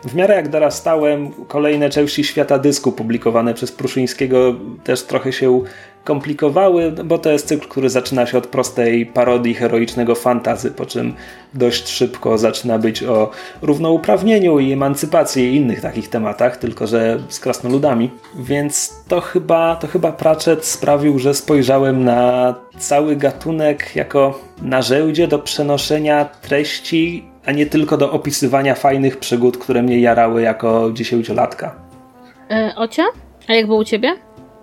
w, 0.04 0.16
miarę 0.16 0.36
jak 0.36 0.50
dorastałem, 0.50 1.32
kolejne 1.48 1.90
części 1.90 2.24
świata 2.24 2.60
dysku 2.60 2.92
publikowane 2.92 3.54
przez 3.54 3.72
Pruszyńskiego 3.72 4.56
też 4.84 5.04
trochę 5.04 5.34
się 5.34 5.62
komplikowały, 6.06 6.92
bo 6.92 7.18
to 7.18 7.32
jest 7.32 7.48
cykl, 7.48 7.68
który 7.68 7.90
zaczyna 7.90 8.26
się 8.26 8.38
od 8.38 8.48
prostej 8.48 9.06
parodii 9.06 9.54
heroicznego 9.54 10.16
fantazy, 10.16 10.72
po 10.72 10.86
czym 10.86 11.14
dość 11.54 11.90
szybko 11.90 12.38
zaczyna 12.38 12.80
być 12.80 13.04
o 13.04 13.32
równouprawnieniu 13.62 14.60
i 14.60 14.72
emancypacji 14.72 15.44
i 15.44 15.56
innych 15.56 15.82
takich 15.82 16.10
tematach, 16.10 16.58
tylko 16.58 16.88
że 16.88 17.20
z 17.30 17.40
krasnoludami. 17.40 18.12
Więc 18.36 19.04
to 19.08 19.22
chyba, 19.22 19.76
to 19.76 19.88
chyba 19.88 20.12
Pratchett 20.12 20.66
sprawił, 20.66 21.20
że 21.20 21.34
spojrzałem 21.34 22.04
na 22.04 22.56
cały 22.78 23.16
gatunek 23.16 23.96
jako 23.96 24.40
narzędzie 24.62 25.28
do 25.28 25.40
przenoszenia 25.40 26.26
treści 26.26 27.26
a 27.46 27.52
nie 27.52 27.66
tylko 27.66 27.98
do 27.98 28.12
opisywania 28.12 28.76
fajnych 28.76 29.18
przygód, 29.18 29.58
które 29.58 29.84
mnie 29.84 30.00
jarały 30.00 30.42
jako 30.42 30.92
dziesięciolatka. 30.94 31.76
E, 32.52 32.74
Ocia? 32.76 33.04
A 33.48 33.54
jak 33.54 33.68
było 33.68 33.80
u 33.80 33.84
ciebie? 33.84 34.16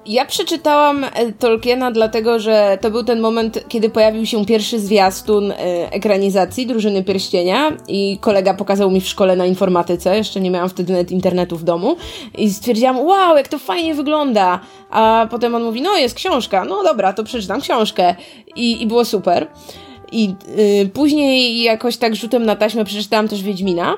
Ja 0.06 0.24
przeczytałam 0.24 1.04
e, 1.04 1.32
Tolkiena 1.38 1.90
dlatego, 1.90 2.38
że 2.38 2.78
to 2.80 2.90
był 2.90 3.04
ten 3.04 3.20
moment, 3.20 3.64
kiedy 3.68 3.90
pojawił 3.90 4.26
się 4.26 4.46
pierwszy 4.46 4.80
zwiastun 4.80 5.50
e, 5.50 5.54
ekranizacji 5.92 6.66
Drużyny 6.66 7.04
Pierścienia 7.04 7.72
i 7.88 8.18
kolega 8.20 8.54
pokazał 8.54 8.90
mi 8.90 9.00
w 9.00 9.08
szkole 9.08 9.36
na 9.36 9.46
informatyce, 9.46 10.16
jeszcze 10.16 10.40
nie 10.40 10.50
miałam 10.50 10.68
wtedy 10.68 10.92
net 10.92 11.10
internetu 11.10 11.56
w 11.56 11.64
domu 11.64 11.96
i 12.38 12.50
stwierdziłam, 12.50 12.98
wow, 12.98 13.36
jak 13.36 13.48
to 13.48 13.58
fajnie 13.58 13.94
wygląda, 13.94 14.60
a 14.90 15.26
potem 15.30 15.54
on 15.54 15.62
mówi, 15.62 15.82
no 15.82 15.96
jest 15.96 16.14
książka, 16.14 16.64
no 16.64 16.82
dobra, 16.82 17.12
to 17.12 17.24
przeczytam 17.24 17.60
książkę 17.60 18.14
i, 18.56 18.82
i 18.82 18.86
było 18.86 19.04
super. 19.04 19.46
I 20.12 20.34
y, 20.82 20.88
później 20.88 21.62
jakoś 21.62 21.96
tak 21.96 22.16
rzutem 22.16 22.46
na 22.46 22.56
taśmę 22.56 22.84
przeczytałam 22.84 23.28
też 23.28 23.42
Wiedźmina. 23.42 23.96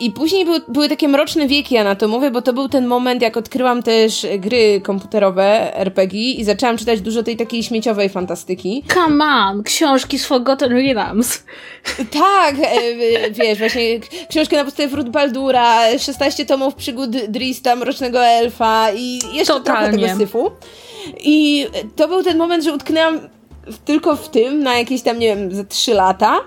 I 0.00 0.10
później 0.10 0.44
był, 0.44 0.54
były 0.68 0.88
takie 0.88 1.08
mroczne 1.08 1.46
wieki 1.46 1.76
anatomowe, 1.76 2.30
bo 2.30 2.42
to 2.42 2.52
był 2.52 2.68
ten 2.68 2.86
moment, 2.86 3.22
jak 3.22 3.36
odkryłam 3.36 3.82
też 3.82 4.26
gry 4.38 4.80
komputerowe, 4.80 5.76
RPG 5.76 6.20
i 6.20 6.44
zaczęłam 6.44 6.76
czytać 6.76 7.00
dużo 7.00 7.22
tej 7.22 7.36
takiej 7.36 7.62
śmieciowej 7.62 8.08
fantastyki. 8.08 8.84
Come 8.94 9.24
on, 9.24 9.62
książki 9.62 10.18
z 10.18 10.26
Forgotten 10.26 10.72
Realms. 10.72 11.42
Tak, 12.10 12.54
e, 12.54 13.30
wiesz, 13.30 13.58
właśnie 13.58 13.82
książkę 14.30 14.56
na 14.56 14.64
podstawie 14.64 14.88
Fruit 14.88 15.08
Baldura, 15.08 15.98
16 15.98 16.46
tomów 16.46 16.74
przygód 16.74 17.10
Drista, 17.10 17.76
Mrocznego 17.76 18.24
Elfa 18.24 18.92
i 18.96 19.20
jeszcze 19.34 19.54
Totalnie. 19.54 19.98
trochę 19.98 20.08
tego 20.08 20.20
syfu. 20.20 20.50
I 21.20 21.66
to 21.96 22.08
był 22.08 22.22
ten 22.22 22.38
moment, 22.38 22.64
że 22.64 22.74
utknęłam 22.74 23.20
tylko 23.84 24.16
w 24.16 24.28
tym 24.28 24.62
na 24.62 24.78
jakieś 24.78 25.02
tam, 25.02 25.18
nie 25.18 25.36
wiem, 25.36 25.54
ze 25.54 25.64
3 25.64 25.94
lata. 25.94 26.40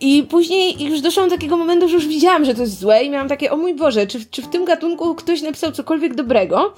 I 0.00 0.22
później 0.22 0.82
już 0.82 1.00
doszłam 1.00 1.28
do 1.28 1.34
takiego 1.34 1.56
momentu, 1.56 1.88
że 1.88 1.94
już 1.94 2.06
widziałam, 2.06 2.44
że 2.44 2.54
to 2.54 2.60
jest 2.60 2.78
złe 2.78 3.04
i 3.04 3.10
miałam 3.10 3.28
takie, 3.28 3.50
o 3.50 3.56
mój 3.56 3.74
Boże, 3.74 4.06
czy, 4.06 4.26
czy 4.30 4.42
w 4.42 4.48
tym 4.48 4.64
gatunku 4.64 5.14
ktoś 5.14 5.42
napisał 5.42 5.72
cokolwiek 5.72 6.14
dobrego? 6.14 6.74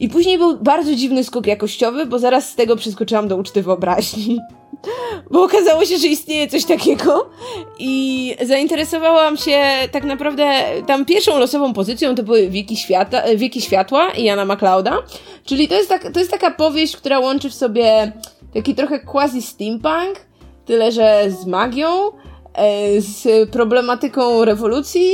I 0.00 0.08
później 0.08 0.38
był 0.38 0.56
bardzo 0.56 0.94
dziwny 0.94 1.24
skok 1.24 1.46
jakościowy, 1.46 2.06
bo 2.06 2.18
zaraz 2.18 2.50
z 2.50 2.54
tego 2.54 2.76
przeskoczyłam 2.76 3.28
do 3.28 3.36
uczty 3.36 3.62
wyobraźni. 3.62 4.38
Bo 5.30 5.42
okazało 5.42 5.84
się, 5.84 5.98
że 5.98 6.06
istnieje 6.06 6.48
coś 6.48 6.64
takiego 6.64 7.30
i 7.78 8.34
zainteresowałam 8.42 9.36
się 9.36 9.60
tak 9.92 10.04
naprawdę 10.04 10.64
tam 10.86 11.04
pierwszą 11.04 11.38
losową 11.38 11.72
pozycją 11.72 12.14
to 12.14 12.22
były 12.22 12.48
Wieki, 12.48 12.76
Świata, 12.76 13.22
Wieki 13.36 13.60
Światła 13.60 14.10
i 14.10 14.24
Jana 14.24 14.44
MacLeoda, 14.44 14.98
czyli 15.44 15.68
to 15.68 15.74
jest, 15.74 15.88
tak, 15.88 16.12
to 16.12 16.18
jest 16.18 16.30
taka 16.30 16.50
powieść, 16.50 16.96
która 16.96 17.18
łączy 17.18 17.50
w 17.50 17.54
sobie 17.54 18.12
taki 18.54 18.74
trochę 18.74 19.00
quasi 19.00 19.42
steampunk, 19.42 20.26
tyle 20.64 20.92
że 20.92 21.24
z 21.30 21.46
magią, 21.46 21.88
e, 22.54 23.00
z 23.00 23.50
problematyką 23.50 24.44
rewolucji 24.44 25.12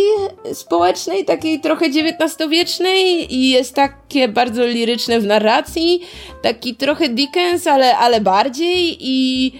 społecznej, 0.53 1.25
takiej 1.25 1.61
trochę 1.61 1.87
XIX-wiecznej 1.87 3.35
i 3.35 3.51
jest 3.51 3.75
takie 3.75 4.29
bardzo 4.29 4.67
liryczne 4.67 5.21
w 5.21 5.27
narracji, 5.27 6.01
taki 6.43 6.77
trochę 6.77 7.09
Dickens, 7.09 7.67
ale, 7.67 7.97
ale 7.97 8.21
bardziej 8.21 8.97
i, 9.01 9.53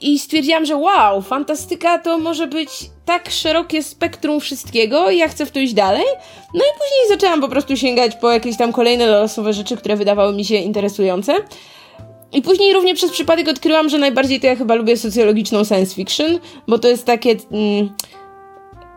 i 0.00 0.18
stwierdziłam, 0.18 0.64
że 0.64 0.76
wow, 0.76 1.22
fantastyka 1.22 1.98
to 1.98 2.18
może 2.18 2.46
być 2.46 2.70
tak 3.04 3.30
szerokie 3.30 3.82
spektrum 3.82 4.40
wszystkiego 4.40 5.10
i 5.10 5.18
ja 5.18 5.28
chcę 5.28 5.46
w 5.46 5.50
to 5.50 5.60
iść 5.60 5.74
dalej. 5.74 6.04
No 6.54 6.60
i 6.60 6.78
później 6.78 7.08
zaczęłam 7.08 7.40
po 7.40 7.48
prostu 7.48 7.76
sięgać 7.76 8.16
po 8.16 8.30
jakieś 8.30 8.56
tam 8.56 8.72
kolejne 8.72 9.06
losowe 9.06 9.52
rzeczy, 9.52 9.76
które 9.76 9.96
wydawały 9.96 10.32
mi 10.32 10.44
się 10.44 10.54
interesujące. 10.54 11.34
I 12.34 12.42
później 12.42 12.72
równie 12.72 12.94
przez 12.94 13.10
przypadek 13.10 13.48
odkryłam, 13.48 13.88
że 13.88 13.98
najbardziej 13.98 14.40
to 14.40 14.46
ja 14.46 14.56
chyba 14.56 14.74
lubię 14.74 14.96
socjologiczną 14.96 15.64
science 15.64 15.94
fiction, 15.94 16.38
bo 16.68 16.78
to 16.78 16.88
jest 16.88 17.04
takie 17.04 17.30
mm, 17.30 17.88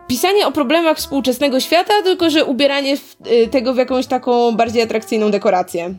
pisanie 0.08 0.46
o 0.46 0.52
problemach 0.52 0.96
współczesnego 0.96 1.60
świata, 1.60 1.92
tylko 2.04 2.30
że 2.30 2.44
ubieranie 2.44 2.96
w, 2.96 3.16
y, 3.26 3.48
tego 3.48 3.74
w 3.74 3.76
jakąś 3.76 4.06
taką 4.06 4.52
bardziej 4.56 4.82
atrakcyjną 4.82 5.30
dekorację. 5.30 5.94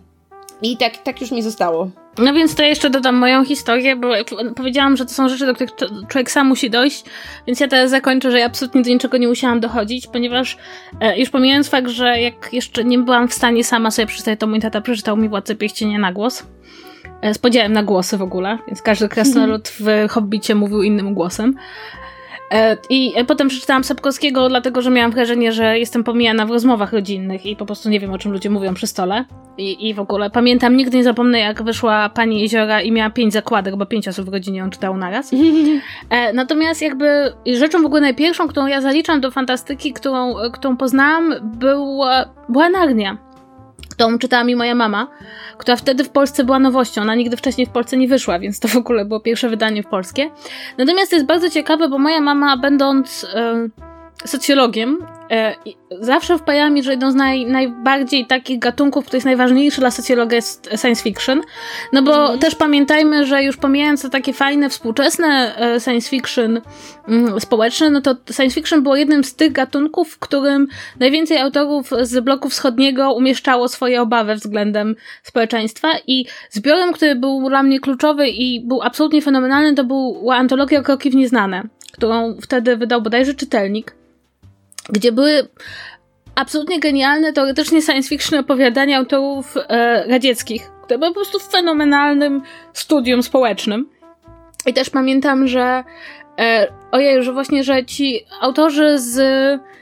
I 0.61 0.77
tak, 0.77 0.97
tak 0.97 1.21
już 1.21 1.31
mi 1.31 1.41
zostało. 1.41 1.89
No 2.17 2.33
więc 2.33 2.55
to 2.55 2.63
jeszcze 2.63 2.89
dodam 2.89 3.15
moją 3.15 3.45
historię, 3.45 3.95
bo 3.95 4.07
powiedziałam, 4.55 4.97
że 4.97 5.05
to 5.05 5.13
są 5.13 5.29
rzeczy, 5.29 5.45
do 5.45 5.53
których 5.53 5.73
człowiek 6.07 6.31
sam 6.31 6.47
musi 6.47 6.69
dojść, 6.69 7.03
więc 7.47 7.59
ja 7.59 7.67
teraz 7.67 7.89
zakończę, 7.89 8.31
że 8.31 8.39
ja 8.39 8.45
absolutnie 8.45 8.81
do 8.81 8.89
niczego 8.89 9.17
nie 9.17 9.27
musiałam 9.27 9.59
dochodzić, 9.59 10.07
ponieważ 10.07 10.57
e, 11.01 11.19
już 11.19 11.29
pomijając 11.29 11.69
fakt, 11.69 11.87
że 11.87 12.19
jak 12.19 12.53
jeszcze 12.53 12.83
nie 12.83 12.99
byłam 12.99 13.27
w 13.27 13.33
stanie 13.33 13.63
sama 13.63 13.91
sobie 13.91 14.05
przeczytać, 14.05 14.39
to 14.39 14.47
mój 14.47 14.59
tata 14.59 14.81
przeczytał 14.81 15.17
mi 15.17 15.29
Władcę 15.29 15.55
Pierścienia 15.55 15.99
na 15.99 16.13
głos. 16.13 16.43
E, 17.21 17.33
z 17.33 17.37
podziałem 17.37 17.73
na 17.73 17.83
głosy 17.83 18.17
w 18.17 18.21
ogóle, 18.21 18.57
więc 18.67 18.81
każdy 18.81 19.09
krasnolud 19.09 19.69
w 19.79 19.85
Hobbicie 20.09 20.55
mówił 20.55 20.83
innym 20.83 21.13
głosem. 21.13 21.55
E, 22.51 22.77
I 22.89 23.13
potem 23.27 23.47
przeczytałam 23.47 23.83
Sapkowskiego, 23.83 24.49
dlatego 24.49 24.81
że 24.81 24.89
miałam 24.89 25.11
wrażenie, 25.11 25.51
że 25.51 25.79
jestem 25.79 26.03
pomijana 26.03 26.45
w 26.45 26.49
rozmowach 26.49 26.93
rodzinnych 26.93 27.45
i 27.45 27.55
po 27.55 27.65
prostu 27.65 27.89
nie 27.89 27.99
wiem, 27.99 28.13
o 28.13 28.17
czym 28.17 28.31
ludzie 28.31 28.49
mówią 28.49 28.73
przy 28.73 28.87
stole. 28.87 29.25
I, 29.57 29.89
i 29.89 29.93
w 29.93 29.99
ogóle 29.99 30.29
pamiętam, 30.29 30.77
nigdy 30.77 30.97
nie 30.97 31.03
zapomnę, 31.03 31.39
jak 31.39 31.63
wyszła 31.63 32.09
Pani 32.09 32.41
Jeziora 32.41 32.81
i 32.81 32.91
miała 32.91 33.09
pięć 33.09 33.33
zakładek, 33.33 33.75
bo 33.75 33.85
pięć 33.85 34.07
osób 34.07 34.25
w 34.25 34.33
rodzinie 34.33 34.59
ją 34.59 34.69
czytało 34.69 34.97
naraz. 34.97 35.31
E, 36.09 36.33
natomiast 36.33 36.81
jakby 36.81 37.33
rzeczą 37.45 37.81
w 37.81 37.85
ogóle 37.85 38.01
najpierwszą, 38.01 38.47
którą 38.47 38.67
ja 38.67 38.81
zaliczam 38.81 39.21
do 39.21 39.31
fantastyki, 39.31 39.93
którą, 39.93 40.35
którą 40.53 40.77
poznałam, 40.77 41.33
była, 41.43 42.25
była 42.49 42.69
Narnia 42.69 43.17
którą 43.99 44.19
czytała 44.19 44.43
mi 44.43 44.55
moja 44.55 44.75
mama, 44.75 45.07
która 45.57 45.75
wtedy 45.75 46.03
w 46.03 46.09
Polsce 46.09 46.43
była 46.43 46.59
nowością. 46.59 47.01
Ona 47.01 47.15
nigdy 47.15 47.37
wcześniej 47.37 47.67
w 47.67 47.69
Polsce 47.69 47.97
nie 47.97 48.07
wyszła, 48.07 48.39
więc 48.39 48.59
to 48.59 48.67
w 48.67 48.75
ogóle 48.75 49.05
było 49.05 49.19
pierwsze 49.19 49.49
wydanie 49.49 49.83
w 49.83 49.87
polskie. 49.87 50.29
Natomiast 50.77 51.09
to 51.09 51.15
jest 51.15 51.27
bardzo 51.27 51.49
ciekawe, 51.49 51.89
bo 51.89 51.97
moja 51.97 52.21
mama, 52.21 52.57
będąc 52.57 53.27
socjologiem, 54.25 55.05
zawsze 55.99 56.37
wpaja 56.37 56.69
mi, 56.69 56.83
że 56.83 56.91
jedną 56.91 57.11
z 57.11 57.15
naj, 57.15 57.45
najbardziej 57.45 58.25
takich 58.25 58.59
gatunków, 58.59 59.05
który 59.05 59.17
jest 59.17 59.25
najważniejszy 59.25 59.81
dla 59.81 59.91
socjologa 59.91 60.35
jest 60.35 60.69
science 60.81 61.03
fiction. 61.03 61.41
No 61.93 62.01
bo 62.01 62.21
mhm. 62.21 62.39
też 62.39 62.55
pamiętajmy, 62.55 63.25
że 63.25 63.43
już 63.43 63.57
pomijając 63.57 64.01
to 64.01 64.09
takie 64.09 64.33
fajne, 64.33 64.69
współczesne 64.69 65.55
e, 65.57 65.79
science 65.79 66.09
fiction 66.09 66.61
mm, 67.07 67.39
społeczne, 67.39 67.89
no 67.89 68.01
to 68.01 68.15
science 68.31 68.55
fiction 68.55 68.83
było 68.83 68.95
jednym 68.95 69.23
z 69.23 69.35
tych 69.35 69.51
gatunków, 69.51 70.09
w 70.09 70.19
którym 70.19 70.67
najwięcej 70.99 71.37
autorów 71.37 71.89
z 72.01 72.19
bloku 72.19 72.49
wschodniego 72.49 73.13
umieszczało 73.13 73.67
swoje 73.67 74.01
obawy 74.01 74.35
względem 74.35 74.95
społeczeństwa 75.23 75.87
i 76.07 76.25
zbiorem, 76.49 76.93
który 76.93 77.15
był 77.15 77.49
dla 77.49 77.63
mnie 77.63 77.79
kluczowy 77.79 78.29
i 78.29 78.61
był 78.61 78.81
absolutnie 78.81 79.21
fenomenalny, 79.21 79.75
to 79.75 79.83
była 79.83 80.35
antologia 80.35 80.81
Kroki 80.81 81.09
w 81.09 81.15
Nieznane, 81.15 81.63
którą 81.91 82.37
wtedy 82.41 82.77
wydał 82.77 83.01
bodajże 83.01 83.33
czytelnik 83.33 83.99
gdzie 84.89 85.11
były 85.11 85.47
absolutnie 86.35 86.79
genialne, 86.79 87.33
teoretycznie 87.33 87.81
science 87.81 88.09
fiction 88.09 88.39
opowiadania 88.39 88.97
autorów 88.97 89.57
e, 89.57 90.03
radzieckich, 90.07 90.71
które 90.83 90.97
były 90.97 91.11
po 91.11 91.15
prostu 91.15 91.39
fenomenalnym 91.39 92.41
studium 92.73 93.23
społecznym. 93.23 93.89
I 94.65 94.73
też 94.73 94.89
pamiętam, 94.89 95.47
że 95.47 95.83
e, 96.39 96.67
ojej, 96.91 97.23
że 97.23 97.33
właśnie, 97.33 97.63
że 97.63 97.85
ci 97.85 98.25
autorzy 98.41 98.99
z 98.99 99.19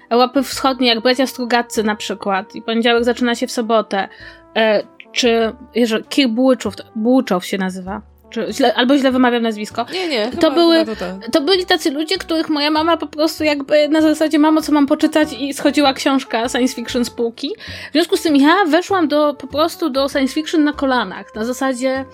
Europy 0.10 0.44
Wschodniej, 0.44 0.90
jak 0.90 1.04
bracia 1.04 1.28
Strugacy 1.28 1.84
na 1.84 1.96
przykład, 1.96 2.56
i 2.56 2.62
poniedziałek 2.62 3.04
zaczyna 3.04 3.36
się 3.36 3.48
w 3.48 3.52
sobotę, 3.52 4.08
e, 4.56 4.84
czy 5.12 5.54
że 5.84 6.04
Kir 6.04 6.30
Błuczow 6.96 7.46
się 7.46 7.58
nazywa, 7.58 8.02
czy 8.30 8.48
źle, 8.52 8.74
albo 8.76 8.98
źle 8.98 9.12
wymawiam 9.12 9.44
nazwisko. 9.44 9.86
Nie, 9.94 10.08
nie. 10.08 10.32
To, 10.32 10.52
były, 10.52 10.86
to, 10.86 11.30
to 11.32 11.42
byli 11.42 11.66
tacy 11.66 11.92
ludzie, 11.92 12.18
których 12.18 12.50
moja 12.50 12.72
mama 12.72 12.98
po 12.98 13.08
prostu 13.08 13.44
jakby 13.44 13.90
na 13.90 14.02
zasadzie 14.02 14.40
mamo, 14.40 14.62
co 14.62 14.72
mam 14.72 14.88
poczytać 14.88 15.34
i 15.40 15.54
schodziła 15.54 15.94
książka 15.94 16.50
science 16.50 16.76
fiction 16.76 17.06
z 17.06 17.10
półki. 17.10 17.50
W 17.90 17.92
związku 17.92 18.18
z 18.18 18.22
tym 18.22 18.36
ja 18.36 18.56
weszłam 18.68 19.08
do, 19.08 19.34
po 19.34 19.48
prostu 19.48 19.90
do 19.90 20.10
science 20.10 20.34
fiction 20.34 20.64
na 20.64 20.74
kolanach. 20.74 21.36
Na 21.36 21.46
zasadzie 21.46 22.06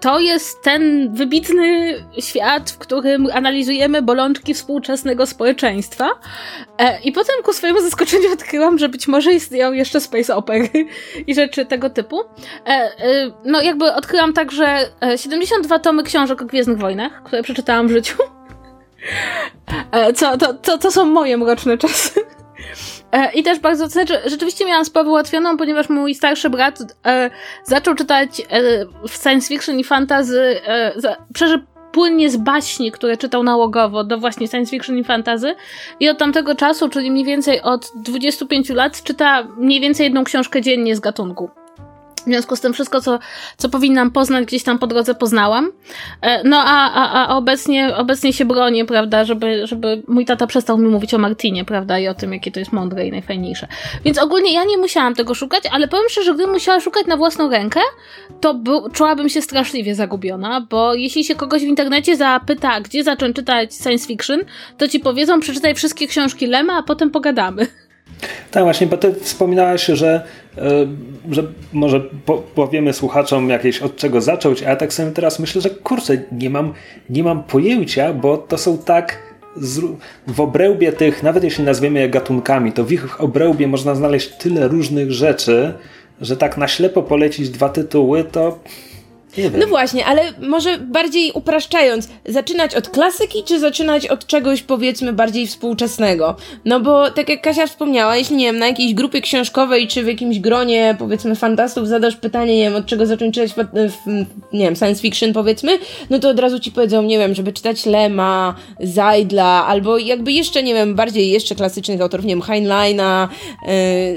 to 0.00 0.18
jest 0.18 0.62
ten 0.62 1.14
wybitny 1.14 1.94
świat, 2.20 2.70
w 2.70 2.78
którym 2.78 3.28
analizujemy 3.32 4.02
bolączki 4.02 4.54
współczesnego 4.54 5.26
społeczeństwa. 5.26 6.10
E, 6.78 7.00
I 7.00 7.12
potem 7.12 7.34
ku 7.44 7.52
swojemu 7.52 7.80
zaskoczeniu 7.80 8.32
odkryłam, 8.38 8.78
że 8.78 8.88
być 8.88 9.08
może 9.08 9.32
istnieją 9.32 9.72
jeszcze 9.72 10.00
space 10.00 10.36
opery 10.36 10.68
i 11.26 11.34
rzeczy 11.34 11.66
tego 11.66 11.90
typu. 11.90 12.20
E, 12.66 12.90
no 13.44 13.62
jakby 13.62 13.92
odkryłam 13.92 14.32
także 14.32 14.78
72 15.16 15.78
tomy 15.78 16.02
książek 16.02 16.42
o 16.42 16.44
Gwiezdnych 16.44 16.78
Wojnach, 16.78 17.22
które 17.22 17.42
przeczytałam 17.42 17.88
w 17.88 17.92
życiu. 17.92 18.16
Co, 20.14 20.38
to, 20.38 20.54
to, 20.54 20.78
to 20.78 20.90
są 20.90 21.04
moje 21.04 21.36
mroczne 21.36 21.78
czasy. 21.78 22.20
E, 23.12 23.32
I 23.32 23.42
też 23.42 23.58
bardzo, 23.58 23.88
znaczy, 23.88 24.18
rzeczywiście 24.26 24.64
miałam 24.64 24.84
sprawę 24.84 25.10
ułatwioną, 25.10 25.56
ponieważ 25.56 25.88
mój 25.88 26.14
starszy 26.14 26.50
brat 26.50 26.78
e, 27.06 27.30
zaczął 27.64 27.94
czytać 27.94 28.40
e, 28.40 28.44
w 29.08 29.22
science 29.22 29.48
fiction 29.48 29.78
i 29.78 29.84
fantasy, 29.84 30.60
e, 30.66 30.92
za, 30.96 31.16
płynnie 31.92 32.30
z 32.30 32.36
baśni, 32.36 32.92
które 32.92 33.16
czytał 33.16 33.42
nałogowo 33.42 34.04
do 34.04 34.18
właśnie 34.18 34.48
science 34.48 34.70
fiction 34.70 34.98
i 34.98 35.04
fantasy 35.04 35.54
i 36.00 36.08
od 36.08 36.18
tamtego 36.18 36.54
czasu, 36.54 36.88
czyli 36.88 37.10
mniej 37.10 37.24
więcej 37.24 37.62
od 37.62 37.92
25 37.96 38.70
lat, 38.70 39.02
czyta 39.02 39.46
mniej 39.56 39.80
więcej 39.80 40.04
jedną 40.04 40.24
książkę 40.24 40.62
dziennie 40.62 40.96
z 40.96 41.00
gatunku. 41.00 41.61
W 42.22 42.24
związku 42.24 42.56
z 42.56 42.60
tym 42.60 42.72
wszystko, 42.72 43.00
co, 43.00 43.18
co 43.56 43.68
powinnam 43.68 44.10
poznać, 44.10 44.44
gdzieś 44.44 44.62
tam 44.62 44.78
po 44.78 44.86
drodze 44.86 45.14
poznałam. 45.14 45.72
E, 46.20 46.48
no 46.48 46.56
a, 46.66 46.92
a, 46.92 47.26
a 47.26 47.36
obecnie, 47.36 47.96
obecnie 47.96 48.32
się 48.32 48.44
bronię, 48.44 48.84
prawda, 48.84 49.24
żeby, 49.24 49.66
żeby 49.66 50.02
mój 50.08 50.24
tata 50.24 50.46
przestał 50.46 50.78
mi 50.78 50.88
mówić 50.88 51.14
o 51.14 51.18
Martinie, 51.18 51.64
prawda, 51.64 51.98
i 51.98 52.08
o 52.08 52.14
tym, 52.14 52.32
jakie 52.32 52.50
to 52.52 52.60
jest 52.60 52.72
mądre 52.72 53.06
i 53.06 53.10
najfajniejsze. 53.10 53.66
Więc 54.04 54.18
ogólnie 54.18 54.52
ja 54.52 54.64
nie 54.64 54.78
musiałam 54.78 55.14
tego 55.14 55.34
szukać, 55.34 55.62
ale 55.72 55.88
powiem 55.88 56.08
szczerze, 56.08 56.24
że 56.24 56.34
gdybym 56.34 56.52
musiała 56.52 56.80
szukać 56.80 57.06
na 57.06 57.16
własną 57.16 57.50
rękę, 57.50 57.80
to 58.40 58.54
by, 58.54 58.70
czułabym 58.92 59.28
się 59.28 59.42
straszliwie 59.42 59.94
zagubiona, 59.94 60.60
bo 60.70 60.94
jeśli 60.94 61.24
się 61.24 61.34
kogoś 61.34 61.62
w 61.62 61.66
internecie 61.66 62.16
zapyta, 62.16 62.80
gdzie 62.80 63.04
zacząć 63.04 63.36
czytać 63.36 63.74
science 63.74 64.06
fiction, 64.06 64.40
to 64.78 64.88
ci 64.88 65.00
powiedzą, 65.00 65.40
przeczytaj 65.40 65.74
wszystkie 65.74 66.06
książki 66.06 66.46
Lema, 66.46 66.78
a 66.78 66.82
potem 66.82 67.10
pogadamy. 67.10 67.66
Tak, 68.50 68.64
właśnie, 68.64 68.86
bo 68.86 68.96
ty 68.96 69.14
wspominałaś, 69.14 69.86
że, 69.86 70.24
e, 70.58 70.62
że 71.30 71.42
może 71.72 72.00
powiemy 72.54 72.92
słuchaczom 72.92 73.48
jakieś 73.48 73.82
od 73.82 73.96
czego 73.96 74.20
zacząć, 74.20 74.62
a 74.62 74.70
ja 74.70 74.76
tak 74.76 74.92
sobie 74.92 75.10
teraz 75.10 75.38
myślę, 75.38 75.60
że 75.60 75.70
kurczę, 75.70 76.18
nie 76.32 76.50
mam, 76.50 76.72
nie 77.10 77.22
mam 77.22 77.42
pojęcia, 77.42 78.12
bo 78.12 78.38
to 78.38 78.58
są 78.58 78.78
tak 78.78 79.18
w 80.26 80.40
obrębie 80.40 80.92
tych, 80.92 81.22
nawet 81.22 81.44
jeśli 81.44 81.64
nazwiemy 81.64 82.00
je 82.00 82.08
gatunkami, 82.08 82.72
to 82.72 82.84
w 82.84 82.92
ich 82.92 83.20
obrębie 83.20 83.68
można 83.68 83.94
znaleźć 83.94 84.28
tyle 84.28 84.68
różnych 84.68 85.12
rzeczy, 85.12 85.74
że 86.20 86.36
tak 86.36 86.56
na 86.56 86.68
ślepo 86.68 87.02
polecić 87.02 87.50
dwa 87.50 87.68
tytuły, 87.68 88.24
to 88.24 88.58
no 89.58 89.66
właśnie, 89.66 90.06
ale 90.06 90.22
może 90.40 90.78
bardziej 90.78 91.32
upraszczając, 91.32 92.08
zaczynać 92.26 92.74
od 92.74 92.88
klasyki, 92.88 93.42
czy 93.44 93.60
zaczynać 93.60 94.06
od 94.06 94.26
czegoś 94.26 94.62
powiedzmy 94.62 95.12
bardziej 95.12 95.46
współczesnego? 95.46 96.36
No 96.64 96.80
bo 96.80 97.10
tak 97.10 97.28
jak 97.28 97.42
Kasia 97.42 97.66
wspomniała, 97.66 98.16
jeśli 98.16 98.36
nie 98.36 98.46
wiem, 98.46 98.58
na 98.58 98.66
jakiejś 98.66 98.94
grupie 98.94 99.20
książkowej, 99.20 99.88
czy 99.88 100.02
w 100.02 100.06
jakimś 100.06 100.38
gronie 100.38 100.96
powiedzmy 100.98 101.34
fantastów 101.34 101.88
zadasz 101.88 102.16
pytanie, 102.16 102.56
nie 102.56 102.64
wiem, 102.64 102.74
od 102.74 102.86
czego 102.86 103.06
zacząć 103.06 103.34
czytać, 103.34 103.66
nie 104.52 104.64
wiem, 104.64 104.76
science 104.76 105.02
fiction 105.02 105.32
powiedzmy, 105.32 105.78
no 106.10 106.18
to 106.18 106.28
od 106.28 106.40
razu 106.40 106.60
ci 106.60 106.72
powiedzą, 106.72 107.02
nie 107.02 107.18
wiem, 107.18 107.34
żeby 107.34 107.52
czytać 107.52 107.86
Lema, 107.86 108.54
Zajdla, 108.80 109.66
albo 109.66 109.98
jakby 109.98 110.32
jeszcze, 110.32 110.62
nie 110.62 110.74
wiem, 110.74 110.94
bardziej 110.94 111.30
jeszcze 111.30 111.54
klasycznych 111.54 112.00
autorów, 112.00 112.26
nie 112.26 112.34
wiem, 112.34 112.42
Heinleina, 112.42 113.28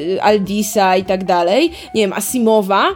yy, 0.09 0.22
Aldisa 0.22 0.97
i 0.97 1.05
tak 1.05 1.24
dalej, 1.24 1.72
nie 1.95 2.01
wiem, 2.01 2.13
Asimowa, 2.13 2.88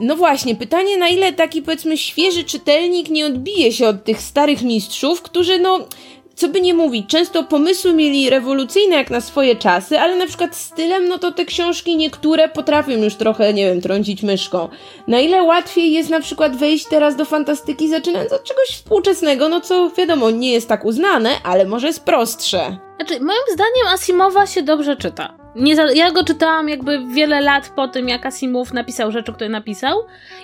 no 0.00 0.16
właśnie, 0.16 0.54
pytanie 0.54 0.96
na 0.96 1.08
ile 1.08 1.32
taki 1.32 1.62
powiedzmy 1.62 1.98
świeży 1.98 2.44
czytelnik 2.44 3.08
nie 3.08 3.26
odbije 3.26 3.72
się 3.72 3.88
od 3.88 4.04
tych 4.04 4.20
starych 4.20 4.62
mistrzów, 4.62 5.22
którzy 5.22 5.58
no 5.58 5.86
co 6.34 6.48
by 6.48 6.60
nie 6.60 6.74
mówić, 6.74 7.06
często 7.06 7.44
pomysły 7.44 7.92
mieli 7.92 8.30
rewolucyjne 8.30 8.96
jak 8.96 9.10
na 9.10 9.20
swoje 9.20 9.56
czasy, 9.56 10.00
ale 10.00 10.16
na 10.16 10.26
przykład 10.26 10.56
stylem, 10.56 11.08
no 11.08 11.18
to 11.18 11.32
te 11.32 11.44
książki 11.44 11.96
niektóre 11.96 12.48
potrafią 12.48 12.92
już 12.92 13.14
trochę, 13.14 13.54
nie 13.54 13.66
wiem, 13.66 13.80
trącić 13.80 14.22
myszką. 14.22 14.68
Na 15.08 15.20
ile 15.20 15.42
łatwiej 15.42 15.92
jest 15.92 16.10
na 16.10 16.20
przykład 16.20 16.56
wejść 16.56 16.86
teraz 16.90 17.16
do 17.16 17.24
fantastyki 17.24 17.88
zaczynając 17.88 18.32
od 18.32 18.44
czegoś 18.44 18.68
współczesnego, 18.68 19.48
no 19.48 19.60
co 19.60 19.90
wiadomo, 19.90 20.30
nie 20.30 20.52
jest 20.52 20.68
tak 20.68 20.84
uznane, 20.84 21.30
ale 21.44 21.64
może 21.64 21.86
jest 21.86 22.04
prostsze. 22.04 22.76
Znaczy, 22.96 23.24
moim 23.24 23.42
zdaniem 23.52 23.94
Asimowa 23.94 24.46
się 24.46 24.62
dobrze 24.62 24.96
czyta. 24.96 25.34
Nie 25.56 25.76
za, 25.76 25.92
ja 25.92 26.10
go 26.10 26.24
czytałam 26.24 26.68
jakby 26.68 27.06
wiele 27.14 27.40
lat 27.40 27.68
po 27.76 27.88
tym, 27.88 28.08
jak 28.08 28.26
Asimov 28.26 28.72
napisał 28.72 29.12
rzeczy, 29.12 29.32
które 29.32 29.50
napisał. 29.50 29.98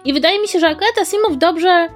I 0.05 0.13
wydaje 0.13 0.41
mi 0.41 0.49
się, 0.49 0.61
że 0.61 0.67
akurat 0.67 0.99
Asimov 1.01 1.37
dobrze, 1.37 1.89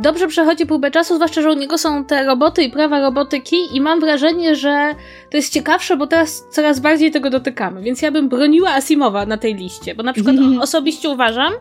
dobrze 0.00 0.28
przechodzi 0.28 0.66
próbę 0.66 0.90
czasu, 0.90 1.14
zwłaszcza, 1.14 1.42
że 1.42 1.50
u 1.50 1.54
niego 1.54 1.78
są 1.78 2.04
te 2.04 2.24
roboty 2.24 2.62
i 2.62 2.70
prawa 2.70 3.00
robotyki 3.00 3.76
i 3.76 3.80
mam 3.80 4.00
wrażenie, 4.00 4.56
że 4.56 4.94
to 5.30 5.36
jest 5.36 5.52
ciekawsze, 5.52 5.96
bo 5.96 6.06
teraz 6.06 6.44
coraz 6.50 6.80
bardziej 6.80 7.10
tego 7.10 7.30
dotykamy. 7.30 7.82
Więc 7.82 8.02
ja 8.02 8.10
bym 8.10 8.28
broniła 8.28 8.70
Asimowa 8.70 9.26
na 9.26 9.36
tej 9.36 9.54
liście, 9.54 9.94
bo 9.94 10.02
na 10.02 10.12
przykład 10.12 10.36
osobiście 10.62 11.08
uważam, 11.08 11.52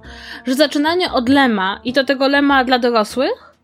że 0.46 0.54
zaczynanie 0.54 1.12
od 1.12 1.30
Lema 1.30 1.80
i 1.84 1.94
to 1.94 2.04
tego 2.04 2.28
Lema 2.28 2.64
dla 2.64 2.80
dorosłych, 2.80 3.56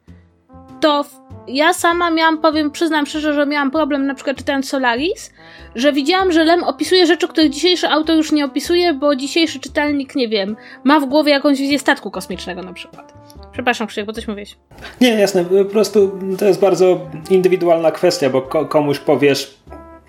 to 0.80 1.05
ja 1.47 1.73
sama 1.73 2.11
miałam, 2.11 2.38
powiem, 2.38 2.71
przyznam 2.71 3.05
szczerze, 3.05 3.34
że 3.34 3.45
miałam 3.45 3.71
problem 3.71 4.05
na 4.05 4.15
przykład 4.15 4.38
czytając 4.38 4.69
Solaris, 4.69 5.34
że 5.76 5.93
widziałam, 5.93 6.32
że 6.32 6.43
Lem 6.43 6.63
opisuje 6.63 7.05
rzeczy, 7.05 7.28
których 7.28 7.49
dzisiejszy 7.49 7.89
autor 7.89 8.15
już 8.15 8.32
nie 8.32 8.45
opisuje, 8.45 8.93
bo 8.93 9.15
dzisiejszy 9.15 9.59
czytelnik, 9.59 10.15
nie 10.15 10.28
wiem, 10.28 10.55
ma 10.84 10.99
w 10.99 11.05
głowie 11.05 11.32
jakąś 11.32 11.59
wizję 11.59 11.80
statku 11.80 12.11
kosmicznego 12.11 12.61
na 12.61 12.73
przykład. 12.73 13.14
Przepraszam, 13.56 13.88
Krzysiek, 13.88 14.06
bo 14.06 14.14
coś 14.14 14.28
mówisz. 14.28 14.56
Nie, 15.01 15.10
jasne, 15.10 15.45
po 15.45 15.66
prostu 15.66 16.20
to 16.38 16.45
jest 16.45 16.60
bardzo 16.60 17.10
indywidualna 17.30 17.91
kwestia, 17.91 18.30
bo 18.30 18.41
komuś 18.41 18.99
powiesz, 18.99 19.58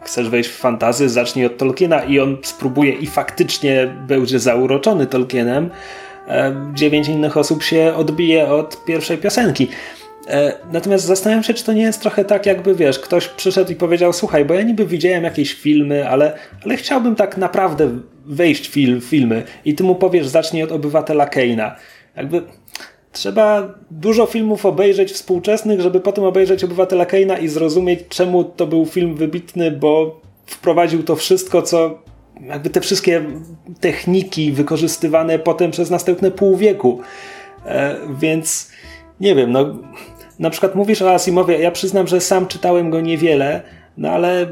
chcesz 0.00 0.28
wejść 0.28 0.50
w 0.50 0.56
fantazy, 0.56 1.08
zacznij 1.08 1.46
od 1.46 1.58
Tolkiena 1.58 2.04
i 2.04 2.20
on 2.20 2.36
spróbuje 2.42 2.92
i 2.92 3.06
faktycznie 3.06 3.94
będzie 4.06 4.38
zauroczony 4.38 5.06
Tolkienem. 5.06 5.70
E, 6.28 6.70
dziewięć 6.74 7.08
innych 7.08 7.36
osób 7.36 7.62
się 7.62 7.94
odbije 7.96 8.48
od 8.48 8.84
pierwszej 8.84 9.18
piosenki. 9.18 9.68
E, 10.28 10.52
natomiast 10.72 11.04
zastanawiam 11.04 11.44
się, 11.44 11.54
czy 11.54 11.64
to 11.64 11.72
nie 11.72 11.82
jest 11.82 12.00
trochę 12.00 12.24
tak, 12.24 12.46
jakby 12.46 12.74
wiesz, 12.74 12.98
ktoś 12.98 13.28
przyszedł 13.28 13.72
i 13.72 13.76
powiedział: 13.76 14.12
Słuchaj, 14.12 14.44
bo 14.44 14.54
ja 14.54 14.62
niby 14.62 14.86
widziałem 14.86 15.24
jakieś 15.24 15.54
filmy, 15.54 16.08
ale, 16.08 16.38
ale 16.64 16.76
chciałbym 16.76 17.14
tak 17.14 17.36
naprawdę 17.36 17.98
wejść 18.26 18.68
w 18.68 18.72
film, 18.72 19.00
filmy, 19.00 19.42
i 19.64 19.74
ty 19.74 19.84
mu 19.84 19.94
powiesz: 19.94 20.26
Zacznij 20.26 20.62
od 20.62 20.72
obywatela 20.72 21.26
Keina. 21.26 21.76
Jakby 22.16 22.42
trzeba 23.16 23.74
dużo 23.90 24.26
filmów 24.26 24.66
obejrzeć 24.66 25.12
współczesnych, 25.12 25.80
żeby 25.80 26.00
potem 26.00 26.24
obejrzeć 26.24 26.64
obywatela 26.64 27.06
Keina 27.06 27.38
i 27.38 27.48
zrozumieć, 27.48 28.00
czemu 28.08 28.44
to 28.44 28.66
był 28.66 28.86
film 28.86 29.14
wybitny, 29.14 29.70
bo 29.70 30.20
wprowadził 30.46 31.02
to 31.02 31.16
wszystko, 31.16 31.62
co 31.62 31.98
jakby 32.40 32.70
te 32.70 32.80
wszystkie 32.80 33.24
techniki 33.80 34.52
wykorzystywane 34.52 35.38
potem 35.38 35.70
przez 35.70 35.90
następne 35.90 36.30
pół 36.30 36.56
wieku. 36.56 37.00
E, 37.66 37.96
więc 38.18 38.70
nie 39.20 39.34
wiem, 39.34 39.52
no 39.52 39.78
na 40.38 40.50
przykład 40.50 40.74
mówisz 40.74 41.02
o 41.02 41.14
Asimowie, 41.14 41.58
ja 41.58 41.70
przyznam, 41.70 42.06
że 42.06 42.20
sam 42.20 42.46
czytałem 42.46 42.90
go 42.90 43.00
niewiele, 43.00 43.62
no 43.96 44.10
ale 44.10 44.46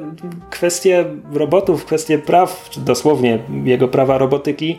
kwestie 0.50 1.04
robotów, 1.32 1.84
kwestie 1.84 2.18
praw, 2.18 2.68
czy 2.70 2.80
dosłownie 2.80 3.38
jego 3.64 3.88
prawa 3.88 4.18
robotyki, 4.18 4.78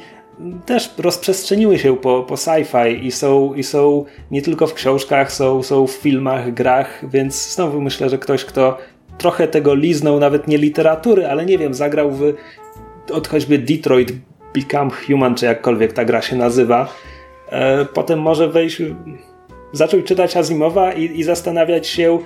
też 0.66 0.94
rozprzestrzeniły 0.98 1.80
się 1.80 1.98
po, 1.98 2.24
po 2.24 2.36
sci-fi 2.36 3.04
i 3.04 3.12
są, 3.12 3.54
i 3.54 3.64
są 3.64 4.06
nie 4.32 4.42
tylko 4.42 4.68
w 4.68 4.74
książkach, 4.74 5.32
są, 5.32 5.64
są 5.64 5.88
w 5.88 5.92
filmach, 5.92 6.54
grach, 6.54 7.10
więc 7.10 7.54
znowu 7.54 7.82
myślę, 7.82 8.10
że 8.10 8.18
ktoś, 8.18 8.46
kto 8.46 8.78
trochę 9.18 9.48
tego 9.48 9.76
liznął, 9.76 10.20
nawet 10.20 10.48
nie 10.48 10.58
literatury, 10.58 11.28
ale 11.28 11.46
nie 11.46 11.58
wiem, 11.58 11.74
zagrał 11.74 12.12
w 12.12 12.34
od 13.12 13.28
choćby 13.28 13.58
Detroit 13.58 14.12
Become 14.56 14.92
Human, 15.08 15.36
czy 15.36 15.46
jakkolwiek 15.46 15.94
ta 15.94 16.06
gra 16.06 16.22
się 16.22 16.36
nazywa, 16.36 16.88
e, 17.50 17.86
potem 17.86 18.20
może 18.20 18.48
wejść 18.48 18.82
zaczął 19.72 20.02
czytać 20.02 20.38
Azimowa 20.38 20.94
i, 20.94 21.20
i 21.20 21.24
zastanawiać 21.24 21.88
się, 21.88 22.20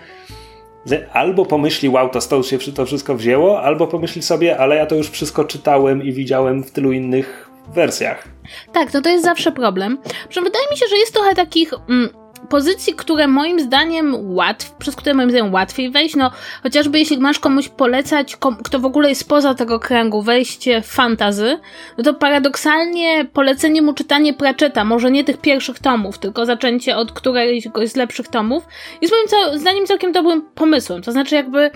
albo 1.14 1.45
pomyśli, 1.45 1.89
wow, 1.89 2.10
to 2.10 2.22
stąd 2.22 2.45
się 2.45 2.57
to 2.60 2.86
wszystko 2.86 3.16
wzięło, 3.16 3.62
albo 3.62 3.88
pomyśli 3.88 4.22
sobie, 4.22 4.57
ale 4.57 4.76
ja 4.76 4.86
to 4.86 4.95
już 4.95 5.10
wszystko 5.10 5.43
czytałem 5.43 6.03
i 6.03 6.14
widziałem 6.14 6.64
w 6.64 6.72
tylu 6.72 6.91
innych 6.91 7.49
wersjach. 7.74 8.28
Tak, 8.74 8.94
no 8.94 9.02
to 9.02 9.10
jest 9.10 9.24
zawsze 9.24 9.52
problem. 9.52 9.98
Przecież 10.30 10.44
wydaje 10.44 10.66
mi 10.72 10.78
się, 10.78 10.86
że 10.90 10.98
jest 10.98 11.14
trochę 11.14 11.36
takich 11.36 11.74
mm, 11.74 12.10
pozycji, 12.50 12.94
które 12.94 13.28
moim 13.28 13.60
zdaniem 13.60 14.16
łatw, 14.36 14.72
przez 14.72 14.96
które 14.96 15.14
moim 15.16 15.30
zdaniem 15.30 15.54
łatwiej 15.54 15.92
wejść, 15.92 16.16
no 16.16 16.32
chociażby 16.64 17.00
jeśli 17.00 17.18
masz 17.18 17.40
komuś 17.40 17.70
polecać, 17.70 18.36
kom, 18.36 18.58
kto 18.64 18.80
w 18.80 18.86
ogóle 18.86 19.10
jest 19.10 19.30
poza 19.30 19.56
tego 19.56 19.80
kręgu, 19.80 20.22
wejście 20.22 20.82
w 20.82 20.86
fantazy, 20.86 21.60
no 21.98 22.04
to 22.04 22.14
paradoksalnie 22.14 23.26
polecenie 23.26 23.82
mu 23.82 23.94
czytanie 23.94 24.34
Pratchetta, 24.34 24.86
może 24.86 25.12
nie 25.12 25.24
tych 25.24 25.38
pierwszych 25.38 25.80
tomów, 25.80 26.18
tylko 26.18 26.46
zaczęcie 26.46 26.98
od 26.98 27.12
któregoś 27.12 27.90
z 27.90 27.96
lepszych 27.96 28.28
tomów, 28.28 28.64
jest 29.02 29.14
moim 29.14 29.60
zdaniem 29.60 29.86
całkiem 29.86 30.12
dobrym 30.12 30.42
pomysłem. 30.56 31.02
To 31.02 31.12
znaczy 31.12 31.36
jakby 31.36 31.72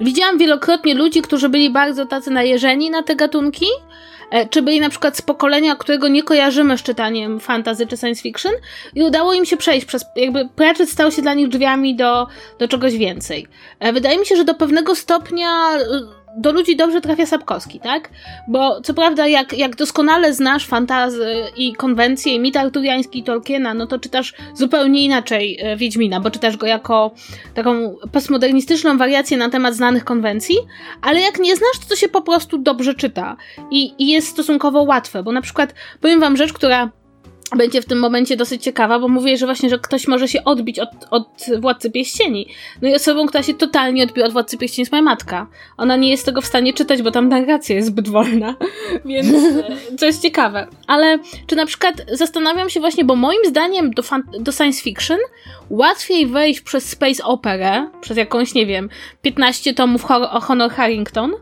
widziałam 0.00 0.38
wielokrotnie 0.38 0.94
ludzi, 0.94 1.22
którzy 1.22 1.48
byli 1.48 1.70
bardzo 1.70 2.06
tacy 2.06 2.30
najeżeni 2.30 2.90
na 2.90 3.02
te 3.02 3.16
gatunki, 3.16 3.66
czy 4.50 4.62
byli 4.62 4.80
na 4.80 4.88
przykład 4.88 5.16
z 5.16 5.22
pokolenia, 5.22 5.76
którego 5.76 6.08
nie 6.08 6.22
kojarzymy 6.22 6.78
z 6.78 6.82
czytaniem 6.82 7.40
fantasy 7.40 7.86
czy 7.86 7.96
science 7.96 8.22
fiction 8.22 8.52
i 8.94 9.02
udało 9.02 9.32
im 9.32 9.44
się 9.44 9.56
przejść 9.56 9.86
przez, 9.86 10.04
jakby 10.16 10.48
Pratchett 10.56 10.90
stał 10.90 11.10
się 11.10 11.22
dla 11.22 11.34
nich 11.34 11.48
drzwiami 11.48 11.96
do, 11.96 12.26
do 12.58 12.68
czegoś 12.68 12.96
więcej. 12.96 13.46
E, 13.80 13.92
wydaje 13.92 14.18
mi 14.18 14.26
się, 14.26 14.36
że 14.36 14.44
do 14.44 14.54
pewnego 14.54 14.94
stopnia 14.94 15.70
do 16.36 16.52
ludzi 16.52 16.76
dobrze 16.76 17.00
trafia 17.00 17.26
Sapkowski, 17.26 17.80
tak? 17.80 18.10
Bo 18.48 18.80
co 18.80 18.94
prawda, 18.94 19.26
jak, 19.26 19.58
jak 19.58 19.76
doskonale 19.76 20.34
znasz 20.34 20.66
fantazy 20.66 21.34
i 21.56 21.72
konwencje 21.72 22.34
i 22.34 22.40
mit 22.40 22.56
arturiański 22.56 23.22
Tolkiena, 23.22 23.74
no 23.74 23.86
to 23.86 23.98
czytasz 23.98 24.34
zupełnie 24.54 25.04
inaczej 25.04 25.58
e, 25.60 25.76
Wiedźmina, 25.76 26.20
bo 26.20 26.30
czytasz 26.30 26.56
go 26.56 26.66
jako 26.66 27.14
taką 27.54 27.96
postmodernistyczną 28.12 28.98
wariację 28.98 29.36
na 29.36 29.50
temat 29.50 29.74
znanych 29.74 30.04
konwencji, 30.04 30.56
ale 31.02 31.20
jak 31.20 31.38
nie 31.38 31.56
znasz, 31.56 31.86
to, 31.88 31.96
się 31.96 32.08
po 32.08 32.22
prostu 32.22 32.58
dobrze 32.58 32.94
czyta 32.94 33.36
i, 33.70 33.94
i 33.98 34.08
jest 34.08 34.28
stosunkowo 34.28 34.82
łatwe, 34.82 35.22
bo 35.22 35.32
na 35.32 35.42
przykład 35.42 35.74
powiem 36.00 36.20
wam 36.20 36.36
rzecz, 36.36 36.52
która 36.52 36.90
będzie 37.56 37.82
w 37.82 37.86
tym 37.86 37.98
momencie 37.98 38.36
dosyć 38.36 38.62
ciekawa, 38.62 38.98
bo 38.98 39.08
mówię, 39.08 39.36
że 39.36 39.46
właśnie, 39.46 39.70
że 39.70 39.78
ktoś 39.78 40.08
może 40.08 40.28
się 40.28 40.44
odbić 40.44 40.78
od, 40.78 40.88
od 41.10 41.46
Władcy 41.60 41.90
Pieścieni. 41.90 42.48
No 42.82 42.88
i 42.88 42.94
osobą, 42.94 43.26
która 43.26 43.42
się 43.42 43.54
totalnie 43.54 44.02
odbiła 44.02 44.26
od 44.26 44.32
Władcy 44.32 44.58
Pieścieni 44.58 44.82
jest 44.82 44.92
moja 44.92 45.02
matka. 45.02 45.46
Ona 45.76 45.96
nie 45.96 46.10
jest 46.10 46.26
tego 46.26 46.40
w 46.40 46.46
stanie 46.46 46.72
czytać, 46.72 47.02
bo 47.02 47.10
tam 47.10 47.28
narracja 47.28 47.76
jest 47.76 47.88
zbyt 47.88 48.08
wolna, 48.08 48.54
więc 49.04 49.28
e, 49.34 49.96
to 49.98 50.06
jest 50.06 50.22
ciekawe. 50.22 50.66
Ale 50.86 51.18
czy 51.46 51.56
na 51.56 51.66
przykład 51.66 51.94
zastanawiam 52.12 52.70
się 52.70 52.80
właśnie, 52.80 53.04
bo 53.04 53.16
moim 53.16 53.40
zdaniem 53.46 53.90
do, 53.90 54.02
do 54.40 54.52
science 54.52 54.82
fiction 54.82 55.18
łatwiej 55.70 56.26
wejść 56.26 56.60
przez 56.60 56.88
space 56.88 57.24
operę, 57.24 57.90
przez 58.00 58.16
jakąś, 58.16 58.54
nie 58.54 58.66
wiem, 58.66 58.88
15 59.22 59.74
tomów 59.74 60.04
Honor 60.40 60.70
Harrington, 60.70 61.32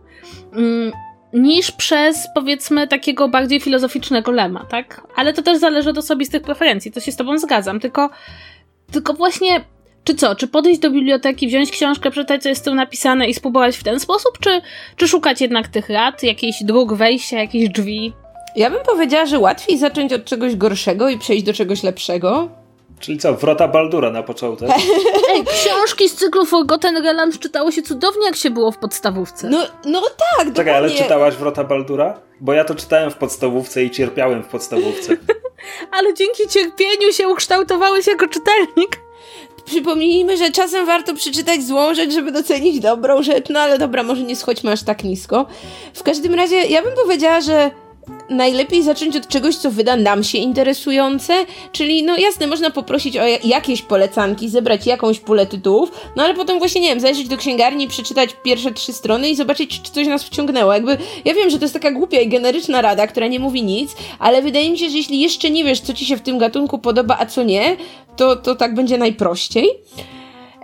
mm, 0.53 0.93
niż 1.35 1.71
przez, 1.71 2.29
powiedzmy, 2.35 2.89
takiego 2.89 3.29
bardziej 3.29 3.61
filozoficznego 3.61 4.33
lema, 4.33 4.67
tak? 4.71 5.07
Ale 5.17 5.33
to 5.33 5.43
też 5.43 5.59
zależy 5.59 5.91
od 5.91 5.99
osobistych 5.99 6.43
preferencji, 6.43 6.93
to 6.93 7.01
się 7.01 7.13
z 7.13 7.17
tobą 7.17 7.39
zgadzam, 7.39 7.81
tylko, 7.81 8.11
tylko 8.93 9.15
właśnie, 9.15 9.65
czy 10.05 10.15
co, 10.15 10.35
czy 10.35 10.49
podejść 10.49 10.81
do 10.81 10.91
biblioteki, 10.91 11.49
wziąć 11.49 11.71
książkę, 11.71 12.11
przeczytać, 12.11 12.43
co 12.43 12.49
jest 12.49 12.65
tu 12.65 12.75
napisane 12.75 13.29
i 13.29 13.35
spróbować 13.35 13.77
w 13.77 13.85
ten 13.85 14.01
sposób, 14.01 14.39
czy, 14.41 14.61
czy 14.97 15.09
szukać 15.09 15.41
jednak 15.41 15.69
tych 15.69 15.89
rad, 15.89 16.23
jakichś 16.23 16.63
dróg 16.63 16.95
wejścia, 16.95 17.39
jakichś 17.39 17.73
drzwi? 17.73 18.13
Ja 18.57 18.71
bym 18.71 18.81
powiedziała, 18.87 19.27
że 19.27 19.39
łatwiej 19.39 19.79
zacząć 19.79 20.13
od 20.13 20.25
czegoś 20.25 20.57
gorszego 20.57 21.09
i 21.09 21.19
przejść 21.19 21.45
do 21.45 21.53
czegoś 21.53 21.83
lepszego, 21.83 22.49
Czyli 23.01 23.19
co, 23.19 23.35
wrota 23.35 23.69
Baldura 23.69 24.11
na 24.11 24.23
początek? 24.23 24.69
Ej, 25.35 25.45
książki 25.45 26.09
z 26.09 26.15
cyklu 26.15 26.47
Forgotten 26.47 26.97
Realms 26.97 27.39
czytało 27.39 27.71
się 27.71 27.83
cudownie, 27.83 28.27
jak 28.27 28.37
się 28.37 28.51
było 28.51 28.71
w 28.73 28.79
podstawówce. 28.79 29.49
No, 29.51 29.59
no 29.85 30.01
tak, 30.01 30.47
Czekaj, 30.55 30.75
ale 30.75 30.83
dokładnie. 30.83 31.03
czytałaś 31.03 31.35
Wrota 31.35 31.65
Baldura? 31.65 32.21
Bo 32.41 32.53
ja 32.53 32.65
to 32.65 32.75
czytałem 32.75 33.11
w 33.11 33.15
podstawówce 33.17 33.85
i 33.85 33.91
cierpiałem 33.91 34.43
w 34.43 34.47
podstawówce. 34.47 35.17
Ale 35.97 36.15
dzięki 36.15 36.49
cierpieniu 36.49 37.13
się 37.13 37.29
ukształtowałeś 37.29 38.07
jako 38.07 38.27
czytelnik. 38.29 39.01
Przypomnijmy, 39.65 40.37
że 40.37 40.51
czasem 40.51 40.87
warto 40.87 41.15
przeczytać 41.15 41.63
złą 41.63 41.95
rzecz, 41.95 42.13
żeby 42.13 42.33
docenić 42.33 42.81
dobrą 42.81 43.23
rzecz, 43.23 43.49
no 43.49 43.61
ale 43.61 43.79
dobra, 43.79 44.03
może 44.03 44.23
nie 44.23 44.37
schodźmy 44.37 44.73
aż 44.73 44.83
tak 44.83 45.05
nisko. 45.05 45.47
W 45.95 46.03
każdym 46.03 46.35
razie, 46.35 46.57
ja 46.57 46.83
bym 46.83 46.95
powiedziała, 46.95 47.41
że 47.41 47.71
najlepiej 48.31 48.83
zacząć 48.83 49.17
od 49.17 49.29
czegoś, 49.29 49.57
co 49.57 49.71
wyda 49.71 49.97
nam 49.97 50.25
się 50.25 50.39
interesujące, 50.39 51.35
czyli 51.73 52.03
no 52.03 52.17
jasne, 52.17 52.47
można 52.47 52.71
poprosić 52.71 53.17
o 53.17 53.27
ja- 53.27 53.39
jakieś 53.45 53.83
polecanki, 53.83 54.49
zebrać 54.49 54.87
jakąś 54.87 55.21
pulę 55.21 55.47
tytułów, 55.47 55.91
no 56.17 56.23
ale 56.23 56.35
potem 56.35 56.59
właśnie, 56.59 56.81
nie 56.81 56.89
wiem, 56.89 57.01
zajrzeć 57.01 57.29
do 57.29 57.37
księgarni, 57.37 57.89
przeczytać 57.89 58.31
pierwsze 58.45 58.73
trzy 58.73 58.93
strony 58.93 59.31
i 59.31 59.37
zobaczyć, 59.37 59.83
czy 59.83 59.93
coś 59.93 60.07
nas 60.07 60.25
wciągnęło. 60.25 60.73
Jakby, 60.75 60.99
ja 61.25 61.35
wiem, 61.35 61.51
że 61.51 61.59
to 61.59 61.65
jest 61.65 61.75
taka 61.75 61.91
głupia 61.91 62.21
i 62.21 62.29
generyczna 62.29 62.83
rada, 62.83 63.07
która 63.07 63.27
nie 63.27 63.41
mówi 63.41 63.63
nic, 63.63 63.97
ale 64.19 64.43
wydaje 64.43 64.71
mi 64.71 64.79
się, 64.79 64.91
że 64.91 64.97
jeśli 64.97 65.21
jeszcze 65.21 65.51
nie 65.51 65.65
wiesz, 65.65 65.81
co 65.81 65.93
ci 65.95 66.07
się 66.07 66.17
w 66.17 66.23
tym 66.23 66.39
gatunku 66.39 66.79
podoba, 66.79 67.17
a 67.21 67.27
co 67.27 67.43
nie, 67.43 67.77
to, 68.17 68.37
to 68.37 68.55
tak 68.55 68.75
będzie 68.75 68.99
najprościej. 68.99 69.69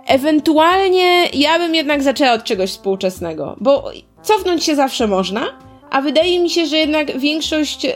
Ewentualnie 0.07 1.27
ja 1.33 1.59
bym 1.59 1.75
jednak 1.75 2.03
zaczęła 2.03 2.33
od 2.33 2.43
czegoś 2.43 2.69
współczesnego, 2.69 3.55
bo 3.59 3.91
cofnąć 4.23 4.63
się 4.63 4.75
zawsze 4.75 5.07
można, 5.07 5.70
a 5.91 6.01
wydaje 6.01 6.39
mi 6.39 6.49
się, 6.49 6.65
że 6.65 6.77
jednak 6.77 7.19
większość 7.19 7.85
y, 7.85 7.91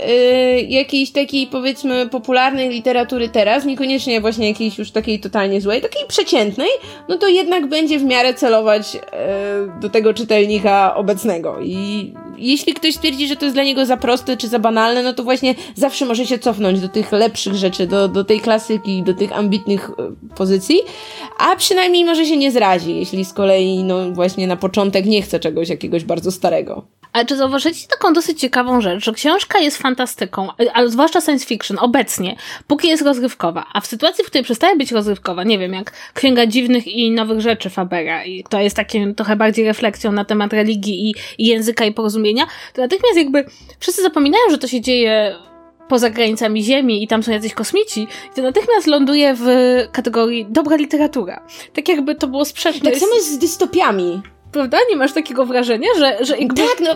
jakiejś 0.70 1.12
takiej 1.12 1.48
powiedzmy 1.48 2.10
popularnej 2.10 2.70
literatury 2.70 3.30
teraz, 3.30 3.66
niekoniecznie 3.66 4.22
właśnie 4.22 4.48
jakiejś 4.48 4.78
już 4.78 4.91
takiej 4.91 5.20
totalnie 5.20 5.62
złej, 5.62 5.82
takiej 5.82 6.06
przeciętnej, 6.08 6.70
no 7.10 7.18
to 7.18 7.28
jednak 7.28 7.68
będzie 7.68 8.00
w 8.00 8.04
miarę 8.04 8.34
celować 8.34 8.96
y, 8.96 9.00
do 9.82 9.89
tego 9.89 10.14
czytelnika 10.14 10.96
obecnego. 10.96 11.62
I 11.62 12.14
jeśli 12.38 12.74
ktoś 12.74 12.96
stwierdzi, 12.96 13.28
że 13.28 13.36
to 13.36 13.46
jest 13.46 13.56
dla 13.56 13.64
niego 13.64 13.86
za 13.86 13.98
proste 13.98 14.38
czy 14.38 14.48
za 14.48 14.60
banalne, 14.60 15.04
no 15.04 15.14
to 15.14 15.24
właśnie 15.24 15.56
zawsze 15.76 16.06
może 16.06 16.26
się 16.26 16.39
cofnąć 16.39 16.80
do 16.80 16.89
tych 16.89 17.12
lepszych 17.12 17.56
rzeczy, 17.56 17.88
do, 17.88 18.08
do 18.08 18.24
tej 18.24 18.39
klasyki, 18.39 19.04
do 19.04 19.14
tych 19.14 19.38
ambitnych 19.38 19.89
y, 19.89 20.36
pozycji, 20.36 20.80
a 21.38 21.56
przynajmniej 21.56 22.06
może 22.06 22.26
się 22.26 22.38
nie 22.38 22.52
zrazi, 22.52 22.96
jeśli 22.96 23.26
z 23.26 23.34
kolei 23.34 23.84
no 23.84 24.12
właśnie 24.12 24.48
na 24.48 24.56
początek 24.56 25.06
nie 25.06 25.22
chce 25.22 25.39
czegoś 25.39 25.70
jakiegoś 25.70 26.04
bardzo 26.04 26.32
starego. 26.32 26.86
Ale 27.16 27.26
czy 27.26 27.38
taką 27.88 28.13
dosyć 28.13 28.39
ciekawą 28.39 28.81
rzecz, 28.81 29.05
że 29.05 29.13
książka 29.13 29.59
jest 29.59 29.77
fantastyką, 29.77 30.47
ale 30.73 30.89
zwłaszcza 30.89 31.21
science 31.21 31.45
fiction, 31.45 31.77
obecnie, 31.79 32.36
póki 32.67 32.88
jest 32.88 33.03
rozrywkowa, 33.03 33.65
a 33.73 33.81
w 33.81 33.88
sytuacji, 33.88 34.23
w 34.23 34.27
której 34.27 34.43
przestaje 34.43 34.75
być 34.75 34.91
rozrywkowa, 34.91 35.43
nie 35.43 35.59
wiem, 35.59 35.73
jak 35.73 35.91
Księga 36.13 36.47
Dziwnych 36.47 36.88
i 36.88 37.11
Nowych 37.11 37.41
Rzeczy 37.41 37.69
Fabera, 37.69 38.25
i 38.25 38.43
to 38.49 38.59
jest 38.59 38.75
takim 38.75 39.15
trochę 39.15 39.36
bardziej 39.36 39.65
refleksją 39.65 40.11
na 40.11 40.25
temat 40.25 40.53
religii 40.53 41.09
i, 41.09 41.15
i 41.38 41.47
języka 41.47 41.86
i 41.86 41.93
porozumienia, 41.93 42.45
to 42.73 42.81
natychmiast 42.81 43.17
jakby 43.17 43.45
wszyscy 43.79 44.01
zapominają, 44.01 44.43
że 44.49 44.57
to 44.57 44.67
się 44.67 44.81
dzieje 44.81 45.36
poza 45.88 46.09
granicami 46.09 46.63
Ziemi 46.63 47.03
i 47.03 47.07
tam 47.07 47.23
są 47.23 47.31
jacyś 47.31 47.53
kosmici, 47.53 48.07
to 48.36 48.41
natychmiast 48.41 48.88
ląduje 48.88 49.36
w 49.38 49.47
kategorii 49.91 50.45
dobra 50.49 50.75
literatura. 50.75 51.45
Tak 51.73 51.89
jakby 51.89 52.15
to 52.15 52.27
było 52.27 52.45
sprzeczne. 52.45 52.91
Tak 52.91 52.99
samo 52.99 53.15
jest 53.15 53.33
z 53.33 53.38
dystopiami. 53.38 54.21
Prawda? 54.51 54.77
Nie 54.89 54.95
masz 54.95 55.13
takiego 55.13 55.45
wrażenia, 55.45 55.88
że, 55.97 56.17
że 56.25 56.38
jakby... 56.38 56.61
Tak, 56.61 56.79
no 56.79 56.95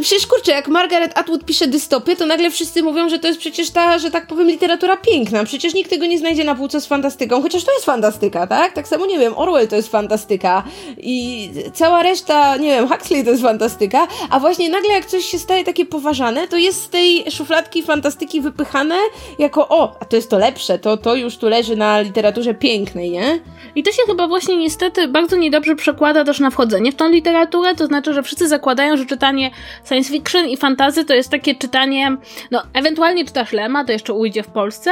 Przecież 0.00 0.26
kurczę, 0.26 0.52
jak 0.52 0.68
Margaret 0.68 1.18
Atwood 1.18 1.44
pisze 1.44 1.66
dystopię, 1.66 2.16
to 2.16 2.26
nagle 2.26 2.50
wszyscy 2.50 2.82
mówią, 2.82 3.08
że 3.08 3.18
to 3.18 3.26
jest 3.26 3.40
przecież 3.40 3.70
ta, 3.70 3.98
że 3.98 4.10
tak 4.10 4.26
powiem, 4.26 4.46
literatura 4.46 4.96
piękna. 4.96 5.44
Przecież 5.44 5.74
nikt 5.74 5.90
tego 5.90 6.06
nie 6.06 6.18
znajdzie 6.18 6.44
na 6.44 6.54
półce 6.54 6.80
z 6.80 6.86
fantastyką, 6.86 7.42
chociaż 7.42 7.64
to 7.64 7.72
jest 7.72 7.84
fantastyka, 7.84 8.46
tak? 8.46 8.72
Tak 8.72 8.88
samo, 8.88 9.06
nie 9.06 9.18
wiem, 9.18 9.32
Orwell 9.36 9.68
to 9.68 9.76
jest 9.76 9.90
fantastyka 9.90 10.62
i 10.98 11.50
cała 11.74 12.02
reszta, 12.02 12.56
nie 12.56 12.68
wiem, 12.68 12.88
Huxley 12.88 13.24
to 13.24 13.30
jest 13.30 13.42
fantastyka, 13.42 14.06
a 14.30 14.40
właśnie 14.40 14.68
nagle 14.70 14.94
jak 14.94 15.06
coś 15.06 15.24
się 15.24 15.38
staje 15.38 15.64
takie 15.64 15.86
poważane, 15.86 16.48
to 16.48 16.56
jest 16.56 16.82
z 16.82 16.88
tej 16.88 17.24
szufladki 17.30 17.82
fantastyki 17.82 18.40
wypychane 18.40 18.96
jako, 19.38 19.68
o, 19.68 19.96
a 20.00 20.04
to 20.04 20.16
jest 20.16 20.30
to 20.30 20.38
lepsze, 20.38 20.78
to, 20.78 20.96
to 20.96 21.14
już 21.14 21.36
tu 21.36 21.48
leży 21.48 21.76
na 21.76 22.00
literaturze 22.00 22.54
pięknej, 22.54 23.10
nie? 23.10 23.40
I 23.74 23.82
to 23.82 23.92
się 23.92 24.02
chyba 24.06 24.28
właśnie 24.28 24.56
niestety 24.56 25.08
bardzo 25.08 25.36
niedobrze 25.36 25.76
przekłada 25.76 26.24
też 26.24 26.40
na 26.40 26.50
wchodzenie 26.50 26.92
w 26.92 26.94
tą 26.94 27.08
literaturę, 27.08 27.74
to 27.74 27.86
znaczy, 27.86 28.14
że 28.14 28.22
wszyscy 28.22 28.48
zakładają, 28.48 28.96
że 28.96 29.06
czytanie 29.06 29.50
science 29.84 30.10
fiction 30.12 30.48
i 30.48 30.56
fantazy 30.56 31.04
to 31.04 31.14
jest 31.14 31.30
takie 31.30 31.54
czytanie, 31.54 32.16
no 32.50 32.62
ewentualnie 32.72 33.24
czytasz 33.24 33.52
Lema, 33.52 33.84
to 33.84 33.92
jeszcze 33.92 34.12
ujdzie 34.12 34.42
w 34.42 34.48
Polsce, 34.48 34.90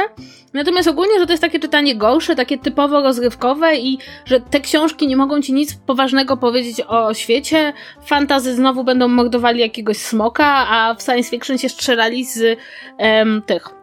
natomiast 0.53 0.87
ogólnie, 0.87 1.19
że 1.19 1.25
to 1.25 1.33
jest 1.33 1.43
takie 1.43 1.59
czytanie 1.59 1.95
gorsze, 1.95 2.35
takie 2.35 2.57
typowo 2.57 3.01
rozrywkowe 3.01 3.77
i 3.77 3.97
że 4.25 4.39
te 4.39 4.59
książki 4.59 5.07
nie 5.07 5.17
mogą 5.17 5.41
ci 5.41 5.53
nic 5.53 5.73
poważnego 5.73 6.37
powiedzieć 6.37 6.81
o 6.87 7.13
świecie, 7.13 7.73
fantazy 8.05 8.55
znowu 8.55 8.83
będą 8.83 9.07
mordowali 9.07 9.59
jakiegoś 9.59 9.97
smoka, 9.97 10.45
a 10.45 10.95
w 10.95 11.01
science 11.01 11.29
fiction 11.29 11.57
się 11.57 11.69
strzelali 11.69 12.25
z 12.25 12.59
em, 12.97 13.41
tych 13.45 13.82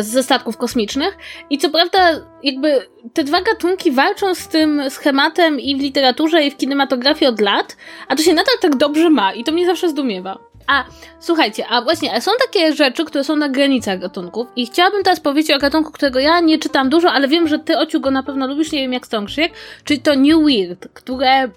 ze 0.00 0.22
statków 0.22 0.56
kosmicznych. 0.56 1.18
I 1.50 1.58
co 1.58 1.70
prawda, 1.70 1.98
jakby 2.42 2.86
te 3.12 3.24
dwa 3.24 3.40
gatunki 3.42 3.92
walczą 3.92 4.34
z 4.34 4.48
tym 4.48 4.90
schematem 4.90 5.60
i 5.60 5.76
w 5.76 5.80
literaturze, 5.80 6.44
i 6.44 6.50
w 6.50 6.56
kinematografii 6.56 7.28
od 7.28 7.40
lat, 7.40 7.76
a 8.08 8.16
to 8.16 8.22
się 8.22 8.34
nadal 8.34 8.54
tak 8.60 8.76
dobrze 8.76 9.10
ma 9.10 9.32
i 9.32 9.44
to 9.44 9.52
mnie 9.52 9.66
zawsze 9.66 9.88
zdumiewa. 9.88 10.38
A 10.66 10.84
słuchajcie, 11.20 11.66
a 11.68 11.82
właśnie, 11.82 12.14
a 12.14 12.20
są 12.20 12.30
takie 12.46 12.72
rzeczy, 12.72 13.04
które 13.04 13.24
są 13.24 13.36
na 13.36 13.48
granicach 13.48 13.98
gatunków 13.98 14.46
i 14.56 14.66
chciałabym 14.66 15.02
teraz 15.02 15.20
powiedzieć 15.20 15.56
o 15.56 15.58
gatunku, 15.58 15.92
którego 15.92 16.18
ja 16.18 16.40
nie 16.40 16.58
czytam 16.58 16.88
dużo, 16.88 17.12
ale 17.12 17.28
wiem, 17.28 17.48
że 17.48 17.58
ty, 17.58 17.78
Ociu, 17.78 18.00
go 18.00 18.10
na 18.10 18.22
pewno 18.22 18.46
lubisz, 18.46 18.72
nie 18.72 18.78
wiem 18.78 18.92
jak 18.92 19.06
Stąkrzyk, 19.06 19.52
czyli 19.84 20.00
to 20.00 20.14
New 20.14 20.44
Weird, 20.46 20.88
które 20.94 21.48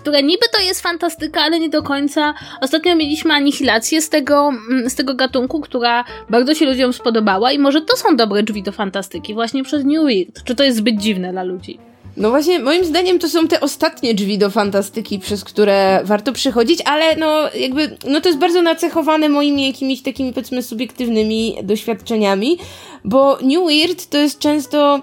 które 0.00 0.22
niby 0.22 0.46
to 0.52 0.62
jest 0.62 0.80
fantastyka, 0.80 1.40
ale 1.40 1.60
nie 1.60 1.68
do 1.68 1.82
końca. 1.82 2.34
Ostatnio 2.60 2.96
mieliśmy 2.96 3.34
anihilację 3.34 4.02
z 4.02 4.08
tego, 4.08 4.48
mm, 4.70 4.90
z 4.90 4.94
tego 4.94 5.14
gatunku, 5.14 5.60
która 5.60 6.04
bardzo 6.30 6.54
się 6.54 6.66
ludziom 6.66 6.92
spodobała 6.92 7.52
i 7.52 7.58
może 7.58 7.80
to 7.80 7.96
są 7.96 8.16
dobre 8.16 8.42
drzwi 8.42 8.62
do 8.62 8.72
fantastyki 8.72 9.34
właśnie 9.34 9.64
przez 9.64 9.84
New 9.84 10.04
Weird. 10.04 10.44
Czy 10.44 10.54
to 10.54 10.64
jest 10.64 10.78
zbyt 10.78 10.96
dziwne 10.96 11.32
dla 11.32 11.42
ludzi? 11.42 11.78
No 12.18 12.30
właśnie, 12.30 12.58
moim 12.58 12.84
zdaniem 12.84 13.18
to 13.18 13.28
są 13.28 13.48
te 13.48 13.60
ostatnie 13.60 14.14
drzwi 14.14 14.38
do 14.38 14.50
fantastyki, 14.50 15.18
przez 15.18 15.44
które 15.44 16.00
warto 16.04 16.32
przychodzić, 16.32 16.80
ale 16.84 17.16
no 17.16 17.52
jakby, 17.54 17.96
no 18.08 18.20
to 18.20 18.28
jest 18.28 18.40
bardzo 18.40 18.62
nacechowane 18.62 19.28
moimi 19.28 19.66
jakimiś 19.66 20.02
takimi 20.02 20.32
powiedzmy 20.32 20.62
subiektywnymi 20.62 21.56
doświadczeniami, 21.62 22.58
bo 23.04 23.38
New 23.42 23.66
Weird 23.66 24.06
to 24.06 24.18
jest 24.18 24.38
często 24.38 25.02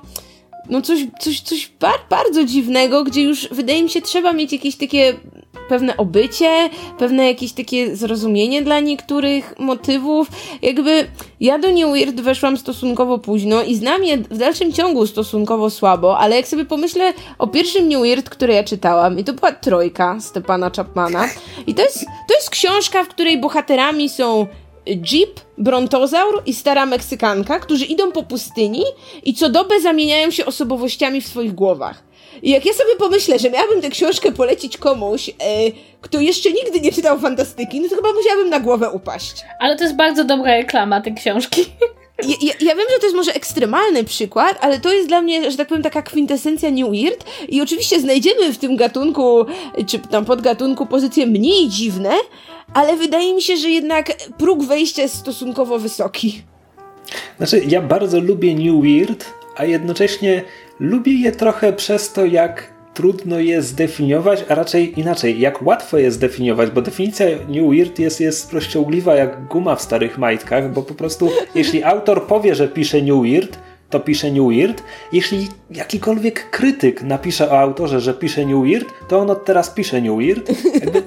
no 0.70 0.82
coś, 0.82 1.00
coś, 1.20 1.42
coś 1.42 1.72
bar 1.80 2.00
bardzo 2.10 2.44
dziwnego, 2.44 3.04
gdzie 3.04 3.22
już 3.22 3.48
wydaje 3.52 3.84
mi 3.84 3.90
się 3.90 4.02
trzeba 4.02 4.34
mieć 4.34 4.54
jakieś 4.54 4.76
takie 4.76 5.14
pewne 5.70 5.98
obycie, 5.98 6.70
pewne 7.00 7.28
jakieś 7.28 7.54
takie 7.54 7.96
zrozumienie 7.96 8.62
dla 8.62 8.80
niektórych 8.80 9.56
motywów. 9.60 10.28
Jakby 10.62 11.08
ja 11.40 11.60
do 11.60 11.72
New 11.72 11.92
Weird 11.92 12.22
weszłam 12.22 12.58
stosunkowo 12.58 13.18
późno 13.18 13.64
i 13.64 13.76
znam 13.76 14.04
je 14.04 14.18
w 14.18 14.38
dalszym 14.38 14.74
ciągu 14.74 15.08
stosunkowo 15.08 15.70
słabo, 15.70 16.18
ale 16.18 16.36
jak 16.36 16.48
sobie 16.48 16.66
pomyślę 16.66 17.14
o 17.38 17.48
pierwszym 17.48 17.90
New 17.90 18.02
Weird, 18.02 18.30
który 18.30 18.54
ja 18.54 18.64
czytałam, 18.64 19.20
i 19.20 19.24
to 19.24 19.34
była 19.34 19.52
Trojka 19.52 20.18
Stepana 20.20 20.72
Chapmana, 20.76 21.30
i 21.68 21.76
to 21.76 21.82
jest, 21.82 22.06
to 22.28 22.34
jest 22.34 22.50
książka, 22.50 23.04
w 23.04 23.08
której 23.08 23.38
bohaterami 23.38 24.10
są 24.10 24.48
Jeep, 24.88 25.40
Brontozaur 25.58 26.42
i 26.46 26.54
stara 26.54 26.86
Meksykanka, 26.86 27.60
którzy 27.60 27.86
idą 27.86 28.12
po 28.12 28.24
pustyni 28.24 28.84
i 29.24 29.34
co 29.34 29.50
dobę 29.50 29.82
zamieniają 29.82 30.32
się 30.32 30.46
osobowościami 30.46 31.22
w 31.22 31.28
swoich 31.28 31.56
głowach. 31.56 32.04
I 32.44 32.50
jak 32.52 32.66
ja 32.66 32.74
sobie 32.74 32.96
pomyślę, 32.98 33.40
że 33.40 33.50
miałabym 33.50 33.82
tę 33.82 33.90
książkę 33.90 34.32
polecić 34.32 34.78
komuś, 34.78 35.30
e, 35.30 35.34
kto 36.02 36.20
jeszcze 36.20 36.52
nigdy 36.52 36.80
nie 36.80 36.92
czytał 36.92 37.20
fantastyki, 37.20 37.82
no 37.82 37.90
to 37.90 37.96
chyba 37.96 38.14
musiałabym 38.14 38.50
na 38.50 38.60
głowę 38.60 38.90
upaść. 38.90 39.36
Ale 39.60 39.76
to 39.76 39.84
jest 39.84 39.96
bardzo 39.96 40.24
dobra 40.24 40.56
reklama 40.56 41.02
tej 41.02 41.16
książki. 41.16 41.66
Ja, 42.24 42.54
ja, 42.62 42.76
wiem, 42.76 42.86
że 42.94 43.00
to 43.00 43.06
jest 43.06 43.16
może 43.16 43.34
ekstremalny 43.34 44.04
przykład, 44.04 44.58
ale 44.62 44.80
to 44.80 44.94
jest 44.94 45.08
dla 45.08 45.22
mnie, 45.22 45.52
że 45.52 45.58
tak 45.58 45.68
powiem, 45.68 45.84
taka 45.84 46.02
kwintesencja 46.02 46.72
New 46.72 46.90
Weird 46.90 47.26
i 47.50 47.62
oczywiście 47.62 48.00
znajdziemy 48.00 48.54
w 48.54 48.58
tym 48.58 48.76
gatunku, 48.76 49.46
czy 49.88 50.00
tam 50.00 50.26
podgatunku 50.26 50.86
pozycje 50.86 51.28
mniej 51.28 51.70
dziwne, 51.70 52.12
ale 52.74 52.98
wydaje 52.98 53.34
mi 53.34 53.42
się, 53.42 53.58
że 53.58 53.70
jednak 53.70 54.12
próg 54.38 54.64
wejścia 54.64 55.02
jest 55.02 55.16
stosunkowo 55.16 55.80
wysoki. 55.80 56.42
Znaczy, 57.38 57.62
ja 57.68 57.82
bardzo 57.82 58.20
lubię 58.20 58.56
New 58.56 58.84
Weird, 58.84 59.26
a 59.56 59.66
jednocześnie 59.66 60.44
lubię 60.80 61.14
je 61.14 61.32
trochę 61.32 61.74
przez 61.74 62.14
to, 62.14 62.26
jak 62.26 62.75
trudno 62.96 63.40
je 63.40 63.62
zdefiniować, 63.62 64.46
a 64.50 64.56
raczej 64.56 65.00
inaczej, 65.00 65.40
jak 65.40 65.62
łatwo 65.62 65.98
je 65.98 66.12
zdefiniować, 66.12 66.70
bo 66.70 66.82
definicja 66.82 67.26
New 67.48 67.70
Weird 67.70 68.00
jest, 68.00 68.20
jest 68.20 68.54
rozciągliwa 68.54 69.16
jak 69.16 69.48
guma 69.48 69.76
w 69.76 69.82
starych 69.82 70.18
majtkach, 70.18 70.74
bo 70.74 70.82
po 70.82 70.94
prostu 70.94 71.30
jeśli 71.56 71.84
autor 71.84 72.28
powie, 72.28 72.56
że 72.56 72.68
pisze 72.68 73.02
New 73.02 73.22
Weird, 73.22 73.60
to 73.90 74.00
pisze 74.00 74.32
New 74.32 74.48
Weird. 74.48 74.84
Jeśli 75.12 75.48
jakikolwiek 75.72 76.50
krytyk 76.50 77.04
napisze 77.04 77.52
o 77.52 77.60
autorze, 77.60 78.00
że 78.00 78.14
pisze 78.14 78.46
New 78.46 78.64
Weird, 78.64 78.88
to 79.08 79.20
on 79.20 79.30
od 79.30 79.46
teraz 79.46 79.70
pisze 79.70 80.02
New 80.02 80.18
Weird. 80.18 80.50
Jakby 80.74 81.04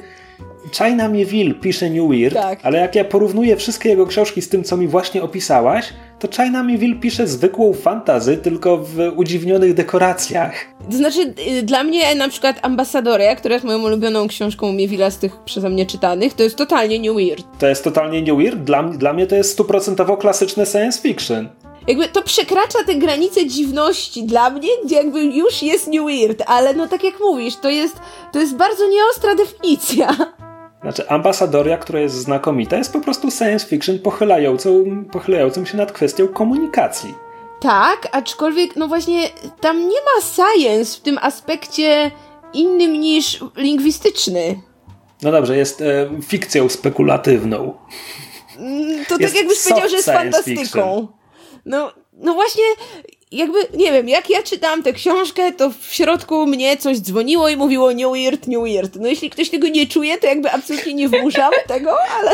China 0.73 1.09
Mieville 1.09 1.55
pisze 1.55 1.91
New 1.91 2.11
Weird, 2.11 2.35
Tak. 2.35 2.59
ale 2.63 2.79
jak 2.79 2.95
ja 2.95 3.05
porównuję 3.05 3.57
wszystkie 3.57 3.89
jego 3.89 4.07
książki 4.07 4.43
z 4.43 4.49
tym, 4.49 4.65
co 4.65 4.77
mi 4.77 4.89
właśnie 4.89 5.23
opisałaś, 5.23 5.93
to 6.19 6.29
China 6.29 6.63
Mieville 6.63 6.95
pisze 7.01 7.27
zwykłą 7.27 7.73
fantazy, 7.73 8.37
tylko 8.37 8.77
w 8.77 9.13
udziwnionych 9.17 9.75
dekoracjach. 9.75 10.55
To 10.91 10.97
znaczy, 10.97 11.35
y, 11.59 11.63
dla 11.63 11.85
mnie 11.85 12.15
na 12.15 12.29
przykład 12.29 12.59
Ambasadoria, 12.63 13.37
która 13.37 13.55
jest 13.55 13.67
moją 13.67 13.83
ulubioną 13.85 14.29
książką 14.29 14.73
Mieville'a 14.73 15.11
z 15.11 15.19
tych 15.19 15.37
przeze 15.37 15.71
mnie 15.71 15.87
czytanych, 15.87 16.35
to 16.35 16.43
jest 16.43 16.57
totalnie 16.57 16.99
New 16.99 17.17
Weird. 17.17 17.45
To 17.59 17.67
jest 17.67 17.85
totalnie 17.85 18.23
New 18.23 18.39
Weird? 18.39 18.65
Dla, 18.65 18.83
dla 18.83 19.13
mnie 19.13 19.27
to 19.27 19.35
jest 19.35 19.51
stuprocentowo 19.51 20.17
klasyczne 20.17 20.67
science 20.67 21.03
fiction 21.03 21.49
jakby 21.89 22.09
to 22.09 22.23
przekracza 22.23 22.79
te 22.87 22.95
granice 22.95 23.47
dziwności 23.47 24.23
dla 24.25 24.51
mnie, 24.51 24.69
gdzie 24.85 24.97
jakby 24.97 25.25
już 25.25 25.63
jest 25.63 25.87
New 25.87 26.05
Weird, 26.07 26.43
ale 26.47 26.75
no 26.75 26.89
tak 26.89 27.05
jak 27.05 27.21
mówisz, 27.21 27.57
to 27.57 27.71
jest, 27.71 27.97
to 28.33 28.41
jest 28.41 28.57
bardzo 28.57 28.89
nieostra 28.89 29.35
definicja. 29.35 30.17
Znaczy, 30.83 31.09
ambasadoria, 31.09 31.77
która 31.77 32.01
jest 32.01 32.15
znakomita, 32.15 32.77
jest 32.77 32.93
po 32.93 33.01
prostu 33.01 33.31
science 33.31 33.67
fiction 33.67 33.99
pochylającą, 33.99 34.85
pochylającą 35.13 35.65
się 35.65 35.77
nad 35.77 35.93
kwestią 35.93 36.29
komunikacji. 36.29 37.15
Tak, 37.61 38.09
aczkolwiek, 38.13 38.77
no 38.77 38.89
właśnie, 38.89 39.31
tam 39.61 39.89
nie 39.89 39.97
ma 39.97 40.23
science 40.23 40.99
w 40.99 41.01
tym 41.01 41.19
aspekcie 41.23 42.11
innym 42.53 42.93
niż 42.93 43.45
lingwistyczny. 43.57 44.61
No 45.23 45.33
dobrze, 45.33 45.57
jest 45.57 45.81
e, 45.81 46.11
fikcją 46.23 46.69
spekulatywną. 46.69 47.75
To 49.09 49.19
tak 49.19 49.35
jakbyś 49.35 49.63
powiedział, 49.63 49.89
że 49.89 49.97
jest 49.97 50.09
fantastyką. 50.09 50.63
Fiction. 50.63 51.07
No, 51.65 51.93
no 52.13 52.35
właśnie, 52.35 52.65
jakby, 53.33 53.59
nie 53.75 53.93
wiem, 53.93 54.09
jak 54.09 54.31
ja 54.31 54.43
czytałam 54.43 54.83
tę 54.83 54.93
książkę, 54.93 55.53
to 55.53 55.71
w 55.71 55.95
środku 55.95 56.47
mnie 56.47 56.77
coś 56.77 56.99
dzwoniło 56.99 57.49
i 57.49 57.57
mówiło 57.57 57.93
New 57.93 58.13
Weird, 58.13 58.49
New 58.49 58.63
Weird. 58.63 58.97
No 58.97 59.09
jeśli 59.09 59.31
ktoś 59.31 59.51
tego 59.51 59.69
nie 59.69 59.87
czuje, 59.87 60.19
to 60.19 60.27
jakby 60.27 60.51
absolutnie 60.51 60.95
nie 60.95 61.09
wmuszam 61.09 61.53
tego, 61.67 61.97
ale... 62.19 62.31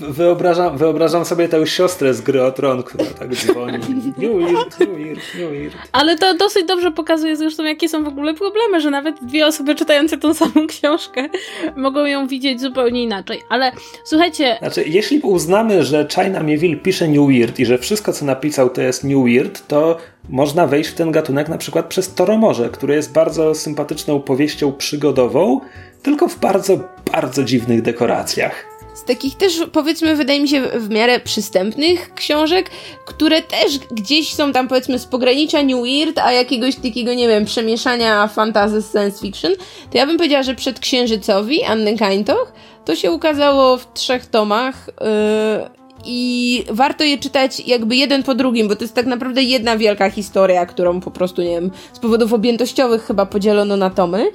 Wyobrażam, 0.00 0.78
wyobrażam 0.78 1.24
sobie 1.24 1.48
tę 1.48 1.66
siostrę 1.66 2.14
z 2.14 2.20
gry 2.20 2.42
o 2.42 2.52
tron, 2.52 2.82
która 2.82 3.04
tak 3.18 3.34
dzwoni. 3.34 3.78
New 4.18 4.18
Weird, 4.18 4.80
New 4.80 4.88
Weird, 4.88 5.34
New 5.38 5.50
Weird. 5.50 5.74
Ale 5.92 6.18
to 6.18 6.34
dosyć 6.34 6.66
dobrze 6.66 6.90
pokazuje 6.90 7.36
zresztą, 7.36 7.64
jakie 7.64 7.88
są 7.88 8.04
w 8.04 8.08
ogóle 8.08 8.34
problemy, 8.34 8.80
że 8.80 8.90
nawet 8.90 9.24
dwie 9.24 9.46
osoby 9.46 9.74
czytające 9.74 10.18
tą 10.18 10.34
samą 10.34 10.66
książkę 10.68 11.28
mogą 11.76 12.06
ją 12.06 12.26
widzieć 12.26 12.60
zupełnie 12.60 13.02
inaczej. 13.02 13.42
Ale 13.48 13.72
słuchajcie... 14.04 14.56
Znaczy, 14.58 14.84
jeśli 14.86 15.20
uznamy, 15.20 15.82
że 15.82 16.08
China 16.14 16.42
Mieville 16.42 16.76
pisze 16.76 17.08
New 17.08 17.28
Weird 17.28 17.60
i 17.60 17.66
że 17.66 17.78
wszystko, 17.78 18.12
co 18.12 18.24
napisał, 18.24 18.70
to 18.70 18.82
jest 18.82 19.04
New 19.04 19.24
Weird, 19.24 19.66
to 19.66 19.96
można 20.28 20.66
wejść 20.66 20.90
w 20.90 20.94
ten 20.94 21.12
gatunek 21.12 21.48
na 21.48 21.58
przykład 21.58 21.86
przez 21.86 22.14
Toromorze, 22.14 22.68
które 22.70 22.94
jest 22.94 23.12
bardzo 23.12 23.54
sympatyczną 23.54 24.20
powieścią 24.20 24.72
przygodową, 24.72 25.60
tylko 26.02 26.28
w 26.28 26.38
bardzo, 26.38 26.78
bardzo 27.12 27.44
dziwnych 27.44 27.82
dekoracjach. 27.82 28.73
Z 28.94 29.04
takich 29.04 29.34
też, 29.34 29.62
powiedzmy, 29.72 30.16
wydaje 30.16 30.40
mi 30.40 30.48
się, 30.48 30.62
w 30.62 30.90
miarę 30.90 31.20
przystępnych 31.20 32.14
książek, 32.14 32.70
które 33.04 33.42
też 33.42 33.78
gdzieś 33.78 34.34
są 34.34 34.52
tam, 34.52 34.68
powiedzmy, 34.68 34.98
z 34.98 35.06
pogranicza 35.06 35.62
New 35.62 35.82
Weird, 35.82 36.18
a 36.18 36.32
jakiegoś 36.32 36.76
takiego, 36.76 37.14
nie 37.14 37.28
wiem, 37.28 37.44
przemieszania 37.44 38.28
fantasy 38.28 38.80
z 38.80 38.92
science 38.92 39.20
fiction, 39.20 39.52
to 39.90 39.98
ja 39.98 40.06
bym 40.06 40.16
powiedziała, 40.16 40.42
że 40.42 40.54
przed 40.54 40.80
Księżycowi 40.80 41.64
Anny 41.64 41.98
Kaintoch 41.98 42.52
to 42.84 42.96
się 42.96 43.12
ukazało 43.12 43.76
w 43.76 43.92
trzech 43.92 44.26
tomach. 44.26 44.90
Yy 45.00 45.84
i 46.06 46.64
warto 46.70 47.04
je 47.04 47.18
czytać 47.18 47.60
jakby 47.60 47.96
jeden 47.96 48.22
po 48.22 48.34
drugim, 48.34 48.68
bo 48.68 48.76
to 48.76 48.84
jest 48.84 48.94
tak 48.94 49.06
naprawdę 49.06 49.42
jedna 49.42 49.76
wielka 49.76 50.10
historia, 50.10 50.66
którą 50.66 51.00
po 51.00 51.10
prostu, 51.10 51.42
nie 51.42 51.50
wiem, 51.50 51.70
z 51.92 51.98
powodów 51.98 52.32
objętościowych 52.32 53.06
chyba 53.06 53.26
podzielono 53.26 53.76
na 53.76 53.90
tomy. 53.90 54.26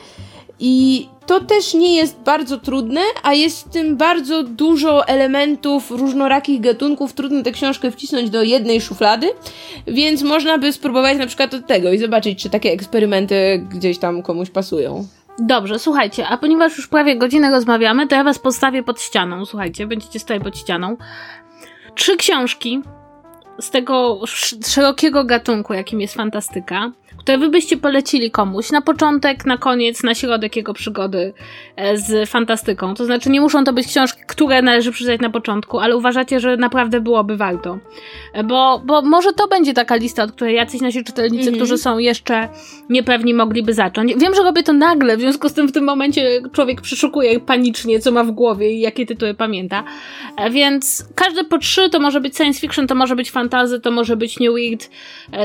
I 0.59 1.07
to 1.25 1.39
też 1.39 1.73
nie 1.73 1.95
jest 1.95 2.19
bardzo 2.19 2.57
trudne, 2.57 3.01
a 3.23 3.33
jest 3.33 3.67
w 3.67 3.69
tym 3.69 3.97
bardzo 3.97 4.43
dużo 4.43 5.07
elementów 5.07 5.91
różnorakich 5.91 6.61
gatunków. 6.61 7.13
Trudno 7.13 7.43
tę 7.43 7.51
książkę 7.51 7.91
wcisnąć 7.91 8.29
do 8.29 8.43
jednej 8.43 8.81
szuflady, 8.81 9.27
więc 9.87 10.21
można 10.21 10.57
by 10.57 10.73
spróbować 10.73 11.17
na 11.17 11.27
przykład 11.27 11.53
od 11.53 11.67
tego 11.67 11.91
i 11.93 11.97
zobaczyć, 11.97 12.43
czy 12.43 12.49
takie 12.49 12.71
eksperymenty 12.71 13.67
gdzieś 13.69 13.97
tam 13.97 14.23
komuś 14.23 14.49
pasują. 14.49 15.07
Dobrze, 15.39 15.79
słuchajcie, 15.79 16.27
a 16.27 16.37
ponieważ 16.37 16.77
już 16.77 16.87
prawie 16.87 17.15
godzinę 17.15 17.51
rozmawiamy, 17.51 18.07
to 18.07 18.15
ja 18.15 18.23
was 18.23 18.39
postawię 18.39 18.83
pod 18.83 19.01
ścianą. 19.01 19.45
Słuchajcie, 19.45 19.87
będziecie 19.87 20.19
stali 20.19 20.41
pod 20.41 20.57
ścianą 20.57 20.97
trzy 21.95 22.17
książki 22.17 22.81
z 23.59 23.69
tego 23.69 24.21
szerokiego 24.67 25.23
gatunku, 25.23 25.73
jakim 25.73 26.01
jest 26.01 26.13
fantastyka 26.13 26.91
które 27.17 27.37
wy 27.37 27.49
byście 27.49 27.77
polecili 27.77 28.31
komuś 28.31 28.71
na 28.71 28.81
początek, 28.81 29.45
na 29.45 29.57
koniec, 29.57 30.03
na 30.03 30.15
środek 30.15 30.55
jego 30.55 30.73
przygody 30.73 31.33
e, 31.75 31.97
z 31.97 32.29
fantastyką. 32.29 32.93
To 32.95 33.05
znaczy, 33.05 33.29
nie 33.29 33.41
muszą 33.41 33.63
to 33.63 33.73
być 33.73 33.87
książki, 33.87 34.21
które 34.27 34.61
należy 34.61 34.91
przeczytać 34.91 35.21
na 35.21 35.29
początku, 35.29 35.79
ale 35.79 35.97
uważacie, 35.97 36.39
że 36.39 36.57
naprawdę 36.57 37.01
byłoby 37.01 37.37
warto. 37.37 37.77
E, 38.33 38.43
bo, 38.43 38.81
bo 38.85 39.01
może 39.01 39.33
to 39.33 39.47
będzie 39.47 39.73
taka 39.73 39.95
lista, 39.95 40.23
od 40.23 40.31
której 40.31 40.55
jacyś 40.55 40.81
nasi 40.81 41.03
czytelnicy, 41.03 41.51
którzy 41.51 41.77
są 41.77 41.97
jeszcze 41.97 42.49
niepewni, 42.89 43.33
mogliby 43.33 43.73
zacząć. 43.73 44.13
Wiem, 44.15 44.35
że 44.35 44.43
robię 44.43 44.63
to 44.63 44.73
nagle, 44.73 45.17
w 45.17 45.19
związku 45.19 45.49
z 45.49 45.53
tym 45.53 45.67
w 45.67 45.71
tym 45.71 45.83
momencie 45.83 46.41
człowiek 46.53 46.81
przeszukuje 46.81 47.39
panicznie, 47.39 47.99
co 47.99 48.11
ma 48.11 48.23
w 48.23 48.31
głowie 48.31 48.71
i 48.73 48.79
jakie 48.79 49.05
tytuły 49.05 49.33
pamięta. 49.33 49.83
E, 50.37 50.49
więc 50.49 51.05
każde 51.15 51.43
po 51.43 51.57
trzy 51.57 51.89
to 51.89 51.99
może 51.99 52.21
być 52.21 52.37
science 52.37 52.59
fiction, 52.59 52.87
to 52.87 52.95
może 52.95 53.15
być 53.15 53.31
fantazy, 53.31 53.79
to 53.79 53.91
może 53.91 54.17
być 54.17 54.39
new 54.39 54.53
weird, 54.53 54.89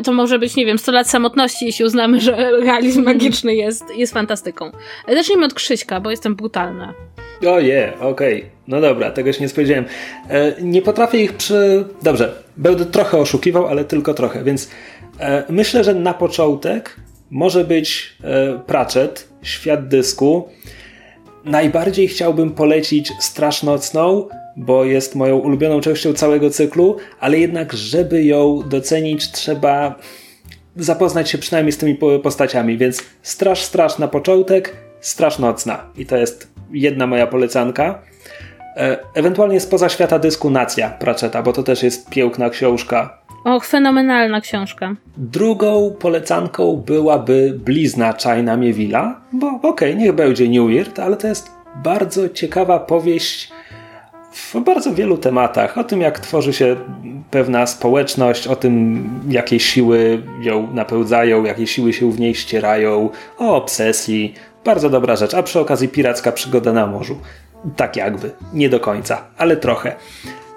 to 0.05 0.13
może 0.13 0.39
być, 0.39 0.57
nie 0.57 0.67
wiem, 0.67 0.79
100 0.79 0.93
lat 0.93 1.11
samotności, 1.11 1.64
jeśli 1.67 1.85
uznamy, 1.85 2.21
że 2.21 2.37
realizm 2.61 2.99
mhm. 2.99 3.17
magiczny 3.17 3.55
jest, 3.55 3.85
jest 3.97 4.13
fantastyką. 4.13 4.71
Zacznijmy 5.09 5.47
od 5.47 5.55
Krzyśka, 5.55 6.01
bo 6.01 6.11
jestem 6.11 6.37
brutalna. 6.37 6.95
O 7.47 7.61
je, 7.61 7.93
okej. 8.01 8.45
No 8.69 8.81
dobra, 8.81 9.11
tego 9.11 9.33
się 9.33 9.41
nie 9.41 9.49
spodziewałem. 9.49 9.85
E, 10.31 10.55
nie 10.63 10.83
potrafię 10.83 11.23
ich 11.23 11.33
przy... 11.33 11.85
Dobrze, 12.03 12.33
będę 12.57 12.87
trochę 12.87 13.19
oszukiwał, 13.19 13.67
ale 13.67 13.85
tylko 13.85 14.15
trochę, 14.15 14.45
więc 14.45 14.71
e, 15.21 15.45
myślę, 15.49 15.85
że 15.85 15.95
na 15.95 16.15
początek 16.15 16.97
może 17.31 17.65
być 17.65 18.17
e, 18.25 18.59
Pratchett, 18.67 19.29
Świat 19.43 19.89
Dysku. 19.89 20.49
Najbardziej 21.45 22.09
chciałbym 22.09 22.51
polecić 22.51 23.13
Straż 23.21 23.63
Nocną, 23.63 24.29
bo 24.57 24.85
jest 24.85 25.15
moją 25.15 25.39
ulubioną 25.39 25.81
częścią 25.81 26.13
całego 26.13 26.51
cyklu, 26.51 26.97
ale 27.21 27.39
jednak, 27.39 27.73
żeby 27.73 28.25
ją 28.25 28.63
docenić, 28.69 29.31
trzeba 29.31 29.99
zapoznać 30.77 31.31
się 31.31 31.39
przynajmniej 31.39 31.73
z 31.73 31.79
tymi 31.79 31.99
postaciami, 32.23 32.79
więc 32.79 33.03
Straż 33.23 33.63
Straż 33.63 33.99
na 33.99 34.09
początek, 34.09 34.77
Straż 35.01 35.39
Nocna. 35.39 35.87
I 35.97 36.07
to 36.07 36.17
jest 36.17 36.49
jedna 36.73 37.07
moja 37.07 37.27
polecanka. 37.27 37.99
E, 38.77 38.99
ewentualnie 39.15 39.61
spoza 39.61 39.89
świata 39.89 40.19
dysku 40.19 40.51
Nacja 40.51 40.91
Pratchetta, 40.91 41.43
bo 41.43 41.53
to 41.53 41.63
też 41.63 41.83
jest 41.83 42.11
piękna 42.11 42.51
książka. 42.51 43.19
Och, 43.45 43.67
fenomenalna 43.67 44.41
książka. 44.41 44.95
Drugą 45.17 45.97
polecanką 45.99 46.83
byłaby 46.87 47.55
Blizna 47.65 48.13
China 48.13 48.57
Miewila, 48.57 49.21
bo 49.33 49.49
okej, 49.49 49.71
okay, 49.71 49.95
niech 49.95 50.13
będzie 50.13 50.49
New 50.49 50.69
Weird, 50.69 50.99
ale 50.99 51.17
to 51.17 51.27
jest 51.27 51.51
bardzo 51.85 52.29
ciekawa 52.29 52.79
powieść 52.79 53.53
w 54.35 54.61
bardzo 54.61 54.95
wielu 54.95 55.19
tematach. 55.19 55.79
O 55.79 55.85
tym, 55.85 56.01
jak 56.01 56.21
tworzy 56.21 56.53
się 56.53 56.77
pewna 57.31 57.67
społeczność, 57.67 58.47
o 58.47 58.57
tym, 58.57 59.05
jakie 59.29 59.61
siły 59.61 60.23
ją 60.41 60.73
napełdzają, 60.73 61.45
jakie 61.45 61.67
siły 61.67 61.93
się 61.93 62.13
w 62.13 62.21
niej 62.21 62.35
ścierają, 62.35 63.11
o 63.39 63.57
obsesji. 63.57 64.35
Bardzo 64.65 64.91
dobra 64.91 65.17
rzecz. 65.17 65.35
A 65.35 65.43
przy 65.43 65.61
okazji 65.61 65.89
piracka 65.89 66.33
przygoda 66.33 66.73
na 66.73 66.87
morzu. 66.87 67.19
Tak 67.77 67.97
jakby. 67.97 68.31
Nie 68.53 68.69
do 68.69 68.81
końca, 68.81 69.25
ale 69.39 69.57
trochę. 69.57 69.97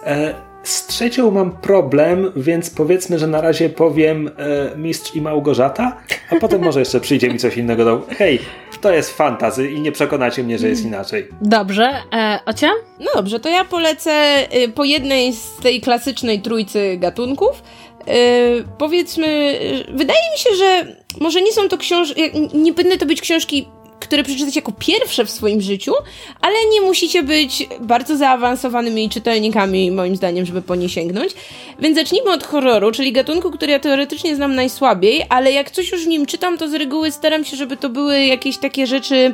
E, 0.05 0.34
z 0.68 0.88
trzecią 0.88 1.32
mam 1.32 1.51
problem, 1.51 2.32
więc 2.36 2.70
powiedzmy, 2.70 3.20
że 3.20 3.28
na 3.28 3.41
razie 3.41 3.70
powiem 3.70 4.28
e, 4.28 4.78
Mistrz 4.78 5.15
i 5.15 5.22
Małgorzata, 5.22 5.97
a 6.32 6.36
potem 6.36 6.63
może 6.63 6.80
jeszcze 6.80 6.99
przyjdzie 6.99 7.30
mi 7.30 7.39
coś 7.39 7.57
innego 7.57 7.86
do. 7.86 8.05
Hej, 8.18 8.39
to 8.82 8.91
jest 8.91 9.18
fantazy 9.18 9.72
i 9.72 9.82
nie 9.82 9.91
przekonacie 9.91 10.43
mnie, 10.43 10.57
że 10.57 10.68
jest 10.68 10.86
inaczej. 10.86 11.28
Dobrze. 11.41 11.89
E, 12.13 12.39
Ocia? 12.45 12.70
No 12.99 13.11
dobrze, 13.15 13.39
to 13.39 13.49
ja 13.49 13.65
polecę 13.65 14.11
y, 14.55 14.70
po 14.70 14.84
jednej 14.84 15.34
z 15.34 15.55
tej 15.61 15.82
klasycznej 15.82 16.41
trójcy 16.41 16.97
gatunków. 16.97 17.63
Y, 18.07 18.63
powiedzmy, 18.78 19.28
y, 19.28 19.97
wydaje 19.97 20.32
mi 20.32 20.38
się, 20.38 20.55
że 20.55 20.97
może 21.20 21.41
nie 21.41 21.51
są 21.51 21.70
to 21.70 21.78
książki, 21.78 22.22
nie 22.53 22.74
będą 22.74 22.97
to 22.97 23.05
być 23.05 23.22
książki 23.22 23.68
które 24.07 24.23
przeczytać 24.23 24.55
jako 24.55 24.71
pierwsze 24.79 25.25
w 25.25 25.29
swoim 25.29 25.61
życiu, 25.61 25.93
ale 26.41 26.55
nie 26.73 26.81
musicie 26.81 27.23
być 27.23 27.67
bardzo 27.79 28.17
zaawansowanymi 28.17 29.09
czytelnikami, 29.09 29.91
moim 29.91 30.15
zdaniem, 30.15 30.45
żeby 30.45 30.61
po 30.61 30.75
nie 30.75 30.89
sięgnąć. 30.89 31.33
Więc 31.79 31.97
zacznijmy 31.97 32.31
od 32.31 32.43
horroru, 32.43 32.91
czyli 32.91 33.11
gatunku, 33.11 33.51
który 33.51 33.71
ja 33.71 33.79
teoretycznie 33.79 34.35
znam 34.35 34.55
najsłabiej, 34.55 35.23
ale 35.29 35.51
jak 35.51 35.71
coś 35.71 35.91
już 35.91 36.05
w 36.05 36.07
nim 36.07 36.25
czytam, 36.25 36.57
to 36.57 36.69
z 36.69 36.73
reguły 36.73 37.11
staram 37.11 37.45
się, 37.45 37.57
żeby 37.57 37.77
to 37.77 37.89
były 37.89 38.25
jakieś 38.25 38.57
takie 38.57 38.87
rzeczy 38.87 39.33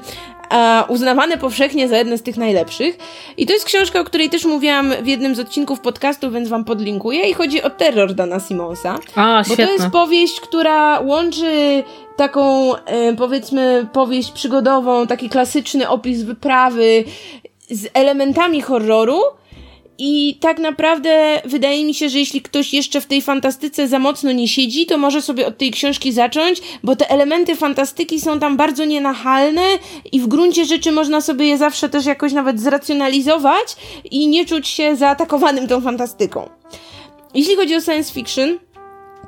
a, 0.49 0.85
uznawane 0.87 1.37
powszechnie 1.37 1.87
za 1.87 1.97
jedne 1.97 2.17
z 2.17 2.23
tych 2.23 2.37
najlepszych. 2.37 2.97
I 3.37 3.45
to 3.45 3.53
jest 3.53 3.65
książka, 3.65 3.99
o 3.99 4.03
której 4.03 4.29
też 4.29 4.45
mówiłam 4.45 4.93
w 5.01 5.07
jednym 5.07 5.35
z 5.35 5.39
odcinków 5.39 5.79
podcastu, 5.79 6.31
więc 6.31 6.49
wam 6.49 6.65
podlinkuję. 6.65 7.29
I 7.29 7.33
chodzi 7.33 7.63
o 7.63 7.69
terror 7.69 8.13
Dana 8.13 8.39
Simonsa. 8.39 8.99
A, 9.15 9.43
bo 9.49 9.55
to 9.55 9.71
jest 9.71 9.87
powieść, 9.89 10.39
która 10.39 10.99
łączy 10.99 11.83
taką, 12.15 12.71
powiedzmy, 13.17 13.87
powieść 13.93 14.31
przygodową, 14.31 15.07
taki 15.07 15.29
klasyczny 15.29 15.89
opis 15.89 16.23
wyprawy 16.23 17.03
z 17.69 17.87
elementami 17.93 18.61
horroru. 18.61 19.21
I 19.97 20.37
tak 20.39 20.59
naprawdę 20.59 21.41
wydaje 21.45 21.85
mi 21.85 21.93
się, 21.93 22.09
że 22.09 22.19
jeśli 22.19 22.41
ktoś 22.41 22.73
jeszcze 22.73 23.01
w 23.01 23.05
tej 23.05 23.21
fantastyce 23.21 23.87
za 23.87 23.99
mocno 23.99 24.31
nie 24.31 24.47
siedzi, 24.47 24.85
to 24.85 24.97
może 24.97 25.21
sobie 25.21 25.47
od 25.47 25.57
tej 25.57 25.71
książki 25.71 26.11
zacząć, 26.11 26.61
bo 26.83 26.95
te 26.95 27.09
elementy 27.09 27.55
fantastyki 27.55 28.21
są 28.21 28.39
tam 28.39 28.57
bardzo 28.57 28.85
nienachalne 28.85 29.61
i 30.11 30.19
w 30.19 30.27
gruncie 30.27 30.65
rzeczy 30.65 30.91
można 30.91 31.21
sobie 31.21 31.47
je 31.47 31.57
zawsze 31.57 31.89
też 31.89 32.05
jakoś 32.05 32.33
nawet 32.33 32.59
zracjonalizować 32.61 33.75
i 34.11 34.27
nie 34.27 34.45
czuć 34.45 34.67
się 34.67 34.95
zaatakowanym 34.95 35.67
tą 35.67 35.81
fantastyką. 35.81 36.49
Jeśli 37.33 37.55
chodzi 37.55 37.75
o 37.75 37.81
science 37.81 38.13
fiction, 38.13 38.59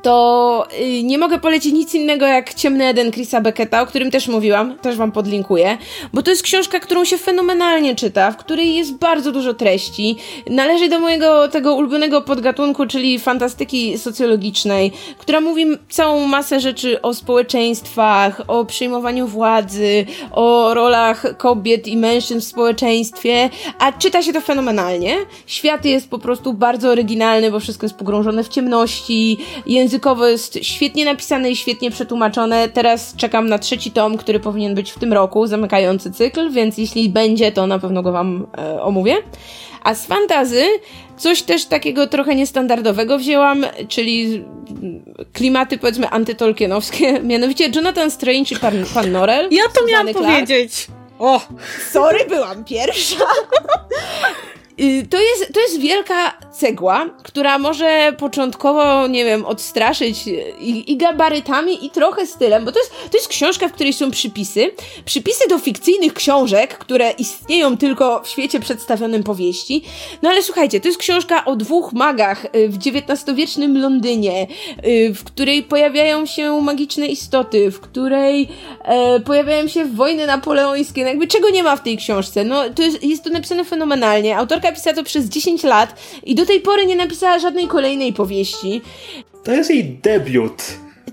to 0.06 0.68
y, 0.80 1.04
nie 1.04 1.18
mogę 1.18 1.40
polecić 1.40 1.74
nic 1.74 1.96
innego 1.96 2.26
jak 2.26 2.54
Ciemny 2.54 2.86
Eden 2.86 3.12
Chrisa 3.12 3.42
Becketa, 3.42 3.82
o 3.82 3.86
którym 3.86 4.12
też 4.12 4.28
mówiłam, 4.28 4.80
też 4.80 4.96
wam 4.96 5.12
podlinkuję, 5.12 5.78
bo 6.14 6.22
to 6.22 6.32
jest 6.32 6.44
książka, 6.44 6.80
którą 6.80 7.06
się 7.06 7.18
fenomenalnie 7.18 7.96
czyta, 7.96 8.32
w 8.32 8.38
której 8.38 8.76
jest 8.76 8.94
bardzo 8.94 9.32
dużo 9.32 9.54
treści. 9.54 10.16
Należy 10.50 10.90
do 10.90 11.00
mojego 11.00 11.48
tego 11.48 11.76
ulubionego 11.76 12.22
podgatunku, 12.22 12.86
czyli 12.86 13.20
fantastyki 13.20 13.98
socjologicznej, 13.98 14.92
która 15.18 15.42
mówi 15.42 15.66
całą 15.90 16.28
masę 16.28 16.60
rzeczy 16.60 17.02
o 17.02 17.14
społeczeństwach, 17.14 18.42
o 18.48 18.66
przyjmowaniu 18.66 19.28
władzy, 19.28 20.06
o 20.32 20.74
rolach 20.74 21.38
kobiet 21.38 21.88
i 21.88 21.98
mężczyzn 21.98 22.40
w 22.40 22.44
społeczeństwie, 22.44 23.50
a 23.80 23.92
czyta 23.92 24.24
się 24.24 24.34
to 24.34 24.42
fenomenalnie. 24.42 25.18
Świat 25.46 25.86
jest 25.86 26.10
po 26.10 26.20
prostu 26.20 26.54
bardzo 26.54 26.90
oryginalny, 26.90 27.52
bo 27.52 27.60
wszystko 27.60 27.86
jest 27.86 27.98
pogrążone 27.98 28.44
w 28.44 28.50
ciemności, 28.50 29.38
język 29.66 29.95
językowo 29.96 30.28
jest 30.28 30.60
świetnie 30.62 31.06
napisane 31.06 31.52
i 31.52 31.56
świetnie 31.56 31.92
przetłumaczone. 31.92 32.70
Teraz 32.70 33.16
czekam 33.18 33.50
na 33.50 33.60
trzeci 33.60 33.92
tom, 33.92 34.18
który 34.18 34.40
powinien 34.40 34.76
być 34.76 34.92
w 34.92 35.00
tym 35.00 35.14
roku, 35.14 35.48
zamykający 35.48 36.12
cykl, 36.12 36.52
więc 36.52 36.78
jeśli 36.78 37.10
będzie, 37.10 37.52
to 37.52 37.68
na 37.68 37.80
pewno 37.80 38.04
go 38.04 38.12
wam 38.12 38.48
e, 38.58 38.82
omówię. 38.82 39.16
A 39.84 39.96
z 39.96 40.06
fantazy 40.06 40.66
coś 41.18 41.42
też 41.42 41.66
takiego 41.66 42.08
trochę 42.08 42.36
niestandardowego 42.36 43.18
wzięłam, 43.18 43.66
czyli 43.90 44.46
klimaty 45.34 45.78
powiedzmy 45.78 46.10
antytolkienowskie, 46.10 47.20
mianowicie 47.32 47.70
Jonathan 47.76 48.12
Strange 48.12 48.56
i 48.56 48.60
Pan, 48.60 48.74
Pan 48.94 49.12
Norrell. 49.12 49.50
Ja 49.52 49.64
to 49.80 49.86
miałam 49.86 50.08
Clark. 50.08 50.26
powiedzieć. 50.26 50.88
O! 51.20 51.42
Sorry, 51.92 52.26
byłam 52.30 52.64
pierwsza. 52.64 53.26
Y, 54.80 55.08
to 55.10 55.22
jest, 55.22 55.54
to 55.54 55.60
jest 55.60 55.80
wielka 55.80 56.34
cegła, 56.52 57.10
która 57.24 57.60
może 57.60 58.14
początkowo, 58.18 59.08
nie 59.08 59.26
wiem, 59.26 59.46
odstraszyć 59.46 60.28
i, 60.60 60.92
i, 60.92 60.98
gabarytami, 60.98 61.86
i 61.86 61.90
trochę 61.90 62.28
stylem, 62.28 62.66
bo 62.66 62.72
to 62.72 62.80
jest, 62.80 62.92
to 63.12 63.18
jest 63.18 63.28
książka, 63.28 63.68
w 63.68 63.72
której 63.72 63.94
są 63.94 64.12
przypisy. 64.12 64.72
Przypisy 65.06 65.50
do 65.50 65.60
fikcyjnych 65.60 66.14
książek, 66.14 66.78
które 66.78 67.12
istnieją 67.12 67.78
tylko 67.78 68.22
w 68.24 68.28
świecie 68.28 68.60
przedstawionym 68.60 69.24
powieści. 69.24 69.84
No 70.22 70.30
ale 70.30 70.44
słuchajcie, 70.44 70.80
to 70.80 70.88
jest 70.88 71.00
książka 71.00 71.46
o 71.46 71.56
dwóch 71.56 71.94
magach 71.94 72.46
y, 72.46 72.70
w 72.70 72.78
XIX-wiecznym 72.78 73.82
Londynie, 73.82 74.48
y, 74.88 75.14
w 75.14 75.24
której 75.24 75.64
pojawiają 75.64 76.26
się 76.26 76.62
magiczne 76.62 77.08
istoty, 77.08 77.72
w 77.72 77.80
której 77.80 78.48
e, 78.84 79.20
pojawiają 79.20 79.68
się 79.68 79.86
wojny 79.86 80.28
napoleońskie, 80.28 81.02
no 81.02 81.08
jakby 81.08 81.28
czego 81.28 81.50
nie 81.50 81.64
ma 81.64 81.76
w 81.76 81.84
tej 81.84 81.98
książce. 81.98 82.44
No 82.44 82.70
to 82.70 82.84
jest, 82.84 83.04
jest 83.04 83.24
to 83.24 83.30
napisane 83.30 83.64
fenomenalnie. 83.64 84.38
Autorka 84.38 84.65
autorka 84.66 84.72
pisała 84.72 84.96
to 84.96 85.04
przez 85.04 85.26
10 85.26 85.64
lat 85.64 86.02
i 86.24 86.36
do 86.36 86.46
tej 86.46 86.62
pory 86.62 86.86
nie 86.86 86.96
napisała 86.96 87.40
żadnej 87.40 87.68
kolejnej 87.68 88.14
powieści. 88.14 88.82
To 89.44 89.52
jest 89.52 89.70
jej 89.70 89.84
debiut. 89.84 90.64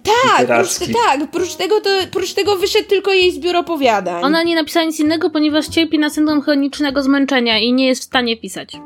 Tak, 0.03 0.46
prócz, 0.46 0.78
tak, 0.78 1.30
prócz 1.30 1.55
tego, 1.55 1.80
to, 1.80 1.90
prócz 2.12 2.32
tego 2.32 2.57
wyszedł 2.57 2.88
tylko 2.88 3.12
jej 3.12 3.32
zbiór 3.32 3.57
opowiadań. 3.57 4.24
Ona 4.24 4.42
nie 4.42 4.55
napisała 4.55 4.86
nic 4.86 5.00
innego, 5.00 5.30
ponieważ 5.30 5.66
cierpi 5.66 5.98
na 5.98 6.11
syndrom 6.11 6.42
chronicznego 6.42 7.03
zmęczenia 7.03 7.59
i 7.59 7.72
nie 7.72 7.86
jest 7.86 8.03
w 8.03 8.05
stanie 8.05 8.36
pisać. 8.36 8.76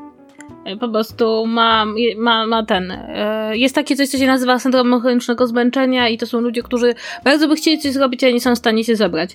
E, 0.64 0.76
po 0.76 0.88
prostu 0.88 1.46
ma, 1.46 1.86
ma, 2.16 2.46
ma 2.46 2.64
ten. 2.64 2.90
E, 2.90 3.56
jest 3.56 3.74
takie 3.74 3.96
coś, 3.96 4.08
co 4.08 4.18
się 4.18 4.26
nazywa 4.26 4.58
syndrom 4.58 5.00
chronicznego 5.00 5.46
zmęczenia, 5.46 6.08
i 6.08 6.18
to 6.18 6.26
są 6.26 6.40
ludzie, 6.40 6.62
którzy 6.62 6.94
bardzo 7.24 7.48
by 7.48 7.56
chcieli 7.56 7.78
coś 7.78 7.92
zrobić, 7.92 8.24
ale 8.24 8.32
nie 8.32 8.40
są 8.40 8.54
w 8.54 8.58
stanie 8.58 8.84
się 8.84 8.96
zebrać. 8.96 9.30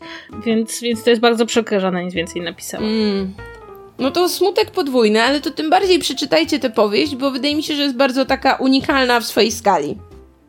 Więc, 0.46 0.82
więc 0.82 1.04
to 1.04 1.10
jest 1.10 1.22
bardzo 1.22 1.46
przykre, 1.46 1.80
że 1.80 1.88
ona 1.88 2.02
nic 2.02 2.14
więcej 2.14 2.42
napisała. 2.42 2.84
Mm. 2.84 3.34
No 4.02 4.12
to 4.12 4.30
smutek 4.30 4.72
podwójny, 4.72 5.22
ale 5.24 5.41
to 5.41 5.52
tym 5.52 5.70
bardziej 5.70 5.99
przeczytajcie 5.99 6.60
tę 6.60 6.70
powieść, 6.70 7.16
bo 7.16 7.32
wydaje 7.32 7.56
mi 7.56 7.64
się, 7.64 7.76
że 7.76 7.82
jest 7.82 7.95
bardzo 7.95 8.26
taka 8.26 8.56
unikalna 8.56 9.20
w 9.20 9.26
swojej 9.26 9.52
skali. 9.52 9.97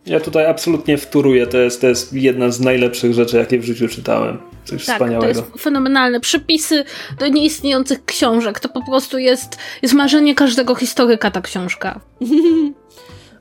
Ja 0.07 0.21
tutaj 0.21 0.47
absolutnie 0.47 0.99
wturuję, 0.99 1.47
to 1.47 1.59
jest, 1.59 1.81
to 1.81 1.87
jest 1.87 2.13
jedna 2.13 2.51
z 2.51 2.61
najlepszych 2.61 3.15
rzeczy, 3.15 3.37
jakie 3.37 3.59
w 3.59 3.65
życiu 3.65 3.89
czytałem. 3.89 4.39
Coś 4.65 4.87
tak, 4.87 4.97
wspaniałego. 4.97 5.35
To 5.35 5.41
jest 5.41 5.63
fenomenalne. 5.63 6.21
Przypisy 6.21 6.85
do 7.19 7.29
nieistniejących 7.29 8.05
książek. 8.05 8.61
To 8.61 8.69
po 8.69 8.85
prostu 8.87 9.19
jest, 9.19 9.59
jest 9.83 9.95
marzenie 9.95 10.35
każdego 10.35 10.75
historyka 10.75 11.31
ta 11.31 11.41
książka. 11.41 12.01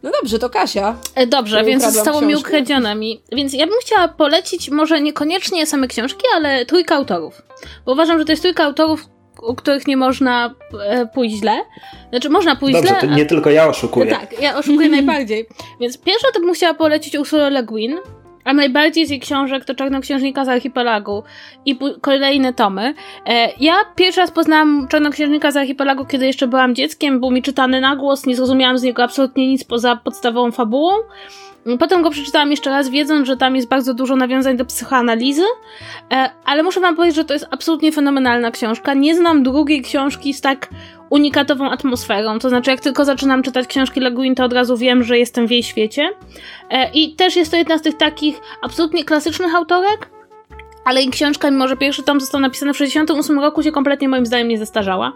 No 0.03 0.12
dobrze, 0.22 0.39
to 0.39 0.49
Kasia. 0.49 0.95
E, 1.16 1.28
dobrze, 1.28 1.64
więc 1.64 1.84
zostało 1.84 2.22
mi 2.22 2.36
ukradzione 2.36 2.95
mi. 2.95 3.22
Więc 3.32 3.53
ja 3.53 3.68
bym 3.68 3.76
chciała 3.82 4.07
polecić 4.07 4.70
może 4.70 5.01
niekoniecznie 5.01 5.66
same 5.66 5.88
książki, 5.88 6.24
ale 6.36 6.66
trójkę 6.66 6.95
autorów. 6.95 7.41
Bo 7.86 7.91
uważam, 7.91 8.20
że 8.20 8.26
to 8.26 8.32
jest 8.32 8.41
trójka 8.41 8.64
autorów, 8.64 9.05
u 9.42 9.56
których 9.56 9.88
nie 9.88 9.98
można 9.98 10.56
e, 10.86 11.06
pójść 11.06 11.36
źle. 11.36 11.62
Znaczy, 12.10 12.30
można 12.30 12.56
pójść 12.56 12.76
Dobrze, 12.76 12.88
źle. 12.88 13.02
Dobrze, 13.02 13.08
to 13.08 13.16
nie 13.16 13.24
a... 13.24 13.30
tylko 13.30 13.50
ja 13.50 13.68
oszukuję. 13.68 14.12
No 14.12 14.20
tak, 14.20 14.42
ja 14.42 14.58
oszukuję 14.58 14.89
najbardziej. 15.00 15.46
Więc 15.80 15.98
pierwsza 15.98 16.28
to 16.34 16.39
bym 16.39 16.54
chciała 16.54 16.74
polecić 16.74 17.16
Ursula 17.16 17.50
Le 17.50 17.64
Guin, 17.64 17.98
a 18.44 18.54
najbardziej 18.54 19.06
z 19.06 19.10
jej 19.10 19.20
książek 19.20 19.66
to 19.66 19.76
Czarnoksiężnika 19.76 20.46
z 20.46 20.50
Archipelagu 20.50 21.24
i 21.66 21.80
kolejne 22.02 22.54
tomy. 22.54 22.94
E, 23.26 23.50
ja 23.60 23.74
pierwszy 23.96 24.22
raz 24.22 24.32
poznałam 24.32 24.88
Czarnoksiężnika 24.88 25.52
z 25.52 25.58
Archipelagu, 25.58 26.06
kiedy 26.06 26.26
jeszcze 26.26 26.48
byłam 26.48 26.76
dzieckiem. 26.76 27.20
Był 27.20 27.32
mi 27.32 27.42
czytany 27.42 27.82
na 27.82 27.96
głos, 27.96 28.26
nie 28.26 28.36
zrozumiałam 28.36 28.78
z 28.78 28.84
niego 28.84 29.04
absolutnie 29.04 29.48
nic 29.48 29.64
poza 29.64 29.96
podstawową 29.96 30.52
fabułą. 30.52 30.92
Potem 31.80 32.01
go 32.01 32.09
przeczytałam 32.09 32.51
jeszcze 32.51 32.70
raz, 32.70 32.89
wiedząc, 32.89 33.28
że 33.28 33.38
tam 33.38 33.55
jest 33.55 33.68
bardzo 33.68 33.93
dużo 33.93 34.16
nawiązań 34.16 34.57
do 34.57 34.66
psychoanalizy, 34.66 35.43
e, 36.14 36.30
ale 36.45 36.64
muszę 36.64 36.80
wam 36.80 36.95
powiedzieć, 36.95 37.16
że 37.16 37.26
to 37.26 37.34
jest 37.34 37.47
absolutnie 37.51 37.91
fenomenalna 37.91 38.51
książka. 38.51 38.93
Nie 38.93 39.16
znam 39.16 39.43
drugiej 39.43 39.82
książki 39.82 40.34
z 40.34 40.41
tak 40.41 40.70
unikatową 41.09 41.70
atmosferą. 41.70 42.39
To 42.39 42.49
znaczy, 42.49 42.72
jak 42.72 42.80
tylko 42.80 43.05
zaczynam 43.05 43.43
czytać 43.43 43.68
książki 43.68 43.99
Le 43.99 44.12
Guin, 44.12 44.36
to 44.36 44.43
od 44.43 44.53
razu 44.53 44.78
wiem, 44.78 45.03
że 45.03 45.18
jestem 45.18 45.47
w 45.47 45.51
jej 45.51 45.64
świecie. 45.64 46.09
E, 46.70 46.91
I 46.93 47.16
też 47.16 47.36
jest 47.36 47.51
to 47.51 47.57
jedna 47.57 47.78
z 47.78 47.82
tych 47.82 47.97
takich 47.97 48.41
absolutnie 48.62 49.03
klasycznych 49.03 49.55
autorek, 49.55 50.09
ale 50.86 51.01
jej 51.01 51.09
książka, 51.09 51.51
mimo 51.51 51.68
że 51.68 51.78
pierwszy 51.78 52.03
tom 52.03 52.20
został 52.20 52.41
napisany 52.41 52.74
w 52.74 52.78
1968 52.78 53.39
roku, 53.39 53.64
się 53.64 53.72
kompletnie 53.72 54.09
moim 54.09 54.26
zdaniem 54.26 54.47
nie 54.47 54.57
zestarzała. 54.57 55.14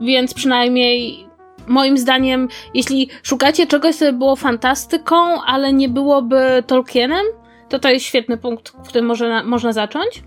Więc 0.00 0.34
przynajmniej 0.34 1.26
moim 1.66 1.98
zdaniem, 1.98 2.48
jeśli 2.74 3.08
szukacie 3.22 3.66
czegoś, 3.66 3.96
co 3.96 4.04
by 4.04 4.12
było 4.12 4.36
fantastyką, 4.36 5.42
ale 5.42 5.72
nie 5.72 5.88
byłoby 5.88 6.62
Tolkienem, 6.66 7.26
to 7.68 7.78
to 7.78 7.90
jest 7.90 8.04
świetny 8.04 8.36
punkt, 8.36 8.68
w 8.68 8.88
którym 8.88 9.06
może, 9.06 9.44
można 9.44 9.72
zacząć. 9.72 10.22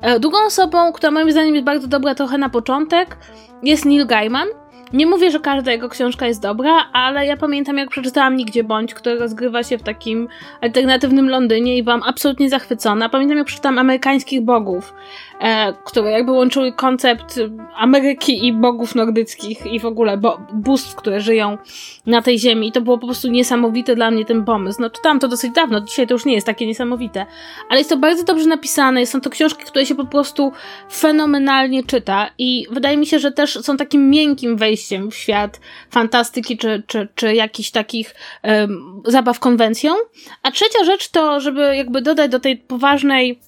E, 0.00 0.20
drugą 0.20 0.38
osobą, 0.46 0.92
która 0.92 1.10
moim 1.10 1.32
zdaniem 1.32 1.54
jest 1.54 1.64
bardzo 1.64 1.88
dobra 1.88 2.14
trochę 2.14 2.38
na 2.38 2.48
początek, 2.48 3.16
jest 3.62 3.84
Neil 3.84 4.06
Gaiman. 4.06 4.48
Nie 4.92 5.06
mówię, 5.06 5.30
że 5.30 5.40
każda 5.40 5.72
jego 5.72 5.88
książka 5.88 6.26
jest 6.26 6.42
dobra, 6.42 6.72
ale 6.92 7.26
ja 7.26 7.36
pamiętam, 7.36 7.78
jak 7.78 7.90
przeczytałam 7.90 8.36
Nigdzie 8.36 8.64
Bądź, 8.64 8.94
który 8.94 9.18
rozgrywa 9.18 9.62
się 9.62 9.78
w 9.78 9.82
takim 9.82 10.28
alternatywnym 10.60 11.28
Londynie 11.28 11.76
i 11.76 11.82
byłam 11.82 12.02
absolutnie 12.02 12.50
zachwycona. 12.50 13.08
Pamiętam, 13.08 13.38
jak 13.38 13.46
przeczytałam 13.46 13.78
Amerykańskich 13.78 14.40
Bogów, 14.40 14.94
e, 15.40 15.72
które 15.84 16.10
jakby 16.10 16.32
łączyły 16.32 16.72
koncept 16.72 17.40
Ameryki 17.76 18.46
i 18.46 18.52
bogów 18.52 18.94
nordyckich 18.94 19.66
i 19.66 19.80
w 19.80 19.86
ogóle 19.86 20.16
bo, 20.16 20.40
bóstw, 20.52 20.94
które 20.94 21.20
żyją 21.20 21.58
na 22.06 22.22
tej 22.22 22.38
ziemi. 22.38 22.68
I 22.68 22.72
to 22.72 22.80
było 22.80 22.98
po 22.98 23.06
prostu 23.06 23.28
niesamowite 23.28 23.94
dla 23.94 24.10
mnie 24.10 24.24
ten 24.24 24.44
pomysł. 24.44 24.82
No 24.82 24.90
czytałam 24.90 25.18
to 25.18 25.28
dosyć 25.28 25.52
dawno, 25.52 25.80
dzisiaj 25.80 26.06
to 26.06 26.14
już 26.14 26.24
nie 26.24 26.34
jest 26.34 26.46
takie 26.46 26.66
niesamowite. 26.66 27.26
Ale 27.68 27.80
jest 27.80 27.90
to 27.90 27.96
bardzo 27.96 28.24
dobrze 28.24 28.46
napisane, 28.46 29.06
są 29.06 29.20
to 29.20 29.30
książki, 29.30 29.64
które 29.64 29.86
się 29.86 29.94
po 29.94 30.04
prostu 30.04 30.52
fenomenalnie 30.92 31.84
czyta 31.84 32.30
i 32.38 32.66
wydaje 32.70 32.96
mi 32.96 33.06
się, 33.06 33.18
że 33.18 33.32
też 33.32 33.58
są 33.62 33.76
takim 33.76 34.10
miękkim 34.10 34.56
wejściem 34.56 34.79
w 35.10 35.14
świat 35.14 35.60
fantastyki 35.90 36.58
czy, 36.58 36.82
czy, 36.86 37.08
czy 37.14 37.34
jakichś 37.34 37.70
takich 37.70 38.14
um, 38.42 39.02
zabaw 39.06 39.40
konwencją. 39.40 39.94
A 40.42 40.50
trzecia 40.50 40.84
rzecz 40.84 41.08
to, 41.08 41.40
żeby 41.40 41.76
jakby 41.76 42.02
dodać 42.02 42.30
do 42.30 42.40
tej 42.40 42.56
poważnej 42.56 43.40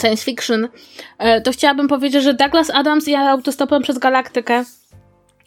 science 0.00 0.24
fiction, 0.24 0.68
e, 1.18 1.40
to 1.40 1.52
chciałabym 1.52 1.88
powiedzieć, 1.88 2.22
że 2.22 2.34
Douglas 2.34 2.70
Adams 2.70 3.06
jechał 3.06 3.28
autostopem 3.28 3.82
przez 3.82 3.98
galaktykę. 3.98 4.64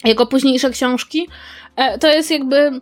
Jego 0.04 0.26
późniejsze 0.26 0.70
książki 0.70 1.28
e, 1.76 1.98
to 2.00 2.08
jest 2.08 2.32
jakby. 2.32 2.82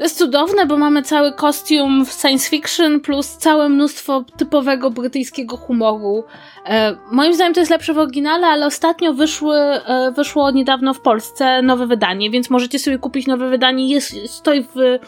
To 0.00 0.04
jest 0.04 0.18
cudowne, 0.18 0.66
bo 0.66 0.76
mamy 0.76 1.02
cały 1.02 1.32
kostium 1.32 2.06
w 2.06 2.12
science 2.12 2.50
fiction 2.50 3.00
plus 3.00 3.36
całe 3.36 3.68
mnóstwo 3.68 4.24
typowego 4.36 4.90
brytyjskiego 4.90 5.56
humoru. 5.56 6.24
E, 6.66 6.96
moim 7.12 7.34
zdaniem 7.34 7.54
to 7.54 7.60
jest 7.60 7.70
lepsze 7.70 7.94
w 7.94 7.98
oryginale, 7.98 8.46
ale 8.46 8.66
ostatnio 8.66 9.12
wyszły, 9.12 9.56
e, 9.56 10.12
wyszło 10.16 10.50
niedawno 10.50 10.94
w 10.94 11.00
Polsce 11.00 11.62
nowe 11.62 11.86
wydanie, 11.86 12.30
więc 12.30 12.50
możecie 12.50 12.78
sobie 12.78 12.98
kupić 12.98 13.26
nowe 13.26 13.50
wydanie. 13.50 13.88
Jest, 13.88 14.14
stoi 14.26 14.62
w, 14.62 14.98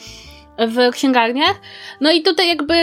w 0.59 0.93
księgarniach. 0.93 1.61
No 2.01 2.12
i 2.12 2.22
tutaj 2.22 2.49
jakby 2.49 2.74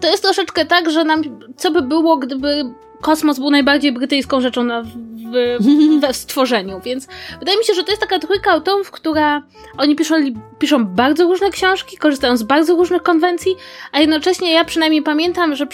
to 0.00 0.08
jest 0.08 0.22
troszeczkę 0.22 0.66
tak, 0.66 0.90
że 0.90 1.04
nam, 1.04 1.22
co 1.56 1.70
by 1.70 1.82
było, 1.82 2.16
gdyby 2.16 2.74
kosmos 3.06 3.38
był 3.38 3.50
najbardziej 3.50 3.92
brytyjską 3.92 4.40
rzeczą 4.40 4.64
na, 4.64 4.82
w, 4.82 5.58
we 6.02 6.14
stworzeniu, 6.14 6.80
więc 6.84 7.08
wydaje 7.38 7.58
mi 7.58 7.64
się, 7.64 7.74
że 7.74 7.84
to 7.84 7.90
jest 7.90 8.00
taka 8.00 8.18
trójka 8.18 8.50
autorów, 8.50 8.90
która 8.90 9.42
oni 9.78 9.96
piszą, 9.96 10.14
piszą 10.58 10.84
bardzo 10.84 11.24
różne 11.24 11.50
książki, 11.50 11.96
korzystają 11.96 12.36
z 12.36 12.42
bardzo 12.42 12.76
różnych 12.76 13.02
konwencji, 13.02 13.56
a 13.92 14.00
jednocześnie 14.00 14.52
ja 14.52 14.64
przynajmniej 14.64 15.02
pamiętam, 15.02 15.56
że, 15.56 15.66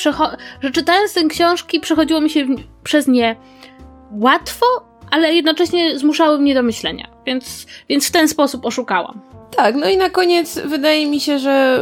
że 0.60 0.70
czytając 0.70 1.14
te 1.14 1.24
książki 1.28 1.80
przechodziło 1.80 2.20
mi 2.20 2.30
się 2.30 2.46
przez 2.84 3.08
nie 3.08 3.36
łatwo, 4.10 4.66
ale 5.10 5.34
jednocześnie 5.34 5.98
zmuszały 5.98 6.38
mnie 6.38 6.54
do 6.54 6.62
myślenia, 6.62 7.08
więc, 7.26 7.66
więc 7.88 8.08
w 8.08 8.12
ten 8.12 8.28
sposób 8.28 8.66
oszukałam. 8.66 9.41
Tak, 9.56 9.74
no 9.74 9.90
i 9.90 9.96
na 9.96 10.10
koniec 10.10 10.58
wydaje 10.58 11.06
mi 11.06 11.20
się, 11.20 11.38
że, 11.38 11.80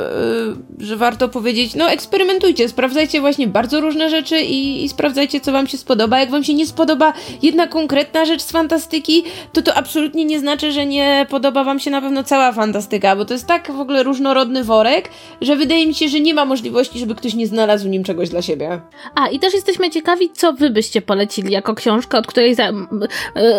yy, 0.79 0.87
że 0.87 0.97
warto 0.97 1.29
powiedzieć, 1.29 1.75
no 1.75 1.91
eksperymentujcie, 1.91 2.69
sprawdzajcie 2.69 3.21
właśnie 3.21 3.47
bardzo 3.47 3.81
różne 3.81 4.11
rzeczy 4.11 4.41
i, 4.41 4.85
i, 4.85 4.89
sprawdzajcie, 4.89 5.41
co 5.41 5.53
wam 5.53 5.67
się 5.67 5.79
spodoba. 5.79 6.21
Jak 6.21 6.31
wam 6.31 6.45
się 6.45 6.55
nie 6.55 6.67
spodoba 6.67 7.13
jedna 7.43 7.67
konkretna 7.67 8.25
rzecz 8.25 8.43
z 8.43 8.51
fantastyki, 8.51 9.25
to 9.53 9.63
to 9.63 9.75
absolutnie 9.75 10.25
nie 10.25 10.41
znaczy, 10.41 10.73
że 10.73 10.87
nie 10.87 11.27
podoba 11.31 11.65
wam 11.65 11.79
się 11.81 11.91
na 11.91 12.01
pewno 12.01 12.25
cała 12.25 12.53
fantastyka, 12.53 13.17
bo 13.17 13.25
to 13.25 13.35
jest 13.35 13.47
tak 13.47 13.73
w 13.73 13.81
ogóle 13.81 14.03
różnorodny 14.03 14.65
worek, 14.65 15.11
że 15.41 15.57
wydaje 15.57 15.87
mi 15.87 15.95
się, 15.95 16.09
że 16.09 16.21
nie 16.21 16.35
ma 16.35 16.45
możliwości, 16.45 16.99
żeby 16.99 17.15
ktoś 17.15 17.35
nie 17.35 17.47
znalazł 17.47 17.89
nim 17.89 18.05
czegoś 18.05 18.29
dla 18.29 18.43
siebie. 18.43 18.81
A, 19.15 19.29
i 19.29 19.39
też 19.39 19.55
jesteśmy 19.55 19.91
ciekawi, 19.91 20.31
co 20.31 20.53
wy 20.53 20.71
byście 20.71 21.03
polecili 21.03 21.53
jako 21.53 21.75
książkę, 21.75 22.19
od 22.19 22.27
której 22.27 22.55
za, 22.55 22.67
yy, 22.67 22.73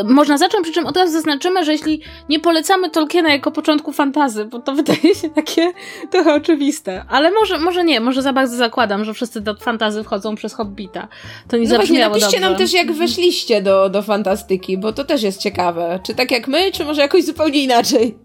można 0.03 0.37
zacząć, 0.37 0.63
przy 0.63 0.73
czym 0.73 0.85
od 0.85 0.97
razu 0.97 1.11
zaznaczymy, 1.11 1.65
że 1.65 1.71
jeśli 1.71 2.01
nie 2.29 2.39
polecamy 2.39 2.89
Tolkiena 2.89 3.31
jako 3.31 3.51
początku 3.51 3.91
fantazy, 4.01 4.45
bo 4.45 4.59
to 4.59 4.75
wydaje 4.81 5.15
się 5.15 5.29
takie 5.29 5.71
trochę 6.11 6.33
oczywiste. 6.33 7.05
Ale 7.09 7.31
może, 7.31 7.59
może 7.59 7.83
nie, 7.83 7.99
może 7.99 8.21
za 8.21 8.33
bardzo 8.33 8.55
zakładam, 8.55 9.05
że 9.05 9.13
wszyscy 9.13 9.41
do 9.41 9.55
fantazy 9.55 10.03
wchodzą 10.03 10.35
przez 10.35 10.53
Hobbita. 10.53 11.07
To 11.47 11.57
nie 11.57 11.67
no 11.67 11.75
właśnie, 11.75 11.99
napiszcie 11.99 12.31
dobrze. 12.31 12.49
nam 12.49 12.55
też, 12.55 12.73
jak 12.73 12.91
weszliście 12.91 13.61
do, 13.61 13.89
do 13.89 14.01
fantastyki, 14.01 14.77
bo 14.77 14.93
to 14.93 15.03
też 15.03 15.23
jest 15.23 15.41
ciekawe. 15.41 15.99
Czy 16.03 16.15
tak 16.15 16.31
jak 16.31 16.47
my, 16.47 16.71
czy 16.71 16.85
może 16.85 17.01
jakoś 17.01 17.23
zupełnie 17.23 17.63
inaczej? 17.63 18.17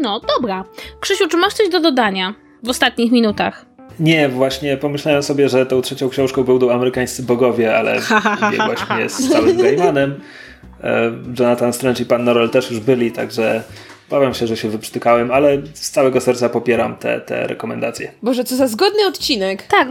No, 0.00 0.20
dobra. 0.36 0.64
Krzysiu, 1.00 1.28
czy 1.28 1.36
masz 1.36 1.54
coś 1.54 1.68
do 1.68 1.80
dodania 1.80 2.34
w 2.62 2.68
ostatnich 2.68 3.12
minutach? 3.12 3.66
Nie, 4.00 4.28
właśnie 4.28 4.76
pomyślałem 4.76 5.22
sobie, 5.22 5.48
że 5.48 5.66
tą 5.66 5.82
trzecią 5.82 6.08
książką 6.08 6.44
będą 6.44 6.70
amerykańscy 6.70 7.22
bogowie, 7.22 7.76
ale 7.76 8.00
biegłaś 8.52 8.90
mnie 8.90 9.08
z 9.08 9.28
całym 9.28 9.56
Gaimanem. 9.56 10.20
E, 10.82 11.12
Jonathan 11.38 11.72
Strange 11.72 12.02
i 12.02 12.06
Pan 12.06 12.24
Norrell 12.24 12.50
też 12.50 12.70
już 12.70 12.80
byli, 12.80 13.12
także 13.12 13.62
Obawiam 14.10 14.34
się, 14.34 14.46
że 14.46 14.56
się 14.56 14.68
wyprztykałem, 14.68 15.30
ale 15.30 15.62
z 15.74 15.90
całego 15.90 16.20
serca 16.20 16.48
popieram 16.48 16.96
te, 16.96 17.20
te 17.20 17.46
rekomendacje. 17.46 18.12
Boże, 18.22 18.44
co 18.44 18.56
za 18.56 18.68
zgodny 18.68 19.06
odcinek. 19.06 19.62
Tak, 19.62 19.88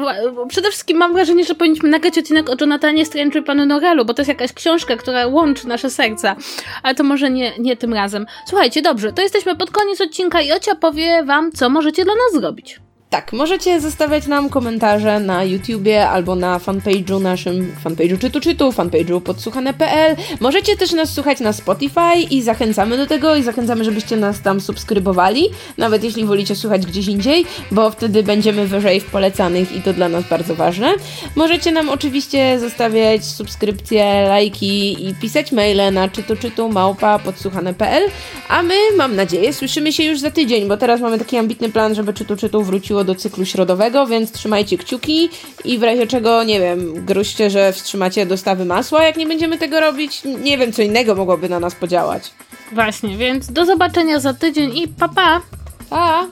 przede 0.48 0.70
wszystkim 0.70 0.98
mam 0.98 1.14
wrażenie, 1.14 1.44
że 1.44 1.56
powinniśmy 1.56 1.90
nagrać 1.90 2.18
odcinek 2.18 2.50
o 2.50 2.56
Jonathanie 2.62 3.06
Strange 3.06 3.40
i 3.40 3.44
Panu 3.44 3.66
Norelu, 3.66 4.06
bo 4.06 4.14
to 4.14 4.22
jest 4.22 4.30
jakaś 4.30 4.54
książka, 4.54 4.96
która 4.96 5.28
łączy 5.28 5.68
nasze 5.68 5.90
serca. 5.90 6.36
Ale 6.84 6.96
to 6.96 7.04
może 7.04 7.32
nie, 7.32 7.52
nie 7.60 7.78
tym 7.78 7.94
razem. 7.94 8.26
Słuchajcie, 8.48 8.82
dobrze, 8.82 9.14
to 9.14 9.22
jesteśmy 9.22 9.56
pod 9.56 9.72
koniec 9.72 10.02
odcinka 10.02 10.42
i 10.42 10.52
Ocia 10.52 10.76
powie 10.76 11.24
wam, 11.24 11.52
co 11.52 11.70
możecie 11.70 12.04
dla 12.04 12.14
nas 12.14 12.42
zrobić. 12.42 12.80
Tak, 13.12 13.34
możecie 13.34 13.82
zostawiać 13.82 14.28
nam 14.28 14.50
komentarze 14.50 15.20
na 15.20 15.44
YouTubie 15.44 16.10
albo 16.10 16.36
na 16.36 16.60
fanpage'u 16.60 17.22
naszym, 17.22 17.76
fanpage'u 17.84 18.18
czytu 18.18 18.40
czytu, 18.40 18.70
fanpage'u 18.72 19.22
podsłuchane.pl. 19.22 20.16
Możecie 20.40 20.78
też 20.78 20.92
nas 20.92 21.14
słuchać 21.14 21.40
na 21.40 21.54
Spotify 21.54 22.22
i 22.30 22.42
zachęcamy 22.42 22.98
do 22.98 23.08
tego 23.08 23.36
i 23.36 23.44
zachęcamy, 23.44 23.84
żebyście 23.84 24.18
nas 24.18 24.42
tam 24.42 24.62
subskrybowali, 24.62 25.50
nawet 25.78 26.04
jeśli 26.04 26.26
wolicie 26.26 26.56
słuchać 26.56 26.86
gdzieś 26.86 27.08
indziej, 27.08 27.46
bo 27.72 27.90
wtedy 27.90 28.24
będziemy 28.24 28.68
wyżej 28.68 29.00
w 29.00 29.06
polecanych 29.06 29.76
i 29.76 29.82
to 29.82 29.94
dla 29.94 30.10
nas 30.10 30.24
bardzo 30.30 30.56
ważne. 30.56 30.94
Możecie 31.36 31.72
nam 31.72 31.90
oczywiście 31.90 32.60
zostawiać 32.60 33.26
subskrypcje, 33.26 34.26
lajki 34.28 35.08
i 35.10 35.16
pisać 35.16 35.52
maile 35.52 35.94
na 35.94 36.10
czytu 36.10 36.36
czytu 36.36 36.70
małpa 36.70 37.20
podsłuchane.pl, 37.20 38.04
a 38.50 38.64
my, 38.64 38.76
mam 38.98 39.16
nadzieję, 39.16 39.54
słyszymy 39.54 39.94
się 39.94 40.04
już 40.04 40.20
za 40.20 40.32
tydzień, 40.32 40.68
bo 40.68 40.78
teraz 40.78 41.02
mamy 41.02 41.20
taki 41.20 41.38
ambitny 41.38 41.70
plan, 41.70 41.96
żeby 41.96 42.14
czytu 42.14 42.36
czytu 42.36 42.64
wróciło 43.02 43.04
do 43.04 43.16
cyklu 43.16 43.46
środowego, 43.46 44.08
więc 44.08 44.32
trzymajcie 44.32 44.78
kciuki 44.78 45.30
i 45.66 45.78
w 45.78 45.84
razie 45.84 46.08
czego, 46.08 46.44
nie 46.44 46.60
wiem, 46.60 47.06
gruźcie, 47.06 47.50
że 47.50 47.74
wstrzymacie 47.74 48.26
dostawy 48.26 48.66
masła, 48.66 49.04
jak 49.04 49.18
nie 49.18 49.28
będziemy 49.28 49.58
tego 49.58 49.80
robić. 49.80 50.22
Nie 50.44 50.58
wiem, 50.58 50.74
co 50.74 50.82
innego 50.82 51.16
mogłoby 51.16 51.50
na 51.50 51.60
nas 51.60 51.76
podziałać. 51.76 52.32
Właśnie, 52.72 53.18
więc 53.18 53.52
do 53.52 53.66
zobaczenia 53.66 54.20
za 54.20 54.34
tydzień 54.34 54.78
i 54.78 54.88
pa 54.88 55.10
pa! 55.10 55.42
Pa! 55.90 56.28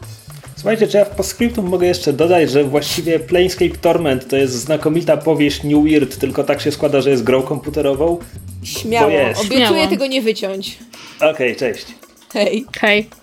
Słuchajcie, 0.55 0.87
czy 0.87 0.97
ja 0.97 1.05
w 1.05 1.09
postscriptum 1.09 1.65
mogę 1.69 1.87
jeszcze 1.87 2.13
dodać, 2.13 2.51
że 2.51 2.63
właściwie 2.63 3.19
Planescape 3.19 3.77
Torment 3.81 4.27
to 4.27 4.37
jest 4.37 4.53
znakomita 4.53 5.17
powieść 5.17 5.63
New 5.63 5.83
Weird, 5.83 6.19
tylko 6.19 6.43
tak 6.43 6.61
się 6.61 6.71
składa, 6.71 7.01
że 7.01 7.09
jest 7.09 7.23
grą 7.23 7.41
komputerową? 7.41 8.17
Śmiało, 8.63 9.07
obiecuję 9.07 9.67
Śmiało. 9.67 9.87
tego 9.87 10.07
nie 10.07 10.21
wyciąć. 10.21 10.77
Okej, 11.17 11.31
okay, 11.31 11.55
cześć. 11.55 11.85
Hej. 12.33 12.65
Hej. 12.81 13.18